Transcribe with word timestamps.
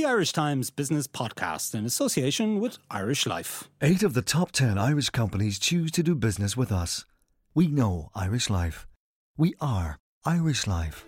the 0.00 0.06
Irish 0.06 0.32
Times 0.32 0.70
Business 0.70 1.06
Podcast 1.06 1.74
in 1.74 1.84
association 1.84 2.58
with 2.58 2.78
Irish 2.90 3.26
Life. 3.26 3.68
Eight 3.82 4.02
of 4.02 4.14
the 4.14 4.22
top 4.22 4.50
10 4.50 4.78
Irish 4.78 5.10
companies 5.10 5.58
choose 5.58 5.90
to 5.90 6.02
do 6.02 6.14
business 6.14 6.56
with 6.56 6.72
us. 6.72 7.04
We 7.54 7.66
know 7.66 8.08
Irish 8.14 8.48
Life. 8.48 8.86
We 9.36 9.52
are 9.60 9.98
Irish 10.24 10.66
Life. 10.66 11.04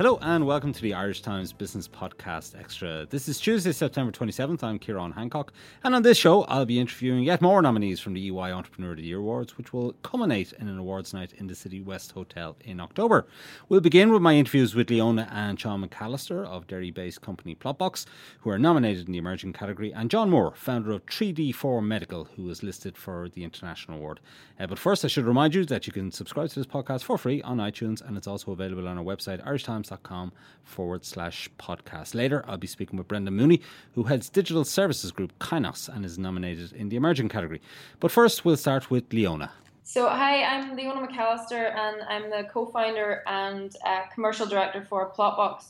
Hello 0.00 0.18
and 0.22 0.46
welcome 0.46 0.72
to 0.72 0.80
the 0.80 0.94
Irish 0.94 1.20
Times 1.20 1.52
Business 1.52 1.86
Podcast 1.86 2.58
Extra. 2.58 3.06
This 3.10 3.28
is 3.28 3.38
Tuesday, 3.38 3.70
September 3.70 4.10
27th. 4.10 4.64
I'm 4.64 4.78
Kieran 4.78 5.12
Hancock, 5.12 5.52
and 5.84 5.94
on 5.94 6.00
this 6.00 6.16
show, 6.16 6.44
I'll 6.44 6.64
be 6.64 6.80
interviewing 6.80 7.22
yet 7.22 7.42
more 7.42 7.60
nominees 7.60 8.00
from 8.00 8.14
the 8.14 8.28
EY 8.28 8.50
Entrepreneur 8.50 8.92
of 8.92 8.96
the 8.96 9.02
Year 9.02 9.18
Awards, 9.18 9.58
which 9.58 9.74
will 9.74 9.92
culminate 10.02 10.54
in 10.54 10.68
an 10.68 10.78
awards 10.78 11.12
night 11.12 11.34
in 11.36 11.48
the 11.48 11.54
City 11.54 11.82
West 11.82 12.12
Hotel 12.12 12.56
in 12.64 12.80
October. 12.80 13.26
We'll 13.68 13.82
begin 13.82 14.10
with 14.10 14.22
my 14.22 14.36
interviews 14.36 14.74
with 14.74 14.88
Leona 14.88 15.28
and 15.30 15.60
Sean 15.60 15.86
McAllister 15.86 16.46
of 16.46 16.66
Derry 16.66 16.90
based 16.90 17.20
company 17.20 17.54
Plotbox, 17.54 18.06
who 18.40 18.48
are 18.48 18.58
nominated 18.58 19.04
in 19.04 19.12
the 19.12 19.18
emerging 19.18 19.52
category, 19.52 19.92
and 19.92 20.10
John 20.10 20.30
Moore, 20.30 20.54
founder 20.56 20.92
of 20.92 21.04
3D4 21.04 21.84
Medical, 21.84 22.24
who 22.36 22.48
is 22.48 22.62
listed 22.62 22.96
for 22.96 23.28
the 23.28 23.44
International 23.44 23.98
Award. 23.98 24.20
Uh, 24.58 24.66
but 24.66 24.78
first, 24.78 25.04
I 25.04 25.08
should 25.08 25.26
remind 25.26 25.54
you 25.54 25.66
that 25.66 25.86
you 25.86 25.92
can 25.92 26.10
subscribe 26.10 26.48
to 26.48 26.54
this 26.58 26.66
podcast 26.66 27.02
for 27.02 27.18
free 27.18 27.42
on 27.42 27.58
iTunes, 27.58 28.00
and 28.00 28.16
it's 28.16 28.26
also 28.26 28.52
available 28.52 28.88
on 28.88 28.96
our 28.96 29.04
website, 29.04 29.46
Irish 29.46 29.64
Times 29.64 29.89
com 29.96 30.32
forward 30.62 31.04
slash 31.04 31.48
podcast. 31.58 32.14
Later, 32.14 32.44
I'll 32.46 32.56
be 32.56 32.66
speaking 32.66 32.98
with 32.98 33.08
Brendan 33.08 33.34
Mooney, 33.34 33.60
who 33.94 34.04
heads 34.04 34.28
digital 34.28 34.64
services 34.64 35.12
group 35.12 35.38
Kainos 35.38 35.88
and 35.88 36.04
is 36.04 36.18
nominated 36.18 36.72
in 36.72 36.88
the 36.88 36.96
emerging 36.96 37.28
category. 37.28 37.60
But 37.98 38.10
first, 38.10 38.44
we'll 38.44 38.56
start 38.56 38.90
with 38.90 39.12
Leona. 39.12 39.50
So, 39.82 40.08
hi, 40.08 40.44
I'm 40.44 40.76
Leona 40.76 41.04
McAllister, 41.06 41.74
and 41.74 42.02
I'm 42.08 42.30
the 42.30 42.48
co 42.48 42.66
founder 42.66 43.24
and 43.26 43.74
uh, 43.84 44.02
commercial 44.14 44.46
director 44.46 44.86
for 44.88 45.10
Plotbox. 45.10 45.64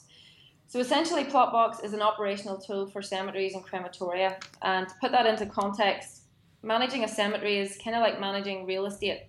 So, 0.69 0.79
essentially, 0.79 1.25
Plotbox 1.25 1.83
is 1.83 1.95
an 1.95 2.03
operational 2.03 2.59
tool 2.59 2.87
for 2.87 3.01
cemeteries 3.01 3.55
and 3.55 3.65
crematoria. 3.65 4.41
And 4.61 4.87
to 4.87 4.95
put 5.01 5.11
that 5.13 5.25
into 5.25 5.47
context, 5.47 6.25
managing 6.63 7.05
a 7.05 7.09
cemetery 7.09 7.59
is 7.59 7.79
kind 7.83 7.97
of 7.97 8.03
like 8.03 8.21
managing 8.21 8.67
real 8.67 8.85
estate 8.85 9.23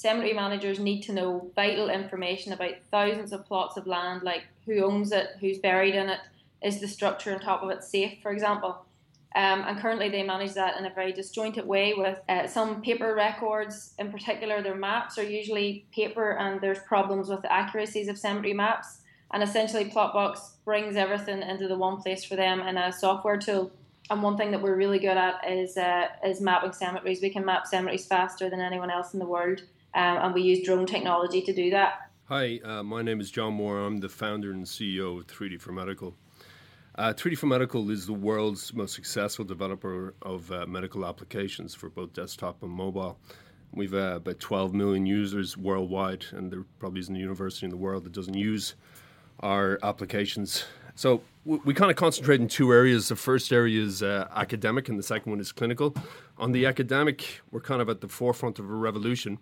cemetery 0.00 0.32
managers 0.32 0.78
need 0.78 1.02
to 1.02 1.12
know 1.12 1.50
vital 1.54 1.90
information 1.90 2.54
about 2.54 2.72
thousands 2.90 3.32
of 3.32 3.44
plots 3.44 3.76
of 3.76 3.86
land, 3.86 4.22
like 4.22 4.44
who 4.64 4.82
owns 4.82 5.12
it, 5.12 5.28
who's 5.40 5.58
buried 5.58 5.94
in 5.94 6.08
it, 6.08 6.20
is 6.62 6.80
the 6.80 6.88
structure 6.88 7.34
on 7.34 7.38
top 7.40 7.62
of 7.62 7.68
it 7.68 7.84
safe, 7.84 8.16
for 8.22 8.32
example. 8.32 8.82
Um, 9.36 9.62
and 9.66 9.78
currently, 9.78 10.08
they 10.08 10.22
manage 10.22 10.54
that 10.54 10.78
in 10.78 10.86
a 10.86 10.94
very 10.94 11.12
disjointed 11.12 11.66
way 11.66 11.92
with 11.94 12.18
uh, 12.30 12.46
some 12.46 12.80
paper 12.80 13.14
records. 13.14 13.92
In 13.98 14.10
particular, 14.10 14.62
their 14.62 14.74
maps 14.74 15.18
are 15.18 15.22
usually 15.22 15.84
paper, 15.94 16.30
and 16.30 16.62
there's 16.62 16.78
problems 16.78 17.28
with 17.28 17.42
the 17.42 17.52
accuracies 17.52 18.08
of 18.08 18.16
cemetery 18.16 18.54
maps. 18.54 19.02
And 19.32 19.42
essentially, 19.42 19.84
Plotbox 19.84 20.38
brings 20.64 20.96
everything 20.96 21.42
into 21.42 21.68
the 21.68 21.76
one 21.76 22.00
place 22.00 22.24
for 22.24 22.36
them 22.36 22.60
in 22.60 22.78
a 22.78 22.90
software 22.90 23.36
tool. 23.36 23.70
And 24.08 24.22
one 24.22 24.38
thing 24.38 24.50
that 24.52 24.62
we're 24.62 24.76
really 24.76 24.98
good 24.98 25.18
at 25.18 25.46
is 25.46 25.76
uh, 25.76 26.06
is 26.24 26.40
mapping 26.40 26.72
cemeteries. 26.72 27.20
We 27.20 27.28
can 27.28 27.44
map 27.44 27.66
cemeteries 27.66 28.06
faster 28.06 28.48
than 28.48 28.60
anyone 28.60 28.90
else 28.90 29.12
in 29.12 29.20
the 29.20 29.26
world 29.26 29.60
um, 29.94 30.16
and 30.18 30.34
we 30.34 30.42
use 30.42 30.64
drone 30.64 30.86
technology 30.86 31.42
to 31.42 31.52
do 31.52 31.70
that. 31.70 32.10
Hi, 32.24 32.60
uh, 32.64 32.82
my 32.82 33.02
name 33.02 33.20
is 33.20 33.30
John 33.30 33.54
Moore. 33.54 33.80
I'm 33.80 33.98
the 33.98 34.08
founder 34.08 34.52
and 34.52 34.64
CEO 34.64 35.18
of 35.18 35.26
3D4 35.26 35.72
Medical. 35.72 36.14
Uh, 36.96 37.12
3D4 37.12 37.48
Medical 37.48 37.90
is 37.90 38.06
the 38.06 38.12
world's 38.12 38.72
most 38.72 38.94
successful 38.94 39.44
developer 39.44 40.14
of 40.22 40.50
uh, 40.52 40.66
medical 40.66 41.04
applications 41.04 41.74
for 41.74 41.88
both 41.88 42.12
desktop 42.12 42.62
and 42.62 42.70
mobile. 42.70 43.18
We've 43.72 43.94
uh, 43.94 44.16
about 44.16 44.38
12 44.38 44.74
million 44.74 45.06
users 45.06 45.56
worldwide, 45.56 46.24
and 46.32 46.52
there 46.52 46.64
probably 46.78 47.00
isn't 47.00 47.14
a 47.14 47.18
university 47.18 47.66
in 47.66 47.70
the 47.70 47.76
world 47.76 48.04
that 48.04 48.12
doesn't 48.12 48.34
use 48.34 48.74
our 49.40 49.78
applications. 49.82 50.64
So 50.94 51.22
we, 51.44 51.58
we 51.64 51.74
kind 51.74 51.90
of 51.90 51.96
concentrate 51.96 52.40
in 52.40 52.48
two 52.48 52.72
areas. 52.72 53.08
The 53.08 53.16
first 53.16 53.52
area 53.52 53.82
is 53.82 54.02
uh, 54.02 54.28
academic, 54.34 54.88
and 54.88 54.98
the 54.98 55.02
second 55.02 55.30
one 55.30 55.40
is 55.40 55.52
clinical. 55.52 55.94
On 56.38 56.52
the 56.52 56.66
academic, 56.66 57.40
we're 57.50 57.60
kind 57.60 57.80
of 57.80 57.88
at 57.88 58.00
the 58.00 58.08
forefront 58.08 58.58
of 58.58 58.68
a 58.68 58.74
revolution 58.74 59.38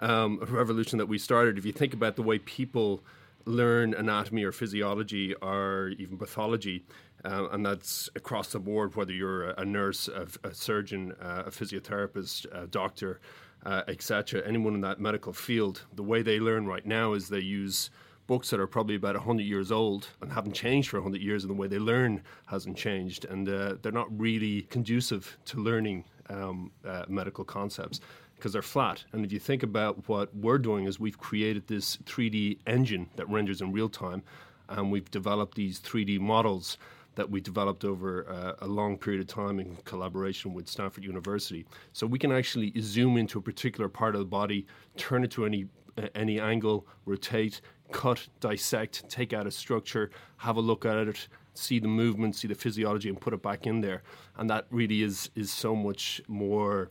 um, 0.00 0.38
a 0.42 0.46
revolution 0.46 0.98
that 0.98 1.06
we 1.06 1.18
started. 1.18 1.58
If 1.58 1.64
you 1.64 1.72
think 1.72 1.94
about 1.94 2.16
the 2.16 2.22
way 2.22 2.38
people 2.38 3.02
learn 3.44 3.94
anatomy 3.94 4.44
or 4.44 4.52
physiology 4.52 5.34
or 5.34 5.92
even 5.98 6.18
pathology, 6.18 6.84
uh, 7.24 7.48
and 7.50 7.64
that's 7.64 8.08
across 8.14 8.52
the 8.52 8.60
board, 8.60 8.94
whether 8.94 9.12
you're 9.12 9.50
a, 9.50 9.64
nurse, 9.64 10.08
a, 10.08 10.26
a 10.46 10.54
surgeon, 10.54 11.12
uh, 11.20 11.44
a 11.46 11.50
physiotherapist, 11.50 12.46
a 12.52 12.66
doctor, 12.66 13.20
uh, 13.66 13.82
etc., 13.88 14.42
anyone 14.46 14.74
in 14.74 14.80
that 14.82 15.00
medical 15.00 15.32
field, 15.32 15.82
the 15.94 16.02
way 16.02 16.22
they 16.22 16.38
learn 16.38 16.66
right 16.66 16.86
now 16.86 17.14
is 17.14 17.28
they 17.28 17.40
use 17.40 17.90
books 18.28 18.50
that 18.50 18.60
are 18.60 18.66
probably 18.66 18.94
about 18.94 19.14
100 19.14 19.42
years 19.42 19.72
old 19.72 20.08
and 20.20 20.30
haven't 20.30 20.52
changed 20.52 20.90
for 20.90 20.98
100 20.98 21.20
years, 21.20 21.42
and 21.42 21.50
the 21.50 21.54
way 21.54 21.66
they 21.66 21.78
learn 21.78 22.22
hasn't 22.46 22.76
changed. 22.76 23.24
And 23.24 23.48
uh, 23.48 23.76
they're 23.82 23.90
not 23.90 24.06
really 24.16 24.62
conducive 24.62 25.38
to 25.46 25.58
learning 25.58 26.04
um, 26.28 26.70
uh, 26.86 27.04
medical 27.08 27.42
concepts 27.42 28.00
because 28.38 28.52
they're 28.52 28.62
flat. 28.62 29.04
And 29.12 29.24
if 29.24 29.32
you 29.32 29.40
think 29.40 29.62
about 29.62 30.08
what 30.08 30.34
we're 30.34 30.58
doing 30.58 30.86
is 30.86 31.00
we've 31.00 31.18
created 31.18 31.66
this 31.66 31.96
3D 31.98 32.58
engine 32.66 33.10
that 33.16 33.28
renders 33.28 33.60
in 33.60 33.72
real 33.72 33.88
time, 33.88 34.22
and 34.68 34.92
we've 34.92 35.10
developed 35.10 35.56
these 35.56 35.80
3D 35.80 36.20
models 36.20 36.78
that 37.16 37.28
we 37.28 37.40
developed 37.40 37.84
over 37.84 38.30
uh, 38.30 38.64
a 38.64 38.68
long 38.68 38.96
period 38.96 39.20
of 39.20 39.26
time 39.26 39.58
in 39.58 39.76
collaboration 39.84 40.54
with 40.54 40.68
Stanford 40.68 41.02
University. 41.02 41.66
So 41.92 42.06
we 42.06 42.18
can 42.18 42.30
actually 42.30 42.72
zoom 42.80 43.16
into 43.16 43.40
a 43.40 43.42
particular 43.42 43.88
part 43.88 44.14
of 44.14 44.20
the 44.20 44.26
body, 44.26 44.66
turn 44.96 45.24
it 45.24 45.32
to 45.32 45.44
any 45.44 45.66
uh, 45.96 46.06
any 46.14 46.38
angle, 46.38 46.86
rotate, 47.06 47.60
cut, 47.90 48.28
dissect, 48.38 49.08
take 49.08 49.32
out 49.32 49.48
a 49.48 49.50
structure, 49.50 50.10
have 50.36 50.56
a 50.56 50.60
look 50.60 50.84
at 50.84 51.08
it, 51.08 51.26
see 51.54 51.80
the 51.80 51.88
movement, 51.88 52.36
see 52.36 52.46
the 52.46 52.54
physiology, 52.54 53.08
and 53.08 53.20
put 53.20 53.34
it 53.34 53.42
back 53.42 53.66
in 53.66 53.80
there. 53.80 54.04
And 54.36 54.48
that 54.50 54.66
really 54.70 55.02
is 55.02 55.28
is 55.34 55.50
so 55.50 55.74
much 55.74 56.20
more 56.28 56.88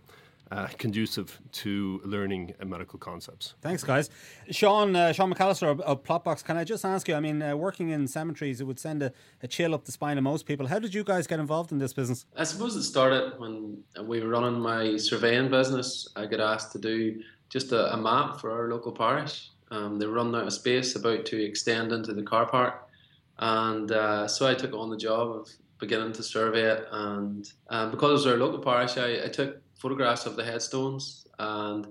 uh, 0.52 0.68
conducive 0.78 1.40
to 1.52 2.02
learning 2.06 2.54
uh, 2.62 2.66
medical 2.66 2.98
concepts. 3.00 3.56
Thanks, 3.62 3.84
guys. 3.84 4.10
Sean, 4.52 4.96
uh, 4.96 5.12
Sean 5.12 5.34
McAllister 5.34 5.70
of, 5.70 5.82
of, 5.82 6.04
Plotbox, 6.04 6.44
can 6.44 6.58
I 6.58 6.64
just 6.64 6.86
ask 6.86 7.08
you? 7.08 7.16
I 7.16 7.20
mean, 7.20 7.42
uh, 7.42 7.56
working 7.56 7.90
in 7.90 8.08
cemeteries, 8.08 8.62
it 8.62 8.64
would 8.66 8.80
send 8.80 9.04
a, 9.04 9.12
a, 9.44 9.48
chill 9.48 9.74
up 9.74 9.86
the 9.86 9.92
spine 9.92 10.18
of 10.18 10.24
most 10.24 10.46
people. 10.46 10.68
How 10.68 10.80
did 10.80 10.94
you 10.94 11.04
guys 11.04 11.28
get 11.28 11.40
involved 11.40 11.72
in 11.72 11.80
this 11.80 11.94
business? 11.94 12.26
I 12.36 12.44
suppose 12.44 12.76
it 12.76 12.84
started 12.84 13.34
when 13.38 13.84
we 14.04 14.22
were 14.22 14.30
running 14.30 14.60
my 14.60 14.98
surveying 14.98 15.50
business. 15.50 16.08
I 16.16 16.26
got 16.26 16.40
asked 16.40 16.72
to 16.74 16.80
do 16.80 17.22
just 17.50 17.72
a, 17.72 17.94
a 17.94 17.98
map 17.98 18.40
for 18.40 18.52
our 18.52 18.70
local 18.70 18.92
parish. 18.92 19.52
Um, 19.70 20.00
they 20.00 20.06
were 20.06 20.14
running 20.14 20.36
out 20.36 20.48
of 20.48 20.54
space, 20.54 20.96
about 20.96 21.26
to 21.26 21.44
extend 21.44 21.92
into 21.92 22.14
the 22.14 22.24
car 22.24 22.46
park. 22.46 22.88
And 23.40 23.92
uh, 23.92 24.28
so 24.28 24.48
I 24.48 24.54
took 24.54 24.74
on 24.74 24.90
the 24.90 24.98
job 24.98 25.30
of 25.30 25.50
beginning 25.80 26.14
to 26.14 26.24
survey 26.24 26.72
it. 26.72 26.88
And 26.92 27.52
um, 27.70 27.92
because 27.92 28.10
it 28.10 28.14
was 28.14 28.28
our 28.28 28.38
local 28.38 28.60
parish, 28.60 28.98
I, 28.98 29.26
I 29.26 29.28
took 29.28 29.62
photographs 29.78 30.26
of 30.26 30.36
the 30.36 30.44
headstones 30.44 31.28
and 31.40 31.88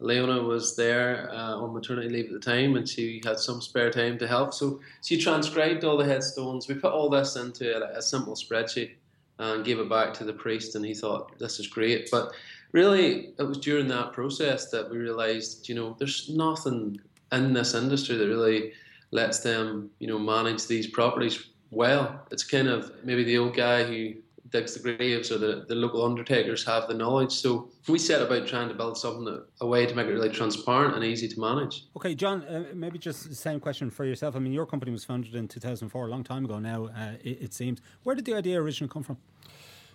Leona 0.00 0.42
was 0.42 0.76
there 0.76 1.30
uh, 1.32 1.56
on 1.56 1.72
maternity 1.72 2.08
leave 2.08 2.26
at 2.26 2.32
the 2.32 2.38
time 2.38 2.76
and 2.76 2.88
she 2.88 3.22
had 3.24 3.38
some 3.38 3.60
spare 3.60 3.90
time 3.90 4.18
to 4.18 4.26
help. 4.26 4.52
So 4.52 4.80
she 5.02 5.18
transcribed 5.18 5.84
all 5.84 5.96
the 5.96 6.04
headstones. 6.04 6.68
We 6.68 6.74
put 6.74 6.92
all 6.92 7.08
this 7.08 7.36
into 7.36 7.76
a, 7.76 7.98
a, 7.98 8.02
simple 8.02 8.34
spreadsheet 8.34 8.92
and 9.38 9.64
gave 9.64 9.78
it 9.78 9.88
back 9.88 10.14
to 10.14 10.24
the 10.24 10.32
priest, 10.32 10.74
and 10.74 10.84
he 10.84 10.94
thought, 10.94 11.38
This 11.38 11.58
is 11.58 11.66
great. 11.66 12.08
But 12.10 12.32
really, 12.72 13.34
it 13.38 13.42
was 13.42 13.58
during 13.58 13.88
that 13.88 14.12
process 14.12 14.70
that 14.70 14.90
we 14.90 14.98
realized, 14.98 15.68
you 15.68 15.74
know, 15.74 15.96
there's 15.98 16.28
nothing 16.28 17.00
in 17.32 17.52
this 17.52 17.74
industry 17.74 18.16
that 18.16 18.28
really 18.28 18.72
lets 19.10 19.40
them, 19.40 19.90
you 19.98 20.06
know, 20.06 20.18
manage 20.18 20.66
these 20.66 20.86
properties 20.86 21.50
well. 21.70 22.26
It's 22.30 22.44
kind 22.44 22.68
of 22.68 22.92
maybe 23.04 23.24
the 23.24 23.38
old 23.38 23.56
guy 23.56 23.84
who 23.84 24.14
digs 24.54 24.74
the 24.74 24.96
graves 24.96 25.32
or 25.32 25.38
the, 25.38 25.64
the 25.68 25.74
local 25.74 26.04
undertakers 26.04 26.64
have 26.64 26.86
the 26.86 26.94
knowledge. 26.94 27.32
So 27.32 27.68
we 27.88 27.98
set 27.98 28.22
about 28.22 28.46
trying 28.46 28.68
to 28.68 28.74
build 28.74 28.96
something, 28.96 29.24
that, 29.24 29.46
a 29.60 29.66
way 29.66 29.84
to 29.84 29.94
make 29.94 30.06
it 30.06 30.12
really 30.12 30.30
transparent 30.30 30.94
and 30.94 31.04
easy 31.04 31.28
to 31.28 31.40
manage. 31.40 31.86
Okay, 31.96 32.14
John, 32.14 32.44
uh, 32.44 32.66
maybe 32.72 32.98
just 32.98 33.28
the 33.28 33.34
same 33.34 33.58
question 33.58 33.90
for 33.90 34.04
yourself. 34.04 34.36
I 34.36 34.38
mean, 34.38 34.52
your 34.52 34.64
company 34.64 34.92
was 34.92 35.04
founded 35.04 35.34
in 35.34 35.48
2004, 35.48 36.06
a 36.06 36.10
long 36.10 36.22
time 36.22 36.44
ago 36.44 36.60
now, 36.60 36.86
uh, 36.86 37.14
it, 37.22 37.42
it 37.42 37.54
seems. 37.54 37.80
Where 38.04 38.14
did 38.14 38.26
the 38.26 38.34
idea 38.34 38.60
originally 38.60 38.92
come 38.92 39.02
from? 39.02 39.18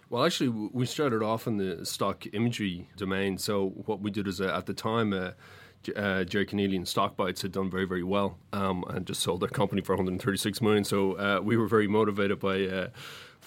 Well, 0.09 0.25
actually, 0.25 0.49
we 0.49 0.85
started 0.85 1.23
off 1.23 1.47
in 1.47 1.57
the 1.57 1.85
stock 1.85 2.25
imagery 2.33 2.89
domain. 2.97 3.37
So 3.37 3.69
what 3.85 4.01
we 4.01 4.11
did 4.11 4.27
is, 4.27 4.41
uh, 4.41 4.53
at 4.55 4.65
the 4.65 4.73
time, 4.73 5.13
uh, 5.13 5.31
uh, 5.95 6.25
Jerry 6.25 6.45
Kennelly 6.45 6.75
and 6.75 6.85
Stockbytes 6.85 7.41
had 7.41 7.53
done 7.53 7.69
very, 7.69 7.85
very 7.85 8.03
well 8.03 8.37
um, 8.51 8.83
and 8.89 9.05
just 9.05 9.21
sold 9.21 9.39
their 9.39 9.49
company 9.49 9.81
for 9.81 9.95
136 9.95 10.61
million. 10.61 10.83
So 10.83 11.13
uh, 11.13 11.39
we 11.41 11.55
were 11.55 11.67
very 11.67 11.87
motivated 11.87 12.39
by 12.39 12.65
uh, 12.65 12.87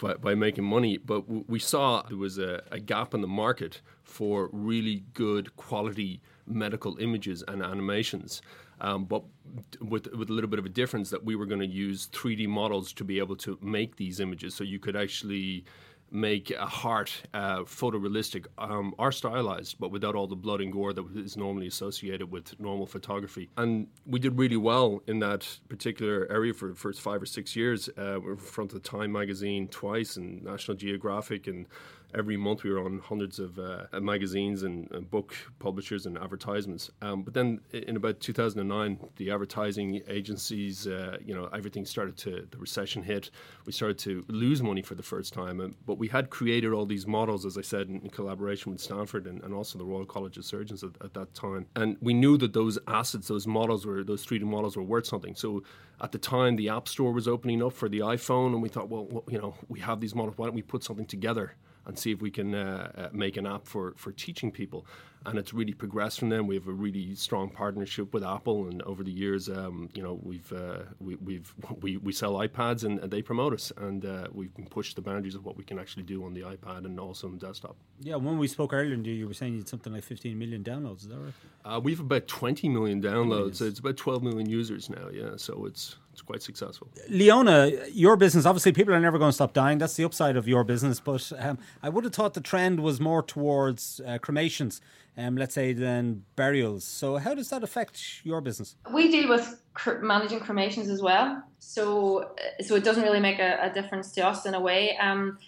by, 0.00 0.14
by 0.14 0.34
making 0.34 0.64
money. 0.64 0.98
But 0.98 1.22
w- 1.26 1.44
we 1.48 1.58
saw 1.58 2.02
there 2.02 2.16
was 2.16 2.38
a, 2.38 2.62
a 2.70 2.80
gap 2.80 3.14
in 3.14 3.20
the 3.20 3.28
market 3.28 3.80
for 4.02 4.48
really 4.52 5.04
good 5.14 5.56
quality 5.56 6.20
medical 6.46 6.98
images 6.98 7.42
and 7.46 7.62
animations. 7.62 8.42
Um, 8.80 9.04
but 9.04 9.22
with, 9.80 10.08
with 10.12 10.28
a 10.28 10.32
little 10.32 10.50
bit 10.50 10.58
of 10.58 10.66
a 10.66 10.70
difference 10.70 11.10
that 11.10 11.24
we 11.24 11.36
were 11.36 11.46
going 11.46 11.60
to 11.60 11.66
use 11.66 12.08
3D 12.08 12.48
models 12.48 12.92
to 12.94 13.04
be 13.04 13.18
able 13.18 13.36
to 13.36 13.58
make 13.62 13.96
these 13.96 14.18
images. 14.18 14.54
So 14.54 14.64
you 14.64 14.80
could 14.80 14.96
actually 14.96 15.64
make 16.12 16.50
a 16.50 16.66
heart 16.66 17.22
uh, 17.32 17.60
photorealistic 17.60 18.46
um, 18.58 18.94
or 18.98 19.10
stylized, 19.10 19.76
but 19.80 19.90
without 19.90 20.14
all 20.14 20.26
the 20.26 20.36
blood 20.36 20.60
and 20.60 20.72
gore 20.72 20.92
that 20.92 21.04
is 21.16 21.36
normally 21.36 21.66
associated 21.66 22.30
with 22.30 22.58
normal 22.60 22.86
photography. 22.86 23.48
And 23.56 23.86
we 24.06 24.18
did 24.18 24.38
really 24.38 24.58
well 24.58 25.02
in 25.06 25.18
that 25.20 25.58
particular 25.68 26.26
area 26.30 26.52
for 26.52 26.68
the 26.68 26.74
first 26.74 27.00
five 27.00 27.22
or 27.22 27.26
six 27.26 27.56
years. 27.56 27.88
Uh, 27.96 28.18
we 28.20 28.26
were 28.26 28.32
in 28.32 28.38
front 28.38 28.74
of 28.74 28.82
Time 28.82 29.12
magazine 29.12 29.68
twice 29.68 30.16
and 30.16 30.42
National 30.42 30.76
Geographic 30.76 31.46
and 31.46 31.66
every 32.14 32.36
month 32.36 32.62
we 32.62 32.70
were 32.70 32.84
on 32.84 32.98
hundreds 32.98 33.38
of 33.38 33.58
uh, 33.58 33.84
magazines 34.00 34.62
and, 34.62 34.90
and, 34.92 35.10
book 35.10 35.34
publishers 35.58 36.06
and 36.06 36.16
advertisements. 36.18 36.90
Um, 37.00 37.22
but 37.22 37.34
then 37.34 37.60
in 37.72 37.96
about 37.96 38.20
2009, 38.20 38.98
the 39.16 39.30
advertising 39.30 40.02
agencies, 40.08 40.86
uh, 40.86 41.18
you 41.24 41.34
know, 41.34 41.48
everything 41.52 41.84
started 41.84 42.16
to, 42.18 42.46
the 42.50 42.58
recession 42.58 43.02
hit. 43.02 43.30
We 43.66 43.72
started 43.72 43.98
to 44.00 44.24
lose 44.28 44.62
money 44.62 44.82
for 44.82 44.94
the 44.94 45.02
first 45.02 45.32
time. 45.32 45.60
And, 45.60 45.74
but 45.86 45.98
we 45.98 46.08
had 46.08 46.30
created 46.30 46.72
all 46.72 46.86
these 46.86 47.06
models, 47.06 47.44
as 47.44 47.58
I 47.58 47.62
said, 47.62 47.88
in, 47.88 48.00
in 48.00 48.10
collaboration 48.10 48.72
with 48.72 48.80
Stanford 48.80 49.26
and, 49.26 49.42
and, 49.42 49.52
also 49.52 49.78
the 49.78 49.84
Royal 49.84 50.06
College 50.06 50.38
of 50.38 50.44
Surgeons 50.44 50.82
at, 50.82 50.90
at 51.04 51.14
that 51.14 51.34
time. 51.34 51.66
And 51.76 51.96
we 52.00 52.14
knew 52.14 52.38
that 52.38 52.52
those 52.52 52.78
assets, 52.88 53.28
those 53.28 53.46
models 53.46 53.84
were, 53.84 54.02
those 54.02 54.24
3D 54.24 54.42
models 54.42 54.76
were 54.76 54.82
worth 54.82 55.06
something. 55.06 55.34
So 55.34 55.62
at 56.00 56.10
the 56.10 56.18
time, 56.18 56.56
the 56.56 56.68
App 56.68 56.88
Store 56.88 57.12
was 57.12 57.28
opening 57.28 57.62
up 57.62 57.72
for 57.72 57.88
the 57.88 58.00
iPhone, 58.00 58.52
and 58.52 58.62
we 58.62 58.68
thought, 58.68 58.88
well, 58.88 59.04
well 59.04 59.24
you 59.28 59.38
know, 59.38 59.54
we 59.68 59.78
have 59.80 60.00
these 60.00 60.14
models. 60.14 60.36
Why 60.36 60.46
don't 60.46 60.54
we 60.54 60.62
put 60.62 60.82
something 60.82 61.06
together? 61.06 61.54
And 61.86 61.98
see 61.98 62.12
if 62.12 62.20
we 62.20 62.30
can 62.30 62.54
uh, 62.54 62.90
uh, 62.96 63.08
make 63.12 63.36
an 63.36 63.46
app 63.46 63.66
for, 63.66 63.94
for 63.96 64.12
teaching 64.12 64.50
people. 64.50 64.86
And 65.24 65.38
it's 65.38 65.54
really 65.54 65.72
progressed 65.72 66.18
from 66.18 66.30
then. 66.30 66.48
We 66.48 66.56
have 66.56 66.66
a 66.66 66.72
really 66.72 67.14
strong 67.14 67.48
partnership 67.48 68.12
with 68.12 68.24
Apple, 68.24 68.66
and 68.66 68.82
over 68.82 69.04
the 69.04 69.12
years, 69.12 69.48
um, 69.48 69.88
you 69.94 70.02
know, 70.02 70.18
we've 70.20 70.52
uh, 70.52 70.78
we, 70.98 71.14
we've 71.14 71.54
we, 71.80 71.96
we 71.96 72.12
sell 72.12 72.32
iPads 72.32 72.82
and, 72.82 72.98
and 72.98 73.08
they 73.08 73.22
promote 73.22 73.52
us, 73.52 73.72
and 73.76 74.04
uh, 74.04 74.26
we've 74.32 74.50
pushed 74.68 74.96
the 74.96 75.02
boundaries 75.02 75.36
of 75.36 75.44
what 75.44 75.56
we 75.56 75.62
can 75.62 75.78
actually 75.78 76.02
do 76.02 76.24
on 76.24 76.34
the 76.34 76.40
iPad 76.40 76.86
and 76.86 76.98
also 76.98 77.28
on 77.28 77.38
the 77.38 77.46
desktop. 77.46 77.76
Yeah, 78.00 78.16
when 78.16 78.36
we 78.36 78.48
spoke 78.48 78.72
earlier, 78.72 78.96
you 78.96 79.28
were 79.28 79.34
saying 79.34 79.52
you 79.52 79.60
had 79.60 79.68
something 79.68 79.92
like 79.92 80.02
15 80.02 80.36
million 80.36 80.64
downloads. 80.64 81.02
Is 81.02 81.08
that 81.08 81.18
right? 81.18 81.34
Uh, 81.64 81.78
we 81.78 81.92
have 81.92 82.00
about 82.00 82.26
20 82.26 82.68
million 82.68 83.00
downloads. 83.00 83.56
So 83.56 83.66
it's 83.66 83.78
about 83.78 83.96
12 83.96 84.24
million 84.24 84.48
users 84.48 84.90
now. 84.90 85.08
Yeah, 85.12 85.36
so 85.36 85.66
it's 85.66 85.98
it's 86.12 86.22
quite 86.22 86.42
successful. 86.42 86.88
Leona, 87.08 87.70
your 87.92 88.16
business, 88.16 88.44
obviously, 88.44 88.72
people 88.72 88.92
are 88.94 89.00
never 89.00 89.18
going 89.18 89.30
to 89.30 89.34
stop 89.34 89.54
dying. 89.54 89.78
That's 89.78 89.94
the 89.94 90.04
upside 90.04 90.36
of 90.36 90.46
your 90.46 90.62
business. 90.62 91.00
But 91.00 91.32
um, 91.38 91.58
I 91.82 91.88
would 91.88 92.04
have 92.04 92.12
thought 92.12 92.34
the 92.34 92.40
trend 92.40 92.80
was 92.80 93.00
more 93.00 93.22
towards 93.22 94.00
uh, 94.06 94.18
cremations, 94.18 94.82
um, 95.16 95.36
let's 95.36 95.54
say, 95.54 95.72
than 95.72 96.24
burials. 96.36 96.84
So, 96.84 97.16
how 97.16 97.34
does 97.34 97.48
that 97.48 97.62
affect 97.62 98.24
your 98.24 98.42
business? 98.42 98.76
We 98.92 99.10
deal 99.10 99.28
with 99.28 99.62
cr- 99.72 100.00
managing 100.02 100.40
cremations 100.40 100.90
as 100.90 101.00
well. 101.00 101.42
So, 101.58 102.18
uh, 102.18 102.62
so 102.62 102.74
it 102.74 102.84
doesn't 102.84 103.04
really 103.04 103.20
make 103.20 103.38
a, 103.38 103.58
a 103.62 103.72
difference 103.72 104.12
to 104.12 104.26
us 104.26 104.44
in 104.44 104.54
a 104.54 104.60
way. 104.60 104.96
Um, 104.98 105.38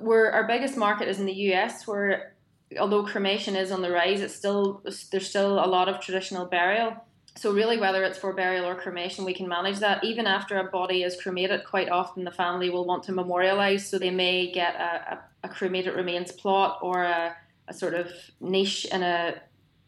we're, 0.00 0.30
our 0.30 0.46
biggest 0.46 0.76
market 0.76 1.08
is 1.08 1.18
in 1.18 1.26
the 1.26 1.34
US, 1.52 1.86
where 1.86 2.34
although 2.78 3.04
cremation 3.04 3.56
is 3.56 3.72
on 3.72 3.82
the 3.82 3.90
rise, 3.90 4.20
it's 4.20 4.34
still 4.34 4.82
there's 4.84 5.28
still 5.28 5.64
a 5.64 5.66
lot 5.66 5.88
of 5.88 6.00
traditional 6.00 6.46
burial. 6.46 6.96
So 7.36 7.52
really, 7.52 7.76
whether 7.76 8.02
it's 8.02 8.18
for 8.18 8.32
burial 8.32 8.64
or 8.64 8.74
cremation, 8.74 9.24
we 9.24 9.34
can 9.34 9.46
manage 9.46 9.78
that. 9.80 10.02
Even 10.02 10.26
after 10.26 10.58
a 10.58 10.64
body 10.64 11.02
is 11.02 11.20
cremated, 11.20 11.64
quite 11.64 11.90
often 11.90 12.24
the 12.24 12.30
family 12.30 12.70
will 12.70 12.86
want 12.86 13.04
to 13.04 13.12
memorialize, 13.12 13.86
so 13.86 13.98
they 13.98 14.10
may 14.10 14.50
get 14.50 14.74
a, 14.74 15.12
a, 15.12 15.20
a 15.44 15.48
cremated 15.48 15.94
remains 15.94 16.32
plot 16.32 16.78
or 16.80 17.02
a, 17.02 17.36
a, 17.68 17.74
sort 17.74 17.92
of 17.92 18.10
niche 18.40 18.86
in 18.86 19.02
a, 19.02 19.34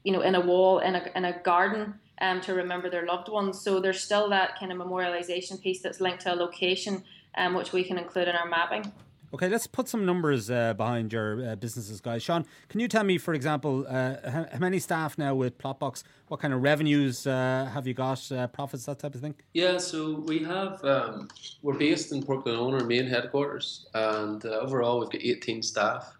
you 0.05 0.13
know, 0.13 0.21
in 0.21 0.35
a 0.35 0.41
wall 0.41 0.81
in 0.81 0.95
a 0.95 1.03
in 1.15 1.25
a 1.25 1.41
garden 1.43 1.95
um, 2.21 2.43
to 2.43 2.53
remember 2.53 2.91
their 2.91 3.07
loved 3.07 3.31
ones. 3.31 3.63
So 3.63 3.81
there's 3.81 4.01
still 4.01 4.29
that 4.29 4.59
kind 4.59 4.71
of 4.71 4.77
memorialization 4.77 5.59
piece 5.61 5.81
that's 5.81 6.03
linked 6.03 6.21
to 6.23 6.35
a 6.35 6.37
location, 6.37 7.03
um, 7.37 7.55
which 7.55 7.73
we 7.73 7.83
can 7.83 7.97
include 7.97 8.29
in 8.29 8.37
our 8.37 8.49
mapping. 8.49 8.93
Okay, 9.35 9.51
let's 9.51 9.67
put 9.67 9.89
some 9.89 10.07
numbers 10.07 10.51
uh, 10.51 10.73
behind 10.73 11.13
your 11.13 11.51
uh, 11.51 11.55
businesses, 11.55 12.01
guys. 12.01 12.23
Sean, 12.23 12.47
can 12.71 12.81
you 12.81 12.89
tell 12.89 13.05
me, 13.05 13.19
for 13.19 13.35
example, 13.35 13.85
uh, 13.87 14.17
how, 14.31 14.47
how, 14.51 14.59
many 14.59 14.79
staff 14.79 15.19
now 15.19 15.35
with 15.35 15.59
Plotbox? 15.59 16.03
What 16.29 16.41
kind 16.41 16.55
of 16.55 16.63
revenues 16.63 17.27
uh, 17.27 17.69
have 17.75 17.87
you 17.87 17.93
got, 17.93 18.33
uh, 18.33 18.47
profits, 18.47 18.87
that 18.87 19.01
type 19.01 19.15
of 19.15 19.21
thing? 19.21 19.35
Yeah, 19.53 19.77
so 19.77 20.21
we 20.27 20.39
have, 20.45 20.83
um, 20.83 21.29
we're 21.61 21.77
based 21.77 22.11
in 22.11 22.23
Portglenone, 22.23 22.81
our 22.81 22.87
main 22.87 23.07
headquarters, 23.07 23.87
and 23.93 24.43
uh, 24.47 24.61
overall 24.61 25.01
we've 25.01 25.11
got 25.11 25.21
18 25.23 25.63
staff. 25.63 26.17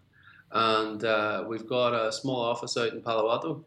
And 0.51 1.01
we've 1.47 1.67
got 1.67 1.95
a 1.95 2.11
small 2.11 2.39
office 2.39 2.77
out 2.77 2.93
in 2.93 3.01
Palo 3.01 3.31
Alto, 3.31 3.65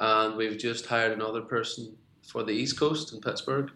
and 0.00 0.36
we've 0.36 0.58
just 0.58 0.86
hired 0.86 1.12
another 1.12 1.42
person 1.42 1.96
for 2.26 2.42
the 2.42 2.52
East 2.52 2.76
Coast 2.76 3.12
in 3.12 3.20
Pittsburgh. 3.20 3.70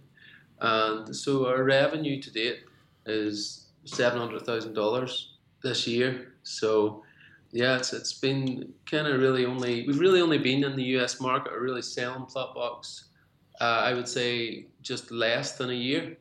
And 0.60 1.14
so 1.14 1.46
our 1.46 1.62
revenue 1.62 2.20
to 2.20 2.30
date 2.32 2.64
is 3.06 3.63
seven 3.84 4.18
hundred 4.18 4.42
thousand 4.42 4.74
dollars 4.74 5.34
this 5.62 5.86
year. 5.86 6.32
So 6.42 7.02
yeah, 7.52 7.76
it's 7.76 7.92
it's 7.92 8.12
been 8.12 8.72
kind 8.90 9.06
of 9.06 9.20
really 9.20 9.46
only 9.46 9.86
we've 9.86 10.00
really 10.00 10.20
only 10.20 10.38
been 10.38 10.64
in 10.64 10.76
the 10.76 10.82
U.S. 10.98 11.20
market 11.20 11.52
or 11.52 11.60
really 11.60 11.82
selling 11.82 12.26
Plotbox. 12.26 13.04
Uh, 13.60 13.82
I 13.84 13.94
would 13.94 14.08
say 14.08 14.66
just 14.82 15.10
less 15.10 15.56
than 15.56 15.70
a 15.70 15.74
year. 15.74 16.16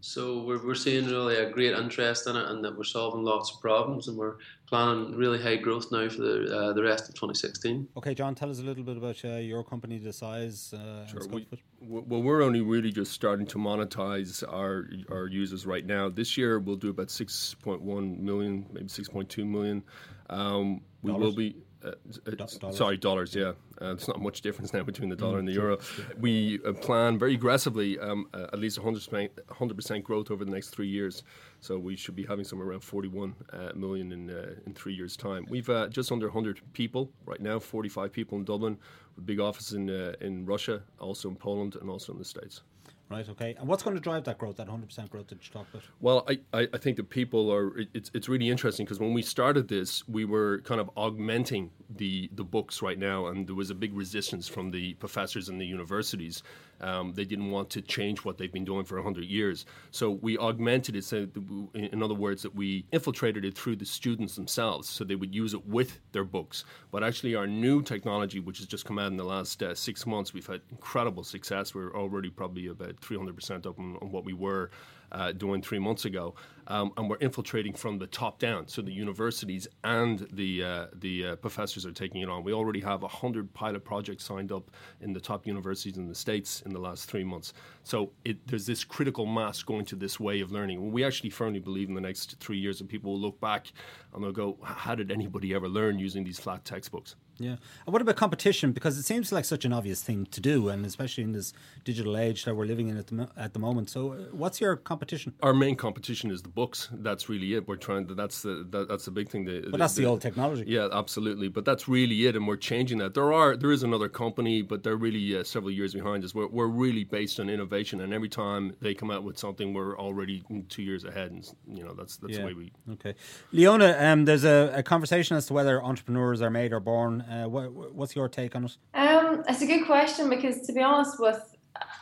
So 0.00 0.42
we're, 0.42 0.62
we're 0.62 0.74
seeing 0.74 1.06
really 1.06 1.36
a 1.36 1.48
great 1.48 1.72
interest 1.72 2.26
in 2.26 2.36
it, 2.36 2.46
and 2.50 2.62
that 2.62 2.76
we're 2.76 2.84
solving 2.84 3.24
lots 3.24 3.54
of 3.54 3.62
problems, 3.62 4.08
and 4.08 4.18
we're 4.18 4.36
planning 4.66 5.14
really 5.14 5.40
high 5.40 5.56
growth 5.56 5.90
now 5.92 6.08
for 6.08 6.22
the 6.22 6.56
uh, 6.56 6.72
the 6.72 6.82
rest 6.82 7.08
of 7.08 7.14
2016. 7.14 7.88
Okay, 7.96 8.14
John, 8.14 8.34
tell 8.34 8.50
us 8.50 8.58
a 8.58 8.62
little 8.62 8.84
bit 8.84 8.96
about 8.96 9.24
uh, 9.24 9.36
your 9.36 9.62
company, 9.64 9.98
the 9.98 10.12
size. 10.12 10.72
Uh, 10.72 11.06
sure. 11.06 11.26
We, 11.28 11.46
well, 11.80 12.22
we're 12.22 12.42
only 12.42 12.60
really 12.60 12.90
just 12.90 13.12
starting 13.12 13.46
to 13.48 13.58
monetize 13.58 14.42
our 14.50 14.88
our 15.10 15.26
users 15.26 15.66
right 15.66 15.84
now. 15.84 16.08
This 16.08 16.36
year, 16.36 16.58
we'll 16.58 16.76
do 16.76 16.90
about 16.90 17.08
6.1 17.08 18.18
million, 18.20 18.66
maybe 18.72 18.86
6.2 18.86 19.46
million. 19.46 19.82
Um, 20.30 20.80
we 21.02 21.10
Dollars? 21.10 21.24
will 21.24 21.36
be 21.36 21.56
uh, 21.84 22.30
dollars. 22.30 22.76
Sorry, 22.76 22.96
dollars. 22.96 23.34
Yeah, 23.34 23.52
uh, 23.80 23.94
there's 23.94 24.08
not 24.08 24.20
much 24.20 24.40
difference 24.40 24.72
now 24.72 24.82
between 24.82 25.08
the 25.08 25.16
dollar 25.16 25.36
mm, 25.36 25.40
and 25.40 25.48
the 25.48 25.52
euro. 25.52 25.78
We 26.18 26.60
uh, 26.64 26.72
plan 26.72 27.18
very 27.18 27.34
aggressively, 27.34 27.98
um, 27.98 28.26
uh, 28.32 28.46
at 28.52 28.58
least 28.58 28.78
100 28.78 29.74
percent 29.74 30.04
growth 30.04 30.30
over 30.30 30.44
the 30.44 30.50
next 30.50 30.70
three 30.70 30.88
years. 30.88 31.22
So 31.60 31.78
we 31.78 31.96
should 31.96 32.16
be 32.16 32.24
having 32.24 32.44
somewhere 32.44 32.68
around 32.68 32.80
41 32.80 33.34
uh, 33.52 33.72
million 33.74 34.12
in 34.12 34.30
uh, 34.30 34.54
in 34.66 34.74
three 34.74 34.94
years' 34.94 35.16
time. 35.16 35.46
We've 35.48 35.70
just 35.90 36.10
under 36.12 36.26
100 36.26 36.60
people 36.72 37.10
right 37.26 37.40
now, 37.40 37.58
45 37.58 38.12
people 38.12 38.38
in 38.38 38.44
Dublin, 38.44 38.78
with 39.16 39.26
big 39.26 39.40
office 39.40 39.72
in 39.72 39.88
in 40.20 40.46
Russia, 40.46 40.82
also 40.98 41.28
in 41.28 41.36
Poland, 41.36 41.76
and 41.80 41.90
also 41.90 42.12
in 42.12 42.18
the 42.18 42.24
States. 42.24 42.62
Right. 43.10 43.28
Okay. 43.28 43.54
And 43.58 43.68
what's 43.68 43.82
going 43.82 43.94
to 43.96 44.00
drive 44.00 44.24
that 44.24 44.38
growth, 44.38 44.56
that 44.56 44.66
100% 44.66 45.10
growth 45.10 45.26
that 45.28 45.34
you 45.34 45.52
talked 45.52 45.74
about? 45.74 45.84
Well, 46.00 46.26
I, 46.26 46.38
I, 46.54 46.68
I 46.72 46.78
think 46.78 46.96
that 46.96 47.10
people 47.10 47.52
are. 47.52 47.78
It's 47.92 48.10
it's 48.14 48.28
really 48.30 48.48
interesting 48.48 48.86
because 48.86 48.98
when 48.98 49.12
we 49.12 49.20
started 49.20 49.68
this, 49.68 50.08
we 50.08 50.24
were 50.24 50.60
kind 50.60 50.80
of 50.80 50.90
augmenting 50.96 51.70
the 51.94 52.30
the 52.34 52.44
books 52.44 52.80
right 52.80 52.98
now, 52.98 53.26
and 53.26 53.46
there 53.46 53.54
was 53.54 53.68
a 53.68 53.74
big 53.74 53.94
resistance 53.94 54.48
from 54.48 54.70
the 54.70 54.94
professors 54.94 55.50
and 55.50 55.60
the 55.60 55.66
universities. 55.66 56.42
Um, 56.80 57.12
they 57.14 57.24
didn't 57.24 57.50
want 57.50 57.70
to 57.70 57.82
change 57.82 58.24
what 58.24 58.38
they've 58.38 58.52
been 58.52 58.64
doing 58.64 58.84
for 58.84 58.96
100 58.96 59.24
years. 59.24 59.66
So 59.90 60.10
we 60.10 60.38
augmented 60.38 60.96
it. 60.96 61.04
So, 61.04 61.28
in 61.74 62.02
other 62.02 62.14
words, 62.14 62.42
that 62.42 62.54
we 62.54 62.86
infiltrated 62.92 63.44
it 63.44 63.56
through 63.56 63.76
the 63.76 63.84
students 63.84 64.36
themselves, 64.36 64.88
so 64.88 65.04
they 65.04 65.14
would 65.14 65.34
use 65.34 65.54
it 65.54 65.66
with 65.66 66.00
their 66.12 66.24
books. 66.24 66.64
But 66.90 67.04
actually, 67.04 67.34
our 67.34 67.46
new 67.46 67.82
technology, 67.82 68.40
which 68.40 68.58
has 68.58 68.66
just 68.66 68.84
come 68.84 68.98
out 68.98 69.10
in 69.10 69.16
the 69.16 69.24
last 69.24 69.62
uh, 69.62 69.74
six 69.74 70.06
months, 70.06 70.34
we've 70.34 70.46
had 70.46 70.60
incredible 70.70 71.24
success. 71.24 71.74
We're 71.74 71.94
already 71.94 72.30
probably 72.30 72.66
about 72.68 72.96
300% 73.00 73.66
up 73.66 73.78
on, 73.78 73.96
on 74.00 74.10
what 74.10 74.24
we 74.24 74.32
were 74.32 74.70
uh, 75.14 75.32
doing 75.32 75.62
three 75.62 75.78
months 75.78 76.04
ago, 76.04 76.34
um, 76.66 76.92
and 76.96 77.08
we're 77.08 77.16
infiltrating 77.18 77.72
from 77.72 77.98
the 77.98 78.06
top 78.06 78.38
down. 78.38 78.66
So 78.66 78.82
the 78.82 78.92
universities 78.92 79.68
and 79.84 80.26
the 80.32 80.64
uh, 80.64 80.86
the 80.94 81.26
uh, 81.26 81.36
professors 81.36 81.86
are 81.86 81.92
taking 81.92 82.20
it 82.20 82.28
on. 82.28 82.42
We 82.42 82.52
already 82.52 82.80
have 82.80 83.02
hundred 83.02 83.54
pilot 83.54 83.84
projects 83.84 84.24
signed 84.24 84.50
up 84.50 84.70
in 85.00 85.12
the 85.12 85.20
top 85.20 85.46
universities 85.46 85.96
in 85.96 86.08
the 86.08 86.14
states 86.14 86.62
in 86.62 86.72
the 86.72 86.80
last 86.80 87.08
three 87.08 87.24
months. 87.24 87.52
So 87.84 88.10
it, 88.24 88.44
there's 88.46 88.66
this 88.66 88.82
critical 88.82 89.24
mass 89.24 89.62
going 89.62 89.84
to 89.86 89.96
this 89.96 90.18
way 90.18 90.40
of 90.40 90.50
learning. 90.50 90.90
We 90.90 91.04
actually 91.04 91.30
firmly 91.30 91.60
believe 91.60 91.88
in 91.88 91.94
the 91.94 92.00
next 92.00 92.36
three 92.40 92.58
years 92.58 92.78
that 92.78 92.88
people 92.88 93.12
will 93.12 93.20
look 93.20 93.40
back 93.40 93.72
and 94.12 94.22
they'll 94.22 94.32
go, 94.32 94.58
"How 94.62 94.94
did 94.94 95.12
anybody 95.12 95.54
ever 95.54 95.68
learn 95.68 95.98
using 95.98 96.24
these 96.24 96.40
flat 96.40 96.64
textbooks?" 96.64 97.14
Yeah. 97.38 97.56
And 97.86 97.92
what 97.92 98.00
about 98.00 98.16
competition? 98.16 98.72
Because 98.72 98.98
it 98.98 99.02
seems 99.04 99.32
like 99.32 99.44
such 99.44 99.64
an 99.64 99.72
obvious 99.72 100.02
thing 100.02 100.26
to 100.26 100.40
do, 100.40 100.68
and 100.68 100.86
especially 100.86 101.24
in 101.24 101.32
this 101.32 101.52
digital 101.84 102.16
age 102.16 102.44
that 102.44 102.54
we're 102.54 102.66
living 102.66 102.88
in 102.88 102.96
at 102.96 103.08
the, 103.08 103.28
at 103.36 103.52
the 103.52 103.58
moment. 103.58 103.90
So, 103.90 104.12
uh, 104.12 104.16
what's 104.32 104.60
your 104.60 104.76
competition? 104.76 105.34
Our 105.42 105.54
main 105.54 105.76
competition 105.76 106.30
is 106.30 106.42
the 106.42 106.48
books. 106.48 106.88
That's 106.92 107.28
really 107.28 107.54
it. 107.54 107.66
We're 107.66 107.76
trying 107.76 108.06
to. 108.08 108.14
That's 108.14 108.42
the 108.42 108.66
that, 108.70 108.88
that's 108.88 109.04
the 109.04 109.10
big 109.10 109.28
thing. 109.28 109.44
The, 109.44 109.66
but 109.70 109.78
that's 109.78 109.94
the, 109.94 110.02
the, 110.02 110.08
old 110.08 110.20
technology. 110.20 110.64
Yeah, 110.66 110.88
absolutely. 110.92 111.48
But 111.48 111.64
that's 111.64 111.88
really 111.88 112.26
it, 112.26 112.36
and 112.36 112.46
we're 112.46 112.56
changing 112.56 112.98
that. 112.98 113.14
There 113.14 113.32
are 113.32 113.56
there 113.56 113.72
is 113.72 113.82
another 113.82 114.08
company, 114.08 114.62
but 114.62 114.82
they're 114.82 114.96
really 114.96 115.36
uh, 115.36 115.44
several 115.44 115.72
years 115.72 115.94
behind 115.94 116.24
us. 116.24 116.34
We're 116.34 116.48
we're 116.48 116.66
really 116.68 117.04
based 117.04 117.40
on 117.40 117.48
innovation, 117.48 118.00
and 118.00 118.12
every 118.12 118.28
time 118.28 118.76
they 118.80 118.94
come 118.94 119.10
out 119.10 119.24
with 119.24 119.38
something, 119.38 119.74
we're 119.74 119.98
already 119.98 120.44
two 120.68 120.82
years 120.82 121.04
ahead. 121.04 121.32
And 121.32 121.44
you 121.66 121.84
know 121.84 121.94
that's 121.94 122.16
that's 122.16 122.34
yeah. 122.34 122.40
the 122.40 122.46
way 122.46 122.54
we. 122.54 122.72
Okay, 122.92 123.14
Leona. 123.52 123.96
Um, 123.98 124.24
there's 124.24 124.44
a, 124.44 124.72
a 124.76 124.82
conversation 124.82 125.36
as 125.36 125.46
to 125.46 125.52
whether 125.52 125.82
entrepreneurs 125.82 126.40
are 126.40 126.50
made 126.50 126.72
or 126.72 126.80
born. 126.80 127.23
Uh, 127.30 127.48
what, 127.48 127.94
what's 127.94 128.14
your 128.14 128.28
take 128.28 128.54
on 128.54 128.64
it? 128.64 128.76
Um, 128.94 129.44
it's 129.48 129.62
a 129.62 129.66
good 129.66 129.86
question 129.86 130.28
because 130.28 130.66
to 130.66 130.72
be 130.72 130.82
honest 130.82 131.20
with 131.20 131.40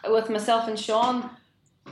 with 0.08 0.28
myself 0.28 0.68
and 0.68 0.78
Sean, 0.78 1.30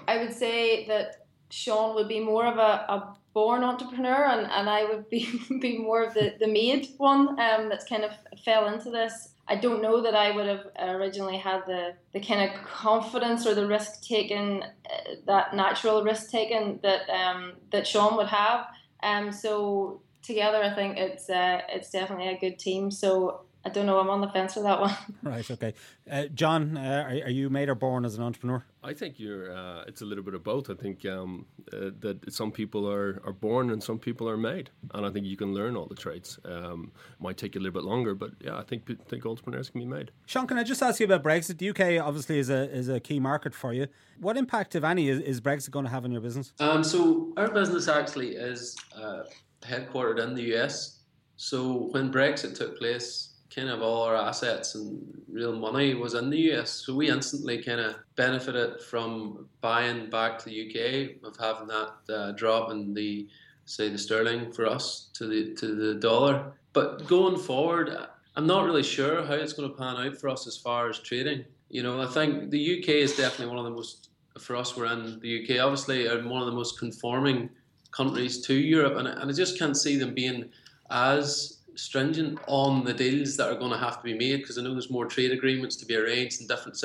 I 0.08 0.18
would 0.18 0.32
say 0.32 0.86
that 0.86 1.26
Sean 1.50 1.94
would 1.94 2.08
be 2.08 2.20
more 2.20 2.46
of 2.46 2.58
a, 2.58 2.84
a 2.88 3.16
born 3.32 3.62
entrepreneur, 3.62 4.26
and, 4.26 4.50
and 4.50 4.68
I 4.68 4.84
would 4.84 5.08
be 5.08 5.28
be 5.60 5.78
more 5.78 6.02
of 6.02 6.14
the 6.14 6.34
the 6.38 6.48
made 6.48 6.88
one 6.98 7.28
um, 7.40 7.68
that's 7.68 7.84
kind 7.84 8.04
of 8.04 8.12
fell 8.44 8.72
into 8.72 8.90
this. 8.90 9.30
I 9.50 9.56
don't 9.56 9.82
know 9.82 10.00
that 10.00 10.14
I 10.14 10.30
would 10.30 10.46
have 10.46 10.66
originally 10.78 11.36
had 11.36 11.62
the, 11.66 11.94
the 12.12 12.20
kind 12.20 12.48
of 12.48 12.64
confidence 12.64 13.48
or 13.48 13.54
the 13.56 13.66
risk 13.66 14.00
taking, 14.00 14.62
uh, 14.62 15.14
that 15.26 15.56
natural 15.56 16.04
risk 16.04 16.30
taking 16.30 16.78
that 16.84 17.10
um, 17.10 17.54
that 17.72 17.84
Sean 17.84 18.16
would 18.16 18.28
have. 18.28 18.66
Um, 19.02 19.32
so 19.32 20.02
together, 20.22 20.62
I 20.62 20.74
think 20.74 20.96
it's 20.98 21.28
uh, 21.30 21.60
it's 21.68 21.90
definitely 21.90 22.28
a 22.28 22.38
good 22.38 22.58
team. 22.58 22.90
So 22.90 23.42
I 23.64 23.68
don't 23.68 23.84
know. 23.84 23.98
I'm 23.98 24.08
on 24.08 24.22
the 24.22 24.28
fence 24.28 24.56
with 24.56 24.64
that 24.64 24.80
one. 24.80 24.94
Right. 25.22 25.48
Okay. 25.50 25.74
Uh, 26.10 26.26
John, 26.26 26.76
uh, 26.76 27.04
are, 27.06 27.26
are, 27.26 27.30
you 27.30 27.50
made 27.50 27.68
or 27.68 27.74
born 27.74 28.04
as 28.04 28.14
an 28.14 28.22
entrepreneur? 28.22 28.64
I 28.82 28.94
think 28.94 29.18
you're. 29.18 29.54
Uh, 29.54 29.84
it's 29.86 30.00
a 30.00 30.06
little 30.06 30.24
bit 30.24 30.32
of 30.34 30.42
both. 30.42 30.70
I 30.70 30.74
think 30.74 31.04
um, 31.04 31.44
uh, 31.72 31.90
that 32.00 32.32
some 32.32 32.52
people 32.52 32.90
are, 32.90 33.20
are 33.24 33.34
born 33.34 33.70
and 33.70 33.82
some 33.82 33.98
people 33.98 34.28
are 34.28 34.38
made, 34.38 34.70
and 34.94 35.04
I 35.04 35.10
think 35.10 35.26
you 35.26 35.36
can 35.36 35.52
learn 35.52 35.76
all 35.76 35.84
the 35.84 35.94
traits. 35.94 36.38
Um, 36.46 36.90
might 37.18 37.36
take 37.36 37.54
you 37.54 37.60
a 37.60 37.62
little 37.62 37.78
bit 37.78 37.86
longer, 37.86 38.14
but 38.14 38.30
yeah, 38.40 38.56
I 38.56 38.62
think 38.62 38.86
think 39.08 39.26
entrepreneurs 39.26 39.68
can 39.68 39.80
be 39.80 39.86
made. 39.86 40.10
Sean, 40.24 40.46
can 40.46 40.56
I 40.56 40.62
just 40.62 40.82
ask 40.82 40.98
you 40.98 41.06
about 41.06 41.22
Brexit? 41.22 41.58
The 41.58 41.68
UK 41.70 42.04
obviously 42.04 42.38
is 42.38 42.48
a 42.48 42.70
is 42.70 42.88
a 42.88 42.98
key 42.98 43.20
market 43.20 43.54
for 43.54 43.74
you. 43.74 43.88
What 44.18 44.38
impact, 44.38 44.74
if 44.74 44.84
any, 44.84 45.08
is, 45.08 45.20
is 45.20 45.40
Brexit 45.40 45.70
going 45.70 45.84
to 45.84 45.90
have 45.90 46.04
on 46.04 46.12
your 46.12 46.22
business? 46.22 46.54
Um, 46.60 46.82
so 46.82 47.32
our 47.36 47.50
business 47.50 47.88
actually 47.88 48.36
is 48.36 48.76
uh, 48.96 49.24
headquartered 49.62 50.20
in 50.20 50.34
the 50.34 50.54
US. 50.56 51.00
So 51.36 51.88
when 51.92 52.12
Brexit 52.12 52.56
took 52.56 52.78
place 52.78 53.30
kind 53.54 53.68
of 53.68 53.82
all 53.82 54.02
our 54.02 54.16
assets 54.16 54.74
and 54.76 55.02
real 55.28 55.52
money 55.52 55.94
was 55.94 56.14
in 56.14 56.30
the 56.30 56.52
US. 56.52 56.70
So 56.70 56.94
we 56.94 57.10
instantly 57.10 57.62
kind 57.62 57.80
of 57.80 57.96
benefited 58.16 58.80
from 58.80 59.48
buying 59.60 60.08
back 60.08 60.38
to 60.38 60.44
the 60.46 60.68
UK 60.68 61.26
of 61.26 61.36
having 61.36 61.66
that 61.68 62.14
uh, 62.14 62.32
drop 62.32 62.70
in 62.70 62.94
the 62.94 63.28
say 63.64 63.88
the 63.88 63.98
sterling 63.98 64.52
for 64.52 64.66
us 64.66 65.10
to 65.14 65.26
the 65.26 65.54
to 65.56 65.74
the 65.74 65.94
dollar. 66.00 66.52
But 66.72 67.06
going 67.06 67.36
forward, 67.36 67.96
I'm 68.36 68.46
not 68.46 68.64
really 68.64 68.82
sure 68.82 69.24
how 69.24 69.34
it's 69.34 69.52
going 69.52 69.70
to 69.70 69.76
pan 69.76 69.96
out 69.96 70.16
for 70.16 70.28
us 70.28 70.46
as 70.46 70.56
far 70.56 70.88
as 70.88 70.98
trading. 71.00 71.44
You 71.68 71.82
know, 71.82 72.00
I 72.00 72.06
think 72.06 72.50
the 72.50 72.78
UK 72.78 72.88
is 72.88 73.16
definitely 73.16 73.54
one 73.54 73.58
of 73.58 73.64
the 73.64 73.70
most 73.70 74.10
for 74.38 74.56
us. 74.56 74.76
We're 74.76 74.92
in 74.92 75.18
the 75.20 75.42
UK, 75.42 75.60
obviously, 75.60 76.06
one 76.24 76.40
of 76.40 76.46
the 76.46 76.54
most 76.54 76.78
conforming 76.78 77.50
countries 77.90 78.40
to 78.42 78.54
Europe, 78.54 78.96
and, 78.96 79.08
and 79.08 79.30
I 79.30 79.32
just 79.32 79.58
can't 79.58 79.76
see 79.76 79.96
them 79.96 80.14
being 80.14 80.50
as 80.90 81.58
stringent 81.74 82.38
on 82.46 82.84
the 82.84 82.92
deals 82.92 83.36
that 83.36 83.48
are 83.48 83.58
going 83.58 83.70
to 83.70 83.78
have 83.78 83.98
to 83.98 84.02
be 84.02 84.14
made 84.14 84.38
because 84.38 84.58
I 84.58 84.62
know 84.62 84.72
there's 84.72 84.90
more 84.90 85.06
trade 85.06 85.32
agreements 85.32 85.76
to 85.76 85.86
be 85.86 85.96
arranged 85.96 86.40
in 86.40 86.46
different 86.46 86.82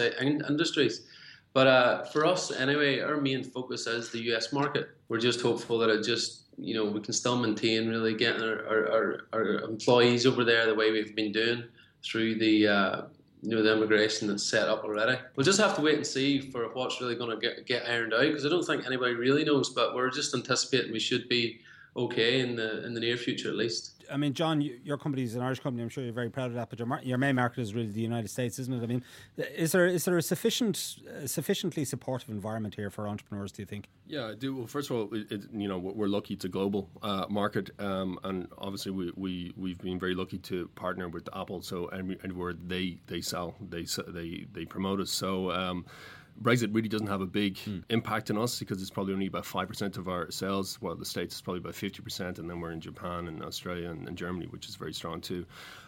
industries. 0.49 1.01
But 1.53 1.67
uh, 1.67 2.03
for 2.05 2.25
us, 2.25 2.51
anyway, 2.51 2.99
our 2.99 3.17
main 3.17 3.43
focus 3.43 3.87
is 3.87 4.11
the 4.11 4.19
US 4.33 4.51
market. 4.51 4.89
We're 5.07 5.19
just 5.19 5.41
hopeful 5.41 5.77
that 5.79 5.89
it 5.89 6.03
just, 6.03 6.43
you 6.57 6.75
know, 6.75 6.85
we 6.85 6.99
can 6.99 7.13
still 7.13 7.37
maintain 7.37 7.87
really 7.87 8.13
getting 8.13 8.43
our, 8.43 8.65
our, 8.67 8.91
our, 8.91 9.19
our 9.33 9.45
employees 9.61 10.25
over 10.25 10.43
there 10.43 10.65
the 10.65 10.75
way 10.75 10.91
we've 10.91 11.15
been 11.15 11.31
doing 11.31 11.63
through 12.03 12.35
the, 12.35 12.67
uh, 12.67 13.01
you 13.41 13.55
know, 13.55 13.61
the 13.61 13.73
immigration 13.73 14.27
that's 14.27 14.43
set 14.43 14.67
up 14.67 14.83
already. 14.83 15.19
We'll 15.35 15.45
just 15.45 15.59
have 15.59 15.75
to 15.75 15.81
wait 15.81 15.95
and 15.95 16.07
see 16.07 16.39
for 16.39 16.67
what's 16.73 16.99
really 16.99 17.15
going 17.15 17.29
to 17.29 17.37
get, 17.37 17.65
get 17.65 17.87
ironed 17.87 18.13
out 18.13 18.21
because 18.21 18.45
I 18.45 18.49
don't 18.49 18.65
think 18.65 18.85
anybody 18.85 19.13
really 19.13 19.43
knows, 19.43 19.69
but 19.69 19.93
we're 19.95 20.09
just 20.09 20.33
anticipating 20.33 20.91
we 20.91 20.99
should 20.99 21.29
be 21.29 21.59
okay 21.95 22.41
in 22.41 22.55
the 22.55 22.85
in 22.85 22.93
the 22.93 22.99
near 22.99 23.17
future 23.17 23.49
at 23.49 23.55
least. 23.55 23.91
I 24.11 24.17
mean, 24.17 24.33
John, 24.33 24.61
your 24.61 24.97
company 24.97 25.23
is 25.23 25.35
an 25.35 25.41
Irish 25.41 25.59
company. 25.59 25.81
I'm 25.81 25.89
sure 25.89 26.03
you're 26.03 26.13
very 26.13 26.29
proud 26.29 26.47
of 26.47 26.53
that. 26.53 26.69
But 26.69 26.77
your, 26.79 26.87
mar- 26.87 27.01
your 27.03 27.17
main 27.17 27.35
market 27.35 27.61
is 27.61 27.73
really 27.73 27.91
the 27.91 28.01
United 28.01 28.29
States, 28.29 28.59
isn't 28.59 28.73
it? 28.73 28.83
I 28.83 28.85
mean, 28.85 29.03
is 29.37 29.71
there 29.71 29.87
is 29.87 30.05
there 30.05 30.17
a 30.17 30.21
sufficient 30.21 30.97
uh, 31.09 31.27
sufficiently 31.27 31.85
supportive 31.85 32.29
environment 32.29 32.75
here 32.75 32.89
for 32.89 33.07
entrepreneurs? 33.07 33.51
Do 33.51 33.61
you 33.61 33.65
think? 33.65 33.89
Yeah, 34.07 34.27
I 34.27 34.35
do. 34.35 34.55
Well, 34.55 34.67
first 34.67 34.89
of 34.89 34.95
all, 34.95 35.13
it, 35.13 35.31
it, 35.31 35.41
you 35.51 35.67
know, 35.67 35.77
we're 35.79 36.07
lucky 36.07 36.35
it's 36.35 36.45
a 36.45 36.49
global 36.49 36.89
uh, 37.01 37.25
market, 37.29 37.71
um, 37.79 38.19
and 38.23 38.47
obviously 38.57 38.91
we, 38.91 39.11
we 39.15 39.53
we've 39.57 39.79
been 39.79 39.99
very 39.99 40.15
lucky 40.15 40.37
to 40.39 40.67
partner 40.75 41.09
with 41.09 41.27
Apple. 41.33 41.61
So 41.61 41.87
anywhere 41.87 42.53
they 42.53 42.99
they 43.07 43.21
sell, 43.21 43.55
they 43.59 43.85
they 44.07 44.45
they 44.51 44.65
promote 44.65 44.99
us. 44.99 45.11
So. 45.11 45.51
Um, 45.51 45.85
Brexit 46.41 46.75
really 46.75 46.89
doesn't 46.89 47.07
have 47.07 47.21
a 47.21 47.25
big 47.25 47.55
mm. 47.55 47.83
impact 47.89 48.29
on 48.29 48.37
us 48.37 48.59
because 48.59 48.81
it's 48.81 48.89
probably 48.89 49.13
only 49.13 49.27
about 49.27 49.43
5% 49.43 49.97
of 49.97 50.09
our 50.09 50.29
sales, 50.31 50.75
while 50.81 50.95
the 50.95 51.05
States 51.05 51.35
is 51.35 51.41
probably 51.41 51.59
about 51.59 51.73
50%, 51.73 52.39
and 52.39 52.49
then 52.49 52.59
we're 52.59 52.71
in 52.71 52.81
Japan 52.81 53.27
and 53.27 53.43
Australia 53.43 53.89
and, 53.89 54.07
and, 54.07 54.17
Germany, 54.17 54.47
which 54.47 54.67
is 54.67 54.75
very 54.75 54.93
strong 54.93 55.21
too. 55.21 55.45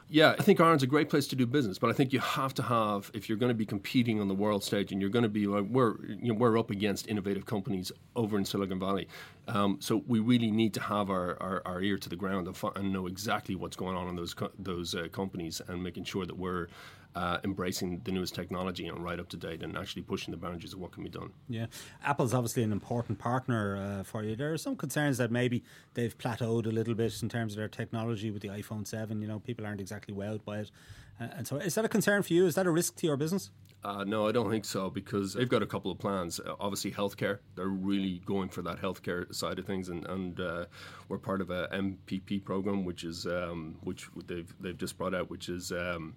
Yeah, 0.10 0.36
I 0.40 0.44
think 0.44 0.62
Ireland's 0.62 0.84
a 0.84 0.88
great 0.88 1.10
place 1.10 1.28
to 1.28 1.36
do 1.36 1.46
business, 1.46 1.78
but 1.78 1.90
I 1.90 1.94
think 1.94 2.14
you 2.14 2.20
have 2.20 2.54
to 2.56 2.64
have, 2.64 3.12
if 3.14 3.28
you're 3.28 3.38
going 3.38 3.50
to 3.50 3.56
be 3.56 3.66
competing 3.66 4.22
on 4.22 4.30
the 4.30 4.34
world 4.34 4.64
stage 4.64 4.94
and 4.94 5.02
you're 5.02 5.10
going 5.10 5.24
to 5.24 5.30
be, 5.30 5.48
like, 5.48 5.66
we're, 5.66 6.02
you 6.06 6.30
know, 6.30 6.34
we're 6.34 6.58
up 6.58 6.72
against 6.72 7.08
innovative 7.08 7.46
companies 7.46 7.92
over 8.16 8.38
in 8.38 8.46
Silicon 8.46 8.80
Valley. 8.80 9.10
Um, 9.50 9.78
so 9.82 10.04
we 10.08 10.20
really 10.20 10.50
need 10.50 10.74
to 10.76 10.82
have 10.82 11.10
our, 11.10 11.36
our, 11.42 11.62
our 11.66 11.82
ear 11.82 11.98
to 11.98 12.08
the 12.08 12.16
ground 12.16 12.48
and, 12.48 12.58
and, 12.78 12.94
know 12.94 13.08
exactly 13.08 13.56
what's 13.56 13.76
going 13.76 13.98
on 13.98 14.08
in 14.08 14.16
those, 14.16 14.34
co- 14.34 14.52
those 14.60 14.96
uh, 14.96 15.08
companies 15.12 15.62
and 15.68 15.84
making 15.84 16.06
sure 16.06 16.26
that 16.26 16.38
we're 16.38 16.68
uh, 17.18 17.40
embracing 17.44 18.00
the 18.04 18.12
newest 18.12 18.36
technology 18.36 18.88
and 18.88 19.04
right 19.04 19.20
up 19.20 19.28
to 19.28 19.38
date 19.38 19.64
and 19.64 19.76
actually 19.76 20.04
pushing 20.04 20.32
the 20.32 20.38
boundaries 20.38 20.74
of 20.74 20.80
what 20.80 20.92
can 20.92 21.04
be 21.04 21.10
done. 21.10 21.32
Yeah, 21.50 21.66
Apple's 22.04 22.34
obviously 22.34 22.62
an 22.62 22.72
important 22.72 23.18
partner 23.18 23.76
uh, 23.76 24.04
for 24.04 24.24
you. 24.24 24.36
There 24.36 24.54
are 24.54 24.58
some 24.58 24.76
concerns 24.76 25.18
that 25.18 25.32
maybe 25.32 25.64
they've 25.96 26.16
plateaued 26.16 26.68
a 26.68 26.70
little 26.70 26.94
bit 26.94 27.20
in 27.24 27.28
terms 27.28 27.54
of 27.54 27.58
their 27.58 27.68
technology 27.68 28.30
with 28.30 28.44
the 28.44 28.50
iPhone 28.50 28.86
7. 28.86 29.20
You 29.20 29.28
know, 29.28 29.40
people 29.40 29.66
aren't 29.66 29.82
exactly 29.82 30.14
wowed 30.14 30.46
by 30.46 30.60
it. 30.60 30.72
Uh, 31.20 31.28
and 31.38 31.48
so, 31.48 31.58
is 31.58 31.74
that 31.74 31.86
a 31.86 31.90
concern 31.90 32.22
for 32.22 32.34
you? 32.34 32.46
Is 32.46 32.54
that 32.54 32.68
a 32.68 32.72
risk 32.72 32.98
to 32.98 33.08
your 33.08 33.18
business? 33.18 33.50
Uh, 33.84 34.04
no, 34.04 34.28
I 34.28 34.32
don't 34.32 34.50
think 34.50 34.66
so 34.66 34.92
because 34.92 35.34
they've 35.34 35.50
got 35.50 35.64
a 35.64 35.66
couple 35.66 35.90
of 35.90 35.98
plans. 35.98 36.40
Uh, 36.40 36.54
obviously, 36.60 36.92
healthcare. 36.92 37.40
They're 37.56 37.68
really 37.68 38.22
going 38.28 38.50
for 38.50 38.62
that 38.62 38.80
healthcare 38.80 39.34
side 39.34 39.58
of 39.58 39.66
things, 39.66 39.90
and, 39.90 40.06
and 40.06 40.40
uh, 40.40 40.66
we're 41.10 41.18
part 41.18 41.42
of 41.42 41.50
a 41.50 41.68
MPP 41.70 42.44
program, 42.44 42.86
which 42.86 43.04
is 43.04 43.26
um, 43.26 43.78
which 43.82 44.08
they've 44.28 44.54
they've 44.60 44.78
just 44.78 44.98
brought 45.00 45.16
out, 45.16 45.32
which 45.32 45.50
is. 45.50 45.72
Um, 45.72 46.16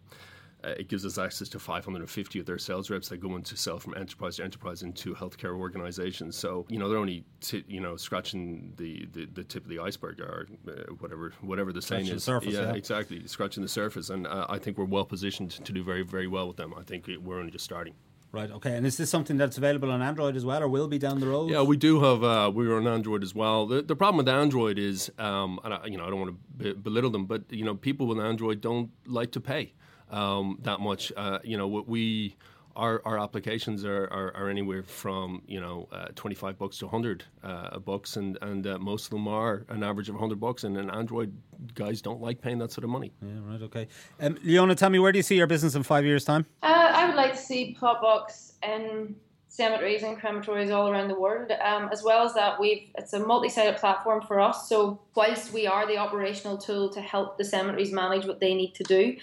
uh, 0.64 0.69
it 0.71 0.88
gives 0.88 1.05
us 1.05 1.19
access 1.19 1.49
to 1.50 1.59
550 1.59 2.40
of 2.40 2.47
their 2.47 2.59
sales 2.59 2.90
reps 2.90 3.09
that 3.09 3.19
go 3.19 3.37
into 3.37 3.57
sell 3.57 3.79
from 3.79 3.95
enterprise 3.97 4.37
to 4.37 4.45
enterprise 4.45 4.83
into 4.83 5.14
healthcare 5.14 5.57
organizations. 5.57 6.37
So 6.37 6.67
you 6.69 6.79
know 6.79 6.88
they're 6.88 6.99
only 6.99 7.25
t- 7.40 7.64
you 7.69 7.81
know 7.81 7.97
scratching 7.97 8.73
the, 8.76 9.07
the, 9.12 9.26
the, 9.26 9.45
tip 9.45 9.64
of 9.64 9.71
the 9.71 9.79
iceberg 9.79 10.21
or 10.21 10.47
uh, 10.69 10.93
whatever 10.99 11.33
whatever 11.40 11.73
the 11.73 11.83
saying 11.83 12.07
is. 12.07 12.12
The 12.12 12.21
surface, 12.21 12.55
yeah, 12.55 12.62
yeah, 12.62 12.75
exactly, 12.75 13.26
scratching 13.26 13.62
the 13.62 13.69
surface. 13.69 14.11
And 14.11 14.26
uh, 14.26 14.47
I 14.49 14.59
think 14.59 14.79
we're 14.79 14.85
well 14.85 15.05
positioned 15.05 15.50
to 15.50 15.73
do 15.73 15.83
very 15.83 16.02
very 16.02 16.26
well 16.26 16.49
with 16.49 16.57
them. 16.57 16.75
I 16.76 16.83
think 16.83 17.09
we're 17.23 17.38
only 17.38 17.52
just 17.52 17.64
starting. 17.64 17.95
Right. 18.33 18.50
Okay. 18.50 18.76
And 18.76 18.87
is 18.87 18.97
this 18.97 19.11
something 19.11 19.37
that's 19.37 19.59
available 19.59 19.90
on 19.90 20.02
Android 20.02 20.37
as 20.37 20.45
well, 20.45 20.62
or 20.62 20.69
will 20.69 20.87
be 20.87 20.99
down 20.99 21.19
the 21.19 21.26
road? 21.26 21.50
Yeah, 21.50 21.62
we 21.62 21.76
do 21.76 22.00
have. 22.00 22.23
Uh, 22.23 22.50
we're 22.55 22.76
on 22.76 22.87
Android 22.87 23.25
as 23.25 23.35
well. 23.35 23.67
The, 23.67 23.83
the 23.83 23.97
problem 23.97 24.19
with 24.19 24.29
Android 24.29 24.79
is, 24.79 25.11
um, 25.19 25.59
and 25.64 25.75
I, 25.75 25.87
you 25.87 25.97
know, 25.97 26.07
I 26.07 26.11
don't 26.11 26.21
want 26.21 26.37
to 26.61 26.75
belittle 26.75 27.11
them, 27.11 27.26
but 27.26 27.43
you 27.50 27.64
know, 27.64 27.75
people 27.75 28.07
with 28.07 28.21
Android 28.21 28.61
don't 28.61 28.90
like 29.05 29.33
to 29.33 29.40
pay 29.40 29.73
um, 30.11 30.59
that 30.62 30.81
much. 30.81 31.12
Uh, 31.17 31.38
you 31.43 31.57
know, 31.57 31.69
what 31.69 31.88
we 31.88 32.37
our, 32.76 33.02
our 33.05 33.19
applications 33.19 33.85
are, 33.85 34.05
are, 34.05 34.35
are 34.37 34.49
anywhere 34.49 34.83
from 34.83 35.43
you 35.47 35.61
know 35.61 35.88
uh, 35.93 36.09
25 36.14 36.59
bucks 36.59 36.79
to 36.79 36.87
100 36.87 37.25
uh, 37.43 37.79
bucks. 37.79 38.17
And 38.17 38.38
and 38.43 38.67
uh, 38.67 38.79
most 38.79 39.05
of 39.05 39.11
them 39.11 39.29
are 39.29 39.64
an 39.69 39.83
average 39.83 40.09
of 40.09 40.14
100 40.14 40.40
bucks. 40.40 40.64
And, 40.64 40.76
and 40.76 40.90
android 40.90 41.37
guys 41.75 42.00
don't 42.00 42.21
like 42.21 42.40
paying 42.40 42.59
that 42.59 42.73
sort 42.73 42.85
of 42.85 42.90
money. 42.90 43.12
Yeah 43.23 43.29
right. 43.43 43.62
Okay. 43.62 43.88
Um, 44.21 44.38
leona 44.45 44.75
tell 44.75 44.90
me 44.90 44.99
where 44.99 45.12
do 45.12 45.19
you 45.19 45.23
see 45.23 45.37
your 45.37 45.47
business 45.47 45.75
in 45.75 45.83
five 45.83 46.05
years 46.05 46.25
time? 46.25 46.47
Uh, 46.62 46.90
i 46.95 47.07
would 47.07 47.17
like 47.17 47.33
to 47.33 47.38
see 47.38 47.76
plotbox 47.79 48.52
in 48.62 49.14
cemeteries 49.49 50.05
and 50.05 50.17
crematories 50.21 50.73
all 50.73 50.88
around 50.88 51.09
the 51.09 51.19
world. 51.19 51.50
Um, 51.50 51.88
as 51.93 52.05
well 52.05 52.25
as 52.25 52.35
that 52.35 52.61
we've 52.61 52.88
it's 52.97 53.12
a 53.12 53.19
multi-sided 53.19 53.79
platform 53.79 54.23
for 54.23 54.40
us. 54.40 54.69
So 54.69 55.00
whilst 55.14 55.52
we 55.52 55.67
are 55.67 55.87
the 55.87 55.99
operational 55.99 56.57
tool 56.57 56.88
to 56.90 57.00
help 57.00 57.37
the 57.37 57.45
cemeteries 57.45 57.93
manage 57.93 58.26
what 58.26 58.40
they 58.40 58.55
need 58.55 58.75
to 58.76 58.85
do 58.85 59.17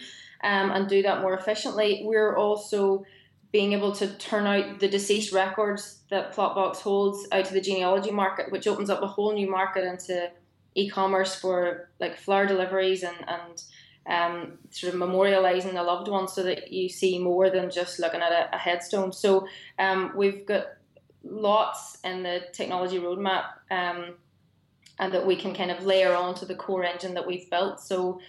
um, 0.44 0.72
and 0.72 0.88
do 0.88 1.02
that 1.02 1.22
more 1.22 1.34
efficiently. 1.34 2.02
We're 2.04 2.36
also 2.36 3.06
being 3.52 3.74
able 3.74 3.94
to 3.94 4.08
turn 4.18 4.46
out 4.46 4.80
the 4.80 4.90
deceased 4.90 5.34
records 5.34 6.02
that 6.10 6.34
Plotbox 6.34 6.78
holds 6.78 7.28
out 7.32 7.46
to 7.46 7.54
the 7.54 7.62
genealogy 7.62 8.12
market, 8.12 8.52
which 8.52 8.68
opens 8.68 8.90
up 8.90 9.02
a 9.02 9.08
whole 9.08 9.34
new 9.34 9.50
market 9.50 9.84
into 9.84 10.30
e-commerce 10.76 11.36
for 11.36 11.90
like 12.00 12.18
flower 12.18 12.46
deliveries 12.46 13.04
and 13.04 13.18
and 13.28 13.64
um, 14.08 14.58
sort 14.70 14.94
of 14.94 15.00
memorializing 15.00 15.74
the 15.74 15.84
loved 15.84 16.08
ones 16.08 16.32
so 16.34 16.44
that 16.44 16.72
you 16.72 16.88
see 16.88 17.20
more 17.20 17.50
than 17.50 17.70
just 17.70 18.00
looking 18.00 18.22
at 18.22 18.32
a, 18.32 18.56
a 18.56 18.58
headstone. 18.58 19.12
So 19.12 19.48
um, 19.80 20.14
we've 20.16 20.46
got 20.46 20.68
lots 21.24 21.98
in 22.06 22.24
the 22.24 22.44
technology 22.54 23.00
roadmap 23.00 23.46
um, 23.70 24.14
and 25.00 25.14
that 25.14 25.26
we 25.26 25.36
can 25.36 25.54
kind 25.54 25.72
of 25.72 25.86
layer 25.86 26.16
onto 26.16 26.46
the 26.46 26.56
core 26.56 26.86
engine 26.86 27.14
that 27.16 27.28
we've 27.28 27.50
built. 27.50 27.82
So 27.82 28.22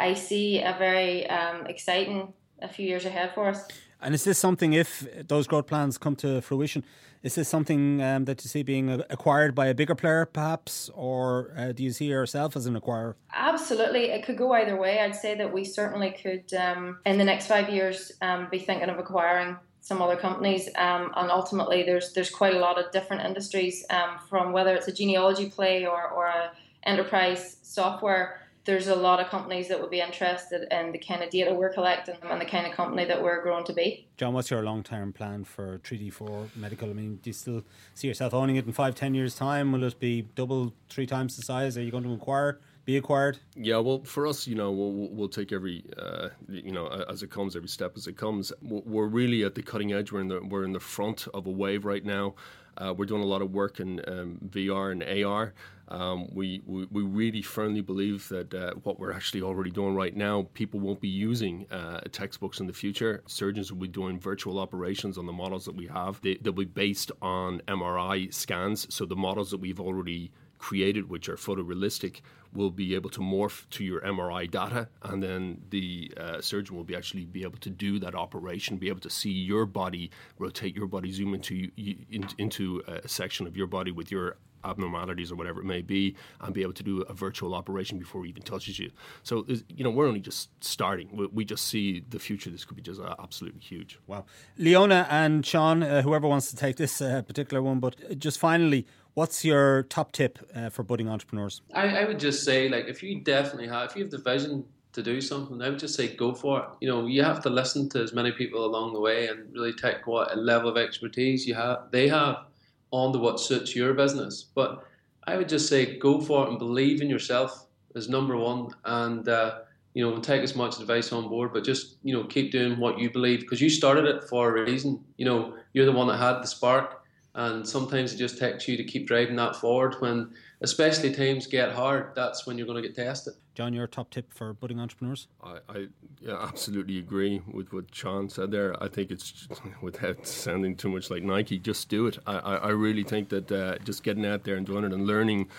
I 0.00 0.14
see 0.14 0.60
a 0.60 0.74
very 0.78 1.28
um, 1.28 1.66
exciting 1.66 2.32
a 2.62 2.68
few 2.68 2.86
years 2.86 3.04
ahead 3.04 3.32
for 3.34 3.48
us. 3.48 3.68
And 4.02 4.14
is 4.14 4.24
this 4.24 4.38
something, 4.38 4.72
if 4.72 5.06
those 5.28 5.46
growth 5.46 5.66
plans 5.66 5.98
come 5.98 6.16
to 6.16 6.40
fruition, 6.40 6.84
is 7.22 7.34
this 7.34 7.48
something 7.48 8.00
um, 8.02 8.24
that 8.24 8.42
you 8.42 8.48
see 8.48 8.62
being 8.62 8.90
acquired 9.10 9.54
by 9.54 9.66
a 9.66 9.74
bigger 9.74 9.94
player, 9.94 10.24
perhaps, 10.24 10.90
or 10.94 11.52
uh, 11.54 11.72
do 11.72 11.82
you 11.82 11.92
see 11.92 12.06
yourself 12.06 12.56
as 12.56 12.64
an 12.64 12.80
acquirer? 12.80 13.14
Absolutely, 13.34 14.04
it 14.04 14.24
could 14.24 14.38
go 14.38 14.52
either 14.52 14.76
way. 14.76 15.00
I'd 15.00 15.14
say 15.14 15.34
that 15.36 15.52
we 15.52 15.64
certainly 15.64 16.12
could, 16.12 16.52
um, 16.54 16.98
in 17.04 17.18
the 17.18 17.24
next 17.24 17.46
five 17.46 17.68
years, 17.68 18.12
um, 18.22 18.48
be 18.50 18.58
thinking 18.58 18.88
of 18.88 18.98
acquiring 18.98 19.58
some 19.82 20.00
other 20.00 20.16
companies, 20.16 20.68
um, 20.76 21.12
and 21.16 21.30
ultimately 21.30 21.82
there's 21.82 22.12
there's 22.12 22.30
quite 22.30 22.54
a 22.54 22.58
lot 22.58 22.78
of 22.78 22.90
different 22.92 23.22
industries 23.24 23.84
um, 23.90 24.18
from 24.28 24.52
whether 24.52 24.74
it's 24.74 24.88
a 24.88 24.92
genealogy 24.92 25.48
play 25.50 25.86
or 25.86 26.08
or 26.08 26.26
a 26.26 26.52
enterprise 26.84 27.56
software. 27.62 28.40
There's 28.64 28.88
a 28.88 28.94
lot 28.94 29.20
of 29.20 29.28
companies 29.28 29.68
that 29.68 29.80
would 29.80 29.90
be 29.90 30.00
interested 30.00 30.68
in 30.70 30.92
the 30.92 30.98
kind 30.98 31.22
of 31.22 31.30
data 31.30 31.52
we're 31.54 31.72
collecting 31.72 32.16
and 32.22 32.40
the 32.40 32.44
kind 32.44 32.66
of 32.66 32.72
company 32.72 33.04
that 33.06 33.22
we're 33.22 33.42
growing 33.42 33.64
to 33.64 33.72
be. 33.72 34.06
John, 34.16 34.34
what's 34.34 34.50
your 34.50 34.62
long 34.62 34.82
term 34.82 35.12
plan 35.12 35.44
for 35.44 35.78
3D4 35.78 36.56
Medical? 36.56 36.90
I 36.90 36.92
mean, 36.92 37.16
do 37.22 37.30
you 37.30 37.34
still 37.34 37.62
see 37.94 38.08
yourself 38.08 38.34
owning 38.34 38.56
it 38.56 38.66
in 38.66 38.72
five, 38.72 38.94
ten 38.94 39.14
years' 39.14 39.34
time? 39.34 39.72
Will 39.72 39.84
it 39.84 39.98
be 39.98 40.22
double, 40.34 40.74
three 40.88 41.06
times 41.06 41.36
the 41.36 41.42
size? 41.42 41.78
Are 41.78 41.82
you 41.82 41.90
going 41.90 42.04
to 42.04 42.12
acquire? 42.12 42.60
be 42.84 42.96
acquired? 42.96 43.38
Yeah, 43.54 43.78
well, 43.78 44.02
for 44.04 44.26
us, 44.26 44.46
you 44.46 44.54
know, 44.54 44.70
we'll, 44.72 45.08
we'll 45.10 45.28
take 45.28 45.52
every, 45.52 45.84
uh, 45.96 46.30
you 46.48 46.72
know, 46.72 46.86
as 47.08 47.22
it 47.22 47.30
comes, 47.30 47.54
every 47.56 47.68
step 47.68 47.92
as 47.96 48.06
it 48.06 48.16
comes. 48.16 48.52
We're 48.62 49.06
really 49.06 49.44
at 49.44 49.54
the 49.54 49.62
cutting 49.62 49.92
edge. 49.92 50.12
We're 50.12 50.20
in 50.20 50.28
the 50.28 50.40
we're 50.40 50.64
in 50.64 50.72
the 50.72 50.80
front 50.80 51.28
of 51.32 51.46
a 51.46 51.50
wave 51.50 51.84
right 51.84 52.04
now. 52.04 52.34
Uh, 52.80 52.94
we're 52.94 53.04
doing 53.04 53.22
a 53.22 53.26
lot 53.26 53.42
of 53.42 53.52
work 53.52 53.78
in 53.78 54.00
um, 54.08 54.38
VR 54.48 54.92
and 54.92 55.24
AR. 55.24 55.52
Um, 55.88 56.28
we, 56.32 56.62
we, 56.66 56.86
we 56.90 57.02
really 57.02 57.42
firmly 57.42 57.80
believe 57.80 58.28
that 58.28 58.54
uh, 58.54 58.74
what 58.84 59.00
we're 59.00 59.12
actually 59.12 59.42
already 59.42 59.70
doing 59.70 59.94
right 59.94 60.16
now, 60.16 60.46
people 60.54 60.78
won't 60.78 61.00
be 61.00 61.08
using 61.08 61.66
uh, 61.70 62.00
textbooks 62.12 62.60
in 62.60 62.66
the 62.66 62.72
future. 62.72 63.22
Surgeons 63.26 63.72
will 63.72 63.80
be 63.80 63.88
doing 63.88 64.18
virtual 64.18 64.60
operations 64.60 65.18
on 65.18 65.26
the 65.26 65.32
models 65.32 65.64
that 65.64 65.74
we 65.74 65.88
have. 65.88 66.20
They, 66.22 66.36
they'll 66.36 66.52
be 66.52 66.64
based 66.64 67.10
on 67.20 67.60
MRI 67.66 68.32
scans. 68.32 68.92
So 68.94 69.04
the 69.04 69.16
models 69.16 69.50
that 69.50 69.58
we've 69.58 69.80
already 69.80 70.30
created, 70.60 71.08
which 71.08 71.28
are 71.28 71.36
photorealistic, 71.36 72.20
will 72.52 72.70
be 72.70 72.94
able 72.94 73.10
to 73.10 73.20
morph 73.20 73.68
to 73.70 73.82
your 73.82 74.00
MRI 74.02 74.48
data, 74.50 74.88
and 75.02 75.22
then 75.22 75.62
the 75.70 76.12
uh, 76.16 76.40
surgeon 76.40 76.76
will 76.76 76.84
be 76.84 76.94
actually 76.94 77.24
be 77.24 77.42
able 77.42 77.58
to 77.58 77.70
do 77.70 77.98
that 77.98 78.14
operation, 78.14 78.76
be 78.76 78.88
able 78.88 79.00
to 79.00 79.10
see 79.10 79.30
your 79.30 79.64
body, 79.66 80.10
rotate 80.38 80.76
your 80.76 80.86
body, 80.86 81.10
zoom 81.10 81.34
into 81.34 81.70
in, 81.76 82.28
into 82.38 82.82
a 82.86 83.08
section 83.08 83.46
of 83.46 83.56
your 83.56 83.66
body 83.66 83.90
with 83.90 84.10
your 84.10 84.36
abnormalities 84.64 85.32
or 85.32 85.36
whatever 85.36 85.60
it 85.60 85.64
may 85.64 85.82
be, 85.82 86.16
and 86.40 86.54
be 86.54 86.62
able 86.62 86.72
to 86.74 86.82
do 86.82 87.02
a 87.02 87.12
virtual 87.12 87.54
operation 87.54 87.98
before 87.98 88.24
he 88.24 88.30
even 88.30 88.42
touches 88.42 88.78
you. 88.78 88.90
So 89.22 89.44
you 89.68 89.84
know 89.84 89.90
we're 89.90 90.06
only 90.06 90.20
just 90.20 90.50
starting. 90.62 91.08
We, 91.12 91.26
we 91.26 91.44
just 91.44 91.66
see 91.66 92.04
the 92.08 92.18
future. 92.18 92.50
This 92.50 92.64
could 92.64 92.76
be 92.76 92.82
just 92.82 93.00
uh, 93.00 93.14
absolutely 93.18 93.60
huge. 93.60 93.98
Wow, 94.06 94.24
Leona 94.58 95.06
and 95.10 95.44
Sean, 95.44 95.82
uh, 95.82 96.02
whoever 96.02 96.26
wants 96.28 96.50
to 96.50 96.56
take 96.56 96.76
this 96.76 97.00
uh, 97.00 97.22
particular 97.22 97.62
one, 97.62 97.80
but 97.80 98.18
just 98.18 98.38
finally, 98.38 98.86
What's 99.14 99.44
your 99.44 99.82
top 99.82 100.12
tip 100.12 100.38
uh, 100.54 100.70
for 100.70 100.84
budding 100.84 101.08
entrepreneurs? 101.08 101.62
I, 101.74 101.88
I 101.88 102.04
would 102.04 102.20
just 102.20 102.44
say, 102.44 102.68
like, 102.68 102.86
if 102.86 103.02
you 103.02 103.20
definitely 103.20 103.66
have, 103.66 103.90
if 103.90 103.96
you 103.96 104.04
have 104.04 104.10
the 104.12 104.18
vision 104.18 104.64
to 104.92 105.02
do 105.02 105.20
something, 105.20 105.60
I 105.62 105.70
would 105.70 105.78
just 105.78 105.94
say 105.94 106.14
go 106.14 106.34
for 106.34 106.60
it. 106.60 106.68
You 106.80 106.88
know, 106.88 107.06
you 107.06 107.22
have 107.22 107.42
to 107.42 107.50
listen 107.50 107.88
to 107.90 108.02
as 108.02 108.12
many 108.12 108.32
people 108.32 108.64
along 108.64 108.92
the 108.92 109.00
way 109.00 109.28
and 109.28 109.52
really 109.52 109.72
take 109.72 110.06
what 110.06 110.32
a 110.32 110.36
level 110.36 110.68
of 110.68 110.76
expertise 110.76 111.46
you 111.46 111.54
have 111.54 111.90
they 111.90 112.08
have 112.08 112.46
on 112.90 113.12
to 113.12 113.18
what 113.18 113.40
suits 113.40 113.74
your 113.74 113.94
business. 113.94 114.44
But 114.54 114.84
I 115.26 115.36
would 115.36 115.48
just 115.48 115.68
say 115.68 115.98
go 115.98 116.20
for 116.20 116.46
it 116.46 116.50
and 116.50 116.58
believe 116.58 117.00
in 117.00 117.10
yourself 117.10 117.66
as 117.94 118.08
number 118.08 118.36
one, 118.36 118.70
and 118.84 119.28
uh, 119.28 119.60
you 119.94 120.08
know, 120.08 120.18
take 120.20 120.42
as 120.42 120.54
much 120.54 120.78
advice 120.78 121.12
on 121.12 121.28
board, 121.28 121.52
but 121.52 121.64
just 121.64 121.96
you 122.02 122.14
know 122.14 122.24
keep 122.24 122.52
doing 122.52 122.78
what 122.78 122.98
you 122.98 123.10
believe 123.10 123.40
because 123.40 123.60
you 123.60 123.70
started 123.70 124.04
it 124.04 124.24
for 124.24 124.56
a 124.56 124.62
reason. 124.64 125.04
You 125.16 125.26
know, 125.26 125.54
you're 125.72 125.86
the 125.86 125.92
one 125.92 126.08
that 126.08 126.18
had 126.18 126.42
the 126.42 126.46
spark 126.46 127.00
and 127.34 127.66
sometimes 127.66 128.12
it 128.12 128.16
just 128.16 128.38
takes 128.38 128.66
you 128.66 128.76
to 128.76 128.84
keep 128.84 129.06
driving 129.06 129.36
that 129.36 129.56
forward 129.56 129.94
when 130.00 130.30
especially 130.62 131.12
times 131.12 131.46
get 131.46 131.72
hard 131.72 132.12
that's 132.14 132.46
when 132.46 132.58
you're 132.58 132.66
going 132.66 132.80
to 132.80 132.86
get 132.86 132.96
tested 132.96 133.34
john 133.60 133.74
your 133.74 133.86
top 133.86 134.08
tip 134.08 134.32
for 134.32 134.54
budding 134.54 134.80
entrepreneurs 134.80 135.28
i, 135.44 135.58
I 135.68 135.88
yeah, 136.22 136.38
absolutely 136.40 136.98
agree 136.98 137.42
with 137.52 137.74
what 137.74 137.84
sean 137.92 138.30
said 138.30 138.50
there 138.50 138.82
i 138.82 138.88
think 138.88 139.10
it's 139.10 139.48
without 139.82 140.26
sounding 140.26 140.76
too 140.76 140.88
much 140.88 141.10
like 141.10 141.22
nike 141.22 141.58
just 141.58 141.90
do 141.90 142.06
it 142.06 142.18
i, 142.26 142.38
I, 142.38 142.54
I 142.54 142.68
really 142.70 143.02
think 143.02 143.28
that 143.28 143.52
uh, 143.52 143.76
just 143.84 144.02
getting 144.02 144.24
out 144.24 144.44
there 144.44 144.56
and 144.56 144.64
doing 144.64 144.84
it 144.84 144.94
and 144.94 145.06
learning 145.06 145.50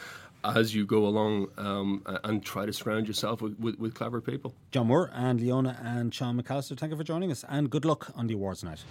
as 0.43 0.74
you 0.74 0.84
go 0.84 1.05
along 1.05 1.50
um, 1.60 2.01
and 2.24 2.43
try 2.43 2.65
to 2.65 2.74
surround 2.74 3.08
yourself 3.08 3.43
with, 3.43 3.60
with, 3.60 3.77
with 3.77 3.93
clever 3.93 4.20
people. 4.22 4.55
John 4.72 4.88
Moore 4.88 5.12
and 5.13 5.39
Leona 5.39 5.77
and 5.84 6.12
Sean 6.12 6.41
McAllister, 6.41 6.75
thank 6.75 6.89
you 6.89 6.98
for 6.98 7.03
joining 7.03 7.31
us 7.31 7.46
and 7.48 7.70
good 7.70 7.86
luck 7.86 8.12
on 8.15 8.25
the 8.25 8.34
awards 8.34 8.63
night. 8.63 8.84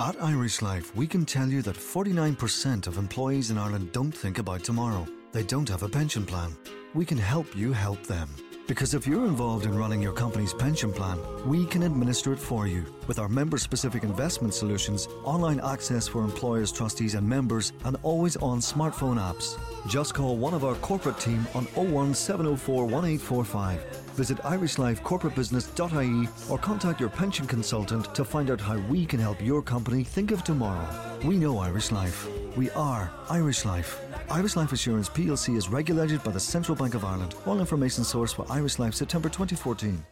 At 0.00 0.20
Irish 0.20 0.62
Life, 0.62 0.96
we 0.96 1.06
can 1.06 1.24
tell 1.24 1.48
you 1.48 1.62
that 1.62 1.76
49% 1.76 2.88
of 2.88 2.98
employees 2.98 3.52
in 3.52 3.56
Ireland 3.56 3.92
don't 3.92 4.10
think 4.10 4.40
about 4.40 4.64
tomorrow. 4.64 5.06
They 5.32 5.42
don't 5.42 5.68
have 5.68 5.82
a 5.82 5.88
pension 5.88 6.24
plan. 6.24 6.56
We 6.94 7.04
can 7.04 7.18
help 7.18 7.54
you 7.54 7.72
help 7.72 8.02
them. 8.04 8.28
Because 8.66 8.94
if 8.94 9.06
you're 9.06 9.26
involved 9.26 9.64
in 9.64 9.78
running 9.78 10.02
your 10.02 10.12
company's 10.12 10.52
pension 10.52 10.92
plan, 10.92 11.20
we 11.46 11.66
can 11.66 11.84
administer 11.84 12.32
it 12.32 12.38
for 12.38 12.66
you 12.66 12.84
with 13.06 13.20
our 13.20 13.28
member 13.28 13.58
specific 13.58 14.02
investment 14.02 14.54
solutions, 14.54 15.06
online 15.22 15.60
access 15.60 16.08
for 16.08 16.24
employers, 16.24 16.72
trustees, 16.72 17.14
and 17.14 17.28
members, 17.28 17.72
and 17.84 17.96
always 18.02 18.36
on 18.38 18.58
smartphone 18.58 19.18
apps. 19.18 19.56
Just 19.88 20.14
call 20.14 20.36
one 20.36 20.52
of 20.52 20.64
our 20.64 20.74
corporate 20.76 21.20
team 21.20 21.46
on 21.54 21.66
01704 21.76 22.84
1845. 22.84 23.80
Visit 24.16 24.38
irishlifecorporatebusiness.ie 24.38 26.28
or 26.50 26.58
contact 26.58 26.98
your 26.98 27.10
pension 27.10 27.46
consultant 27.46 28.12
to 28.16 28.24
find 28.24 28.50
out 28.50 28.60
how 28.60 28.78
we 28.88 29.06
can 29.06 29.20
help 29.20 29.40
your 29.40 29.62
company 29.62 30.02
think 30.02 30.32
of 30.32 30.42
tomorrow. 30.42 30.88
We 31.24 31.36
know 31.36 31.58
Irish 31.58 31.92
Life. 31.92 32.26
We 32.56 32.70
are 32.70 33.12
Irish 33.28 33.64
Life. 33.64 34.00
Irish 34.30 34.56
Life 34.56 34.72
Assurance 34.72 35.08
plc 35.08 35.56
is 35.56 35.68
regulated 35.68 36.22
by 36.24 36.32
the 36.32 36.40
Central 36.40 36.74
Bank 36.76 36.94
of 36.94 37.04
Ireland. 37.04 37.36
All 37.46 37.60
information 37.60 38.02
sourced 38.02 38.34
for 38.34 38.44
Irish 38.50 38.80
Life 38.80 38.94
September 38.94 39.28
2014. 39.28 40.04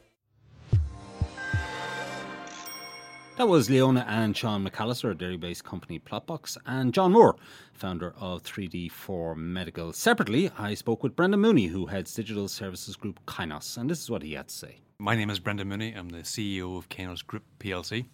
That 3.37 3.48
was 3.48 3.68
Leona 3.68 4.07
and 4.09 4.37
Sean 4.37 4.64
McAllister, 4.64 5.11
a 5.11 5.14
Derry 5.14 5.37
based 5.37 5.64
company 5.64 5.98
Plotbox, 5.98 6.57
and 6.64 6.94
John 6.94 7.11
Moore, 7.11 7.35
founder 7.72 8.14
of 8.20 8.44
3D4 8.44 9.37
Medical. 9.37 9.92
Separately, 9.92 10.48
I 10.57 10.74
spoke 10.74 11.03
with 11.03 11.16
Brendan 11.16 11.40
Mooney, 11.40 11.66
who 11.66 11.87
heads 11.87 12.14
digital 12.14 12.46
services 12.46 12.94
group 12.94 13.18
Kainos, 13.27 13.77
and 13.77 13.90
this 13.90 14.00
is 14.00 14.11
what 14.11 14.22
he 14.22 14.35
had 14.35 14.46
to 14.46 14.55
say. 14.55 14.79
My 15.00 15.16
name 15.16 15.29
is 15.29 15.40
Brendan 15.40 15.68
Mooney. 15.68 15.92
I'm 15.92 16.11
the 16.11 16.18
CEO 16.18 16.79
of 16.79 16.88
Kainos 16.88 17.27
Group 17.27 17.42
PLC. 17.59 18.07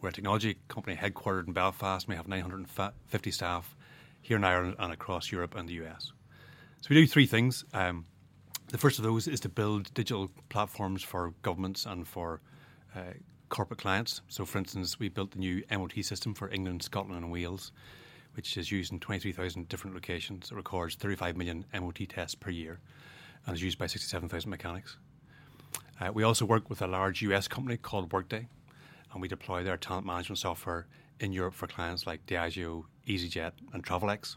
We're 0.00 0.10
a 0.10 0.12
technology 0.12 0.56
company 0.68 0.94
headquartered 0.94 1.48
in 1.48 1.52
Belfast. 1.52 2.06
We 2.06 2.14
have 2.14 2.28
950 2.28 3.30
staff 3.32 3.75
here 4.26 4.36
in 4.36 4.42
Ireland 4.42 4.74
and 4.80 4.92
across 4.92 5.30
Europe 5.30 5.54
and 5.54 5.68
the 5.68 5.74
US. 5.84 6.12
So 6.80 6.88
we 6.90 6.96
do 6.96 7.06
three 7.06 7.26
things. 7.26 7.64
Um, 7.72 8.06
the 8.68 8.78
first 8.78 8.98
of 8.98 9.04
those 9.04 9.28
is 9.28 9.38
to 9.40 9.48
build 9.48 9.94
digital 9.94 10.30
platforms 10.48 11.04
for 11.04 11.32
governments 11.42 11.86
and 11.86 12.06
for 12.06 12.40
uh, 12.96 13.14
corporate 13.50 13.78
clients. 13.78 14.22
So, 14.28 14.44
for 14.44 14.58
instance, 14.58 14.98
we 14.98 15.08
built 15.08 15.30
the 15.30 15.38
new 15.38 15.62
MOT 15.70 16.04
system 16.04 16.34
for 16.34 16.50
England, 16.50 16.82
Scotland, 16.82 17.22
and 17.22 17.30
Wales, 17.30 17.70
which 18.34 18.56
is 18.56 18.72
used 18.72 18.92
in 18.92 18.98
23,000 18.98 19.68
different 19.68 19.94
locations. 19.94 20.50
It 20.50 20.56
records 20.56 20.96
35 20.96 21.36
million 21.36 21.64
MOT 21.72 22.08
tests 22.08 22.34
per 22.34 22.50
year 22.50 22.80
and 23.46 23.54
is 23.54 23.62
used 23.62 23.78
by 23.78 23.86
67,000 23.86 24.50
mechanics. 24.50 24.96
Uh, 26.00 26.10
we 26.12 26.24
also 26.24 26.44
work 26.44 26.68
with 26.68 26.82
a 26.82 26.88
large 26.88 27.22
US 27.22 27.46
company 27.46 27.76
called 27.76 28.12
Workday, 28.12 28.48
and 29.12 29.22
we 29.22 29.28
deploy 29.28 29.62
their 29.62 29.76
talent 29.76 30.04
management 30.04 30.40
software 30.40 30.88
in 31.20 31.32
Europe 31.32 31.54
for 31.54 31.68
clients 31.68 32.08
like 32.08 32.26
Diageo, 32.26 32.86
EasyJet, 33.06 33.52
and 33.72 33.84
Travelex. 33.84 34.36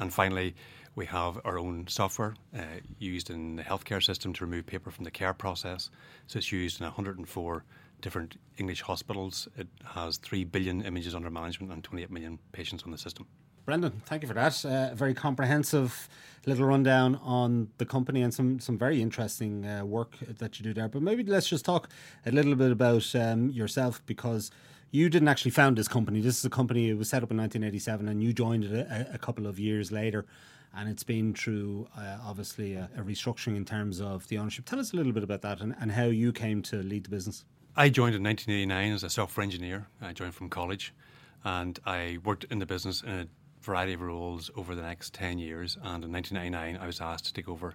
And 0.00 0.12
finally, 0.12 0.54
we 0.94 1.06
have 1.06 1.40
our 1.44 1.58
own 1.58 1.86
software 1.88 2.34
uh, 2.56 2.62
used 2.98 3.30
in 3.30 3.56
the 3.56 3.62
healthcare 3.62 4.02
system 4.02 4.32
to 4.34 4.44
remove 4.44 4.66
paper 4.66 4.90
from 4.90 5.04
the 5.04 5.10
care 5.10 5.32
process. 5.32 5.90
So 6.26 6.38
it's 6.38 6.52
used 6.52 6.80
in 6.80 6.84
104 6.84 7.64
different 8.00 8.36
English 8.58 8.82
hospitals. 8.82 9.48
It 9.56 9.68
has 9.84 10.18
3 10.18 10.44
billion 10.44 10.82
images 10.82 11.14
under 11.14 11.30
management 11.30 11.72
and 11.72 11.82
28 11.82 12.10
million 12.10 12.38
patients 12.52 12.82
on 12.82 12.90
the 12.90 12.98
system. 12.98 13.26
Brendan, 13.64 14.02
thank 14.06 14.22
you 14.22 14.28
for 14.28 14.34
that. 14.34 14.64
Uh, 14.64 14.92
very 14.94 15.14
comprehensive 15.14 16.08
little 16.46 16.66
rundown 16.66 17.14
on 17.22 17.68
the 17.78 17.86
company 17.86 18.22
and 18.22 18.34
some, 18.34 18.58
some 18.58 18.76
very 18.76 19.00
interesting 19.00 19.64
uh, 19.64 19.84
work 19.84 20.16
that 20.38 20.58
you 20.58 20.64
do 20.64 20.74
there. 20.74 20.88
But 20.88 21.02
maybe 21.02 21.22
let's 21.22 21.48
just 21.48 21.64
talk 21.64 21.88
a 22.26 22.32
little 22.32 22.56
bit 22.56 22.72
about 22.72 23.14
um, 23.14 23.50
yourself 23.50 24.02
because 24.04 24.50
you 24.92 25.08
didn't 25.08 25.28
actually 25.28 25.50
found 25.50 25.78
this 25.78 25.88
company. 25.88 26.20
This 26.20 26.38
is 26.38 26.44
a 26.44 26.50
company 26.50 26.90
it 26.90 26.98
was 26.98 27.08
set 27.08 27.22
up 27.22 27.30
in 27.30 27.38
1987, 27.38 28.08
and 28.08 28.22
you 28.22 28.34
joined 28.34 28.64
it 28.64 28.72
a, 28.72 29.14
a 29.14 29.18
couple 29.18 29.46
of 29.46 29.58
years 29.58 29.90
later. 29.90 30.26
And 30.74 30.88
it's 30.88 31.02
been 31.02 31.34
through 31.34 31.88
uh, 31.96 32.18
obviously 32.22 32.74
a, 32.74 32.88
a, 32.96 33.00
restructuring 33.00 33.56
in 33.56 33.64
terms 33.64 34.00
of 34.00 34.28
the 34.28 34.38
ownership. 34.38 34.66
Tell 34.66 34.78
us 34.78 34.92
a 34.92 34.96
little 34.96 35.12
bit 35.12 35.22
about 35.22 35.42
that 35.42 35.60
and, 35.60 35.74
and 35.80 35.92
how 35.92 36.04
you 36.04 36.32
came 36.32 36.62
to 36.62 36.76
lead 36.76 37.04
the 37.04 37.10
business. 37.10 37.44
I 37.74 37.88
joined 37.88 38.14
in 38.14 38.22
1989 38.22 38.92
as 38.92 39.02
a 39.02 39.10
software 39.10 39.42
engineer. 39.42 39.86
I 40.00 40.12
joined 40.12 40.34
from 40.34 40.50
college, 40.50 40.94
and 41.42 41.78
I 41.86 42.18
worked 42.22 42.44
in 42.50 42.58
the 42.58 42.66
business 42.66 43.02
in 43.02 43.10
a 43.10 43.26
variety 43.62 43.94
of 43.94 44.02
roles 44.02 44.50
over 44.56 44.74
the 44.74 44.82
next 44.82 45.14
10 45.14 45.38
years. 45.38 45.76
And 45.82 46.04
in 46.04 46.12
1999, 46.12 46.78
I 46.82 46.86
was 46.86 47.00
asked 47.00 47.24
to 47.26 47.32
take 47.32 47.48
over 47.48 47.74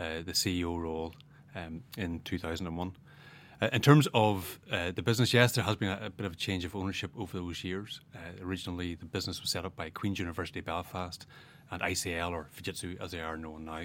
uh, 0.00 0.22
the 0.24 0.32
CEO 0.32 0.78
role 0.78 1.14
um, 1.54 1.82
in 1.98 2.20
2001. 2.20 2.92
Uh, 3.60 3.68
in 3.72 3.80
terms 3.80 4.06
of 4.12 4.60
uh, 4.70 4.90
the 4.92 5.02
business, 5.02 5.32
yes, 5.32 5.52
there 5.52 5.64
has 5.64 5.76
been 5.76 5.88
a, 5.88 6.06
a, 6.06 6.10
bit 6.10 6.26
of 6.26 6.32
a 6.32 6.36
change 6.36 6.64
of 6.64 6.76
ownership 6.76 7.10
over 7.16 7.38
those 7.38 7.64
years. 7.64 8.00
Uh, 8.14 8.18
originally, 8.44 8.94
the 8.94 9.06
business 9.06 9.40
was 9.40 9.50
set 9.50 9.64
up 9.64 9.74
by 9.74 9.88
Queen's 9.88 10.18
University 10.18 10.60
Belfast 10.60 11.26
and 11.70 11.80
ICL, 11.80 12.32
or 12.32 12.48
Fujitsu 12.54 13.00
as 13.00 13.12
they 13.12 13.20
are 13.20 13.36
known 13.36 13.64
now. 13.64 13.84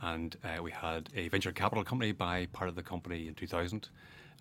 And 0.00 0.34
uh, 0.42 0.62
we 0.62 0.70
had 0.70 1.10
a 1.14 1.28
venture 1.28 1.52
capital 1.52 1.84
company 1.84 2.12
buy 2.12 2.46
part 2.52 2.68
of 2.68 2.74
the 2.74 2.82
company 2.82 3.28
in 3.28 3.34
2000, 3.34 3.90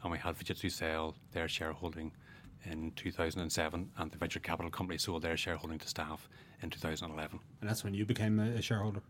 and 0.03 0.11
we 0.11 0.17
had 0.17 0.37
Fujitsu 0.37 0.71
sell 0.71 1.15
their 1.33 1.49
shareholding 1.49 2.13
in 2.63 2.91
2007, 2.95 3.91
and 3.97 4.11
the 4.11 4.17
venture 4.17 4.39
capital 4.39 4.71
company 4.71 4.97
sold 4.97 5.21
their 5.21 5.35
shareholding 5.35 5.79
to 5.79 5.87
staff 5.87 6.29
in 6.61 6.69
2011. 6.69 7.39
And 7.59 7.69
that's 7.69 7.83
when 7.83 7.93
you 7.93 8.05
became 8.05 8.39
a, 8.39 8.51
a 8.51 8.61
shareholder? 8.61 9.01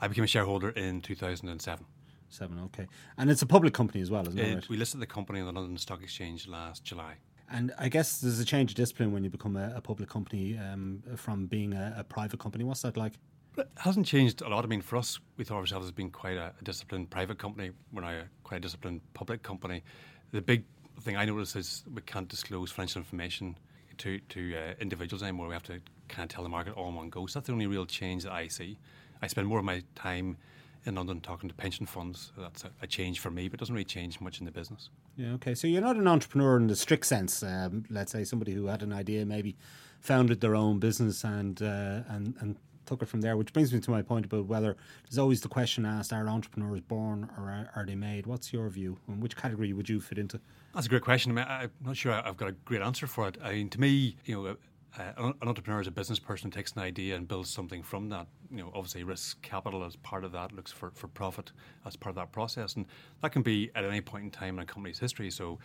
I 0.00 0.08
became 0.08 0.24
a 0.24 0.28
shareholder 0.28 0.70
in 0.70 1.00
2007. 1.02 1.86
Seven, 2.34 2.58
okay. 2.66 2.86
And 3.16 3.30
it's 3.30 3.42
a 3.42 3.46
public 3.46 3.72
company 3.74 4.00
as 4.02 4.10
well, 4.10 4.26
isn't 4.26 4.38
it? 4.38 4.48
It- 4.48 4.54
Right? 4.54 4.68
We 4.68 4.76
listed 4.76 5.00
the 5.00 5.06
company 5.06 5.40
on 5.40 5.46
the 5.46 5.52
London 5.52 5.78
Stock 5.78 6.02
Exchange 6.02 6.48
last 6.48 6.82
July. 6.84 7.14
And 7.50 7.72
I 7.78 7.88
guess 7.88 8.18
there's 8.20 8.40
a 8.40 8.44
change 8.44 8.72
of 8.72 8.76
discipline 8.76 9.12
when 9.12 9.22
you 9.22 9.30
become 9.30 9.54
a, 9.56 9.72
a 9.76 9.80
public 9.80 10.08
company 10.08 10.58
um, 10.58 11.02
from 11.16 11.46
being 11.46 11.72
a, 11.74 11.94
a 11.98 12.02
private 12.04 12.40
company. 12.40 12.64
What's 12.64 12.82
that 12.82 12.96
like? 12.96 13.12
It 13.56 13.68
hasn't 13.76 14.06
changed 14.06 14.42
a 14.42 14.48
lot. 14.48 14.64
I 14.64 14.66
mean, 14.66 14.80
for 14.82 14.96
us, 14.96 15.20
we 15.36 15.44
thought 15.44 15.56
of 15.58 15.60
ourselves 15.60 15.86
as 15.86 15.92
being 15.92 16.10
quite 16.10 16.36
a, 16.36 16.52
a 16.60 16.64
disciplined 16.64 17.10
private 17.10 17.38
company. 17.38 17.70
We're 17.92 18.00
now 18.02 18.08
a 18.08 18.22
quite 18.42 18.56
a 18.56 18.60
disciplined 18.60 19.00
public 19.14 19.42
company. 19.44 19.84
The 20.32 20.42
big 20.42 20.64
thing 21.02 21.16
I 21.16 21.24
notice 21.26 21.54
is 21.54 21.84
we 21.94 22.02
can't 22.02 22.28
disclose 22.28 22.72
financial 22.72 22.98
information 23.00 23.56
to 23.98 24.18
to 24.18 24.56
uh, 24.56 24.74
individuals 24.80 25.22
anymore. 25.22 25.46
We 25.46 25.54
have 25.54 25.62
to 25.64 25.80
kind 26.08 26.28
of 26.28 26.34
tell 26.34 26.42
the 26.42 26.48
market 26.50 26.72
all 26.74 26.88
in 26.88 26.96
one 26.96 27.10
go. 27.10 27.26
So 27.26 27.38
that's 27.38 27.46
the 27.46 27.52
only 27.52 27.68
real 27.68 27.86
change 27.86 28.24
that 28.24 28.32
I 28.32 28.48
see. 28.48 28.78
I 29.22 29.28
spend 29.28 29.46
more 29.46 29.60
of 29.60 29.64
my 29.64 29.82
time 29.94 30.36
in 30.84 30.94
London 30.94 31.20
talking 31.20 31.48
to 31.48 31.54
pension 31.54 31.86
funds. 31.86 32.32
That's 32.36 32.64
a, 32.64 32.70
a 32.82 32.86
change 32.86 33.20
for 33.20 33.30
me, 33.30 33.48
but 33.48 33.54
it 33.54 33.60
doesn't 33.60 33.74
really 33.74 33.84
change 33.84 34.20
much 34.20 34.38
in 34.38 34.44
the 34.44 34.52
business. 34.52 34.90
Yeah, 35.16 35.32
okay. 35.34 35.54
So 35.54 35.66
you're 35.66 35.82
not 35.82 35.96
an 35.96 36.06
entrepreneur 36.06 36.56
in 36.56 36.66
the 36.66 36.76
strict 36.76 37.06
sense. 37.06 37.42
Um, 37.42 37.84
let's 37.90 38.12
say 38.12 38.24
somebody 38.24 38.52
who 38.52 38.66
had 38.66 38.82
an 38.82 38.92
idea, 38.92 39.24
maybe 39.24 39.56
founded 40.00 40.40
their 40.40 40.54
own 40.54 40.78
business 40.78 41.24
and 41.24 41.60
uh, 41.62 42.02
and 42.08 42.34
and 42.40 42.56
took 42.86 43.02
it 43.02 43.06
from 43.06 43.22
there. 43.22 43.36
Which 43.36 43.52
brings 43.52 43.72
me 43.72 43.80
to 43.80 43.90
my 43.90 44.02
point 44.02 44.26
about 44.26 44.46
whether 44.46 44.76
there's 45.04 45.18
always 45.18 45.40
the 45.40 45.48
question 45.48 45.86
asked: 45.86 46.12
Are 46.12 46.28
entrepreneurs 46.28 46.80
born 46.80 47.30
or 47.38 47.44
are, 47.44 47.70
are 47.76 47.86
they 47.86 47.94
made? 47.94 48.26
What's 48.26 48.52
your 48.52 48.68
view? 48.68 48.98
And 49.08 49.22
which 49.22 49.36
category 49.36 49.72
would 49.72 49.88
you 49.88 50.00
fit 50.00 50.18
into? 50.18 50.40
That's 50.74 50.86
a 50.86 50.90
great 50.90 51.02
question. 51.02 51.32
I 51.32 51.34
mean, 51.34 51.46
I'm 51.48 51.70
not 51.84 51.96
sure 51.96 52.12
I've 52.12 52.36
got 52.36 52.48
a 52.48 52.52
great 52.52 52.82
answer 52.82 53.06
for 53.06 53.28
it. 53.28 53.38
I 53.42 53.52
mean, 53.52 53.70
to 53.70 53.80
me, 53.80 54.16
you 54.24 54.42
know, 54.42 54.56
uh, 54.98 55.32
an 55.40 55.48
entrepreneur 55.48 55.80
is 55.80 55.86
a 55.86 55.90
business 55.90 56.18
person 56.18 56.50
who 56.50 56.56
takes 56.56 56.72
an 56.72 56.82
idea 56.82 57.16
and 57.16 57.26
builds 57.26 57.50
something 57.50 57.82
from 57.82 58.08
that. 58.10 58.26
You 58.50 58.58
know, 58.58 58.70
obviously, 58.74 59.02
risks 59.02 59.34
capital 59.42 59.84
as 59.84 59.96
part 59.96 60.24
of 60.24 60.32
that, 60.32 60.52
looks 60.52 60.70
for, 60.70 60.90
for 60.94 61.08
profit 61.08 61.52
as 61.84 61.96
part 61.96 62.10
of 62.10 62.16
that 62.16 62.32
process, 62.32 62.76
and 62.76 62.86
that 63.22 63.32
can 63.32 63.42
be 63.42 63.70
at 63.74 63.84
any 63.84 64.00
point 64.00 64.24
in 64.24 64.30
time 64.30 64.56
in 64.56 64.62
a 64.62 64.66
company's 64.66 64.98
history. 64.98 65.30
So, 65.30 65.58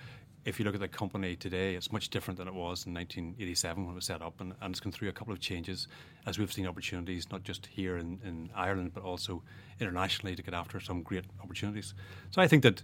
if 0.46 0.58
you 0.58 0.66
look 0.66 0.74
at 0.74 0.80
the 0.80 0.88
company 0.88 1.36
today, 1.36 1.76
it's 1.76 1.92
much 1.92 2.10
different 2.10 2.38
than 2.38 2.48
it 2.48 2.54
was 2.54 2.86
in 2.86 2.94
1987 2.94 3.84
when 3.84 3.92
it 3.92 3.96
was 3.96 4.06
set 4.06 4.22
up, 4.22 4.40
and, 4.42 4.54
and 4.62 4.72
it's 4.72 4.80
gone 4.80 4.94
through 4.94 5.10
a 5.10 5.14
couple 5.14 5.34
of 5.34 5.40
changes 5.40 5.88
as 6.26 6.40
we've 6.40 6.52
seen 6.52 6.66
opportunities, 6.66 7.30
not 7.30 7.44
just 7.44 7.66
here 7.68 7.98
in, 7.98 8.20
in 8.24 8.50
Ireland, 8.56 8.92
but 8.94 9.04
also 9.04 9.44
internationally 9.80 10.36
to 10.36 10.42
get 10.42 10.54
after 10.54 10.80
some 10.80 11.04
great 11.04 11.26
opportunities. 11.44 11.94
So, 12.32 12.42
I 12.42 12.48
think 12.48 12.64
that 12.64 12.82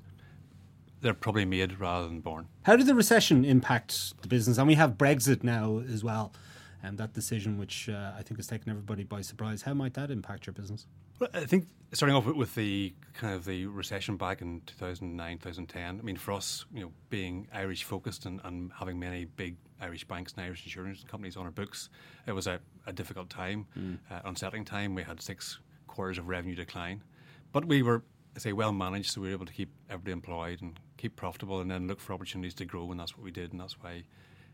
they're 1.06 1.14
probably 1.14 1.46
made 1.46 1.80
rather 1.80 2.08
than 2.08 2.20
born. 2.20 2.48
How 2.64 2.76
did 2.76 2.88
the 2.88 2.96
recession 2.96 3.46
impact 3.46 4.20
the 4.24 4.28
business? 4.28 4.58
And 4.58 4.68
we 4.68 4.74
have 4.74 4.94
Brexit 4.94 5.44
now 5.44 5.84
as 5.88 6.04
well, 6.04 6.34
and 6.82 6.98
that 6.98 7.14
decision, 7.14 7.60
which 7.60 7.88
uh, 7.88 8.14
I 8.18 8.24
think 8.24 8.40
has 8.40 8.48
taken 8.48 8.72
everybody 8.72 9.04
by 9.04 9.22
surprise. 9.22 9.62
How 9.62 9.76
might 9.76 9.94
that 9.94 10.10
impact 10.10 10.48
your 10.48 10.56
business? 10.56 10.88
Well, 11.20 11.30
I 11.32 11.46
think 11.46 11.68
starting 11.94 12.16
off 12.16 12.26
with, 12.26 12.56
the 12.56 12.96
kind 13.14 13.36
of 13.36 13.46
the 13.46 13.68
recession 13.68 14.18
back 14.18 14.42
in 14.42 14.62
2009, 14.66 15.38
2010. 15.38 16.00
I 16.00 16.02
mean, 16.02 16.18
for 16.18 16.32
us, 16.32 16.66
you 16.74 16.82
know, 16.82 16.92
being 17.12 17.48
Irish 17.54 17.84
focused 17.84 18.26
and, 18.26 18.42
and 18.44 18.72
having 18.78 18.98
many 18.98 19.26
big 19.26 19.58
Irish 19.80 20.06
banks 20.06 20.34
and 20.34 20.44
Irish 20.44 20.64
insurance 20.66 21.04
companies 21.08 21.38
on 21.38 21.46
our 21.46 21.52
books, 21.52 21.90
it 22.26 22.32
was 22.32 22.48
a, 22.48 22.60
a 22.88 22.94
difficult 22.94 23.30
time, 23.30 23.68
uh, 24.10 24.22
unsettling 24.26 24.66
time. 24.66 24.96
We 24.96 25.04
had 25.04 25.22
six 25.22 25.60
quarters 25.86 26.18
of 26.18 26.28
revenue 26.28 26.56
decline, 26.56 27.04
but 27.52 27.66
we 27.66 27.84
were, 27.84 28.02
I 28.36 28.40
say, 28.40 28.54
well 28.54 28.74
managed, 28.74 29.12
so 29.12 29.22
we 29.22 29.28
were 29.28 29.34
able 29.34 29.46
to 29.46 29.54
keep 29.54 29.70
everybody 29.88 30.12
employed 30.12 30.64
and 30.64 30.80
keep 31.06 31.16
profitable, 31.16 31.62
and 31.62 31.70
then 31.70 31.88
look 31.88 32.00
for 32.00 32.14
opportunities 32.14 32.56
to 32.56 32.66
grow, 32.66 32.90
and 32.90 33.00
that's 33.00 33.16
what 33.16 33.24
we 33.24 33.30
did, 33.30 33.52
and 33.52 33.62
that's 33.62 33.80
why, 33.80 34.04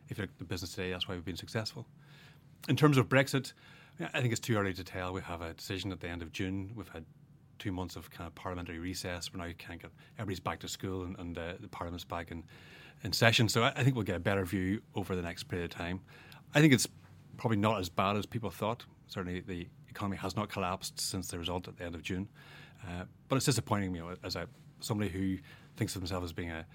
if 0.10 0.18
you 0.18 0.24
look 0.24 0.32
at 0.32 0.38
the 0.38 0.44
business 0.44 0.72
today, 0.74 0.92
that's 0.92 1.08
why 1.08 1.16
we've 1.16 1.24
been 1.24 1.38
successful. 1.38 1.88
In 2.68 2.76
terms 2.76 2.98
of 2.98 3.08
Brexit, 3.08 3.54
I 4.14 4.20
think 4.20 4.34
it's 4.34 4.42
too 4.42 4.58
early 4.58 4.74
to 4.74 4.84
tell. 4.84 5.14
We 5.14 5.22
have 5.22 5.42
a 5.42 5.54
decision 5.54 5.94
at 5.94 6.02
the 6.02 6.10
end 6.10 6.22
of 6.22 6.34
June. 6.34 6.72
We've 6.76 6.90
had 6.90 7.06
two 7.58 7.72
months 7.72 7.96
of 7.96 8.12
kind 8.12 8.28
of 8.28 8.36
parliamentary 8.36 8.80
recess. 8.80 9.32
We're 9.34 9.46
now 9.46 9.54
of 9.76 9.84
get, 9.84 9.92
everybody's 10.20 10.42
back 10.42 10.60
to 10.60 10.68
school 10.68 11.04
and, 11.04 11.18
and 11.20 11.38
uh, 11.38 11.54
the 11.62 11.70
parliament's 11.70 12.04
back 12.04 12.32
in, 12.32 12.44
in 13.06 13.14
session. 13.14 13.48
So 13.48 13.64
I, 13.64 13.70
I 13.70 13.84
think 13.84 13.96
we'll 13.96 14.04
get 14.04 14.18
a 14.18 14.20
better 14.20 14.44
view 14.44 14.82
over 14.96 15.16
the 15.16 15.22
next 15.22 15.44
period 15.44 15.72
of 15.72 15.78
time. 15.78 16.02
I 16.54 16.60
think 16.60 16.74
it's 16.74 16.88
probably 17.38 17.58
not 17.58 17.80
as 17.80 17.88
bad 17.88 18.18
as 18.18 18.26
people 18.26 18.50
thought. 18.50 18.86
Certainly, 19.08 19.42
the 19.42 19.68
economy 19.88 20.18
has 20.18 20.36
not 20.36 20.50
collapsed 20.50 21.00
since 21.00 21.30
the 21.30 21.40
result 21.40 21.70
at 21.70 21.78
the 21.78 21.86
end 21.86 21.96
of 21.96 22.02
June. 22.02 22.28
Uh, 22.86 23.04
but 23.30 23.38
it's 23.38 23.46
disappointing, 23.46 23.96
you 23.96 24.02
know, 24.02 24.16
as 24.24 24.36
a 24.36 24.48
somebody 24.82 25.10
who 25.10 25.38
thinks 25.78 25.96
of 25.96 26.02
themselves 26.02 26.26
as 26.26 26.34
being 26.34 26.52
a 26.52 26.66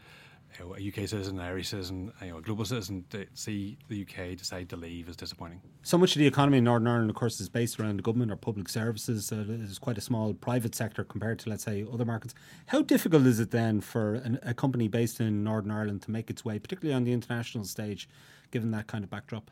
you 0.58 0.64
know, 0.64 0.74
a 0.74 0.88
UK 0.88 1.08
citizen, 1.08 1.38
an 1.38 1.44
Irish 1.44 1.68
citizen, 1.68 2.12
you 2.22 2.28
know, 2.28 2.38
a 2.38 2.42
global 2.42 2.64
citizen, 2.64 3.04
to 3.10 3.26
see 3.34 3.76
the 3.88 4.02
UK 4.02 4.36
decide 4.36 4.68
to 4.70 4.76
leave 4.76 5.08
is 5.08 5.16
disappointing. 5.16 5.60
So 5.82 5.98
much 5.98 6.14
of 6.16 6.20
the 6.20 6.26
economy 6.26 6.58
in 6.58 6.64
Northern 6.64 6.88
Ireland, 6.88 7.10
of 7.10 7.16
course, 7.16 7.40
is 7.40 7.48
based 7.48 7.78
around 7.78 7.98
the 7.98 8.02
government 8.02 8.32
or 8.32 8.36
public 8.36 8.68
services. 8.68 9.30
Uh, 9.30 9.44
there's 9.46 9.78
quite 9.78 9.98
a 9.98 10.00
small 10.00 10.34
private 10.34 10.74
sector 10.74 11.04
compared 11.04 11.38
to, 11.40 11.50
let's 11.50 11.64
say, 11.64 11.84
other 11.92 12.04
markets. 12.04 12.34
How 12.66 12.82
difficult 12.82 13.26
is 13.26 13.40
it 13.40 13.50
then 13.50 13.80
for 13.80 14.14
an, 14.14 14.38
a 14.42 14.54
company 14.54 14.88
based 14.88 15.20
in 15.20 15.44
Northern 15.44 15.70
Ireland 15.70 16.02
to 16.02 16.10
make 16.10 16.30
its 16.30 16.44
way, 16.44 16.58
particularly 16.58 16.94
on 16.94 17.04
the 17.04 17.12
international 17.12 17.64
stage, 17.64 18.08
given 18.50 18.70
that 18.70 18.86
kind 18.86 19.04
of 19.04 19.10
backdrop? 19.10 19.50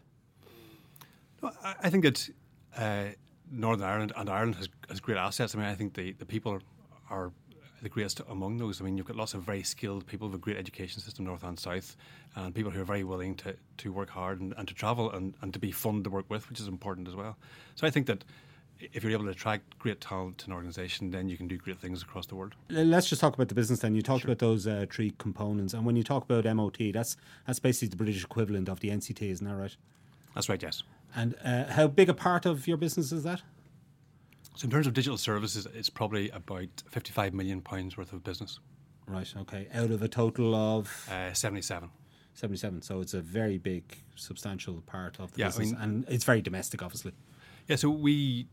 No, 1.42 1.50
I, 1.62 1.74
I 1.83 1.90
think 1.90 2.04
that 2.04 2.30
uh, 2.76 3.04
Northern 3.50 3.87
Ireland 3.87 4.12
and 4.16 4.30
Ireland 4.30 4.57
has, 4.57 4.68
has 4.88 5.00
great 5.00 5.18
assets. 5.18 5.54
I 5.54 5.59
mean, 5.59 5.66
I 5.66 5.74
think 5.74 5.94
the, 5.94 6.12
the 6.12 6.26
people 6.26 6.52
are, 6.52 6.62
are 7.11 7.33
the 7.85 7.88
greatest 7.88 8.20
among 8.29 8.57
those. 8.57 8.81
I 8.81 8.85
mean, 8.85 8.97
you've 8.97 9.07
got 9.07 9.14
lots 9.14 9.35
of 9.35 9.42
very 9.42 9.62
skilled 9.62 10.07
people 10.07 10.29
with 10.29 10.35
a 10.35 10.42
great 10.42 10.57
education 10.57 11.01
system, 11.01 11.27
north 11.27 11.44
and 11.44 11.59
south, 11.59 11.97
and 12.35 12.53
people 12.53 12.73
who 12.73 12.81
are 12.81 12.85
very 12.85 13.05
willing 13.05 13.37
to, 13.37 13.55
to 13.79 13.92
work 13.92 14.11
hard 14.11 14.40
and, 14.40 14.55
and 14.57 14.66
to 14.66 14.75
travel 14.75 15.12
and, 15.12 15.35
and 15.42 15.53
to 15.53 15.61
be 15.61 15.70
fun 15.70 16.03
to 16.03 16.11
work 16.11 16.25
with, 16.29 16.49
which 16.49 16.59
is 16.59 16.66
important 16.66 17.07
as 17.07 17.14
well. 17.14 17.37
So 17.77 17.87
I 17.87 17.90
think 17.90 18.07
that 18.07 18.25
if 18.81 19.05
you're 19.05 19.12
able 19.12 19.27
to 19.27 19.31
attract 19.31 19.79
great 19.79 20.01
talent 20.01 20.38
to 20.38 20.47
an 20.47 20.53
organisation, 20.53 21.11
then 21.11 21.29
you 21.29 21.37
can 21.37 21.47
do 21.47 21.57
great 21.57 21.79
things 21.79 22.03
across 22.03 22.27
the 22.27 22.35
world. 22.35 22.55
Let's 22.70 23.09
just 23.09 23.20
talk 23.20 23.35
about 23.35 23.49
the 23.49 23.55
business 23.55 23.81
then. 23.81 23.94
You 23.94 24.03
talked 24.03 24.25
about 24.25 24.38
those 24.38 24.66
uh, 24.66 24.87
three 24.90 25.14
components, 25.18 25.75
and 25.75 25.87
when 25.87 25.94
you 25.94 26.03
talk 26.03 26.29
about 26.29 26.44
MOT, 26.57 26.79
that's 26.92 27.16
that's 27.47 27.61
basically 27.61 27.88
the 27.88 27.97
British 27.97 28.25
equivalent 28.25 28.68
of 28.68 28.81
the 28.81 28.88
NCT, 28.88 29.31
isn't 29.31 29.47
that 29.47 29.55
right? 29.55 29.77
That's 30.35 30.49
right, 30.49 30.61
yes. 30.61 30.83
And 31.14 31.37
uh, 31.44 31.73
how 31.73 31.87
big 31.87 32.09
a 32.09 32.14
part 32.14 32.44
of 32.44 32.66
your 32.66 32.77
business 32.77 33.12
is 33.12 33.23
that? 33.23 33.42
So 34.57 34.64
in 34.67 34.71
terms 34.71 34.87
of 34.87 34.95
digital 34.95 35.19
services, 35.19 35.67
it's 35.75 35.90
probably 35.90 36.31
about 36.31 36.69
55 36.90 37.35
million 37.35 37.61
pounds 37.61 37.97
worth 37.97 38.12
of 38.12 38.23
business. 38.23 38.61
Right. 39.07 39.33
Okay. 39.40 39.69
Out 39.75 39.90
of 39.90 40.03
a 40.03 40.09
total 40.09 40.55
of 40.55 41.09
Uh, 41.11 41.33
77. 41.33 41.90
77. 42.35 42.83
So 42.83 43.01
it's 43.01 43.14
a 43.14 43.21
very 43.21 43.59
big, 43.59 43.85
substantial 44.17 44.81
part 44.83 45.19
of 45.21 45.33
the 45.33 45.40
Yeah, 45.40 45.47
I 45.47 45.49
business. 45.49 45.71
mean- 45.73 45.81
and 45.81 46.05
it's 46.09 46.25
very 46.25 46.40
domestic, 46.40 46.83
obviously. 46.83 47.12
Yeah, 47.69 47.77
so 47.77 47.90
we 47.90 48.49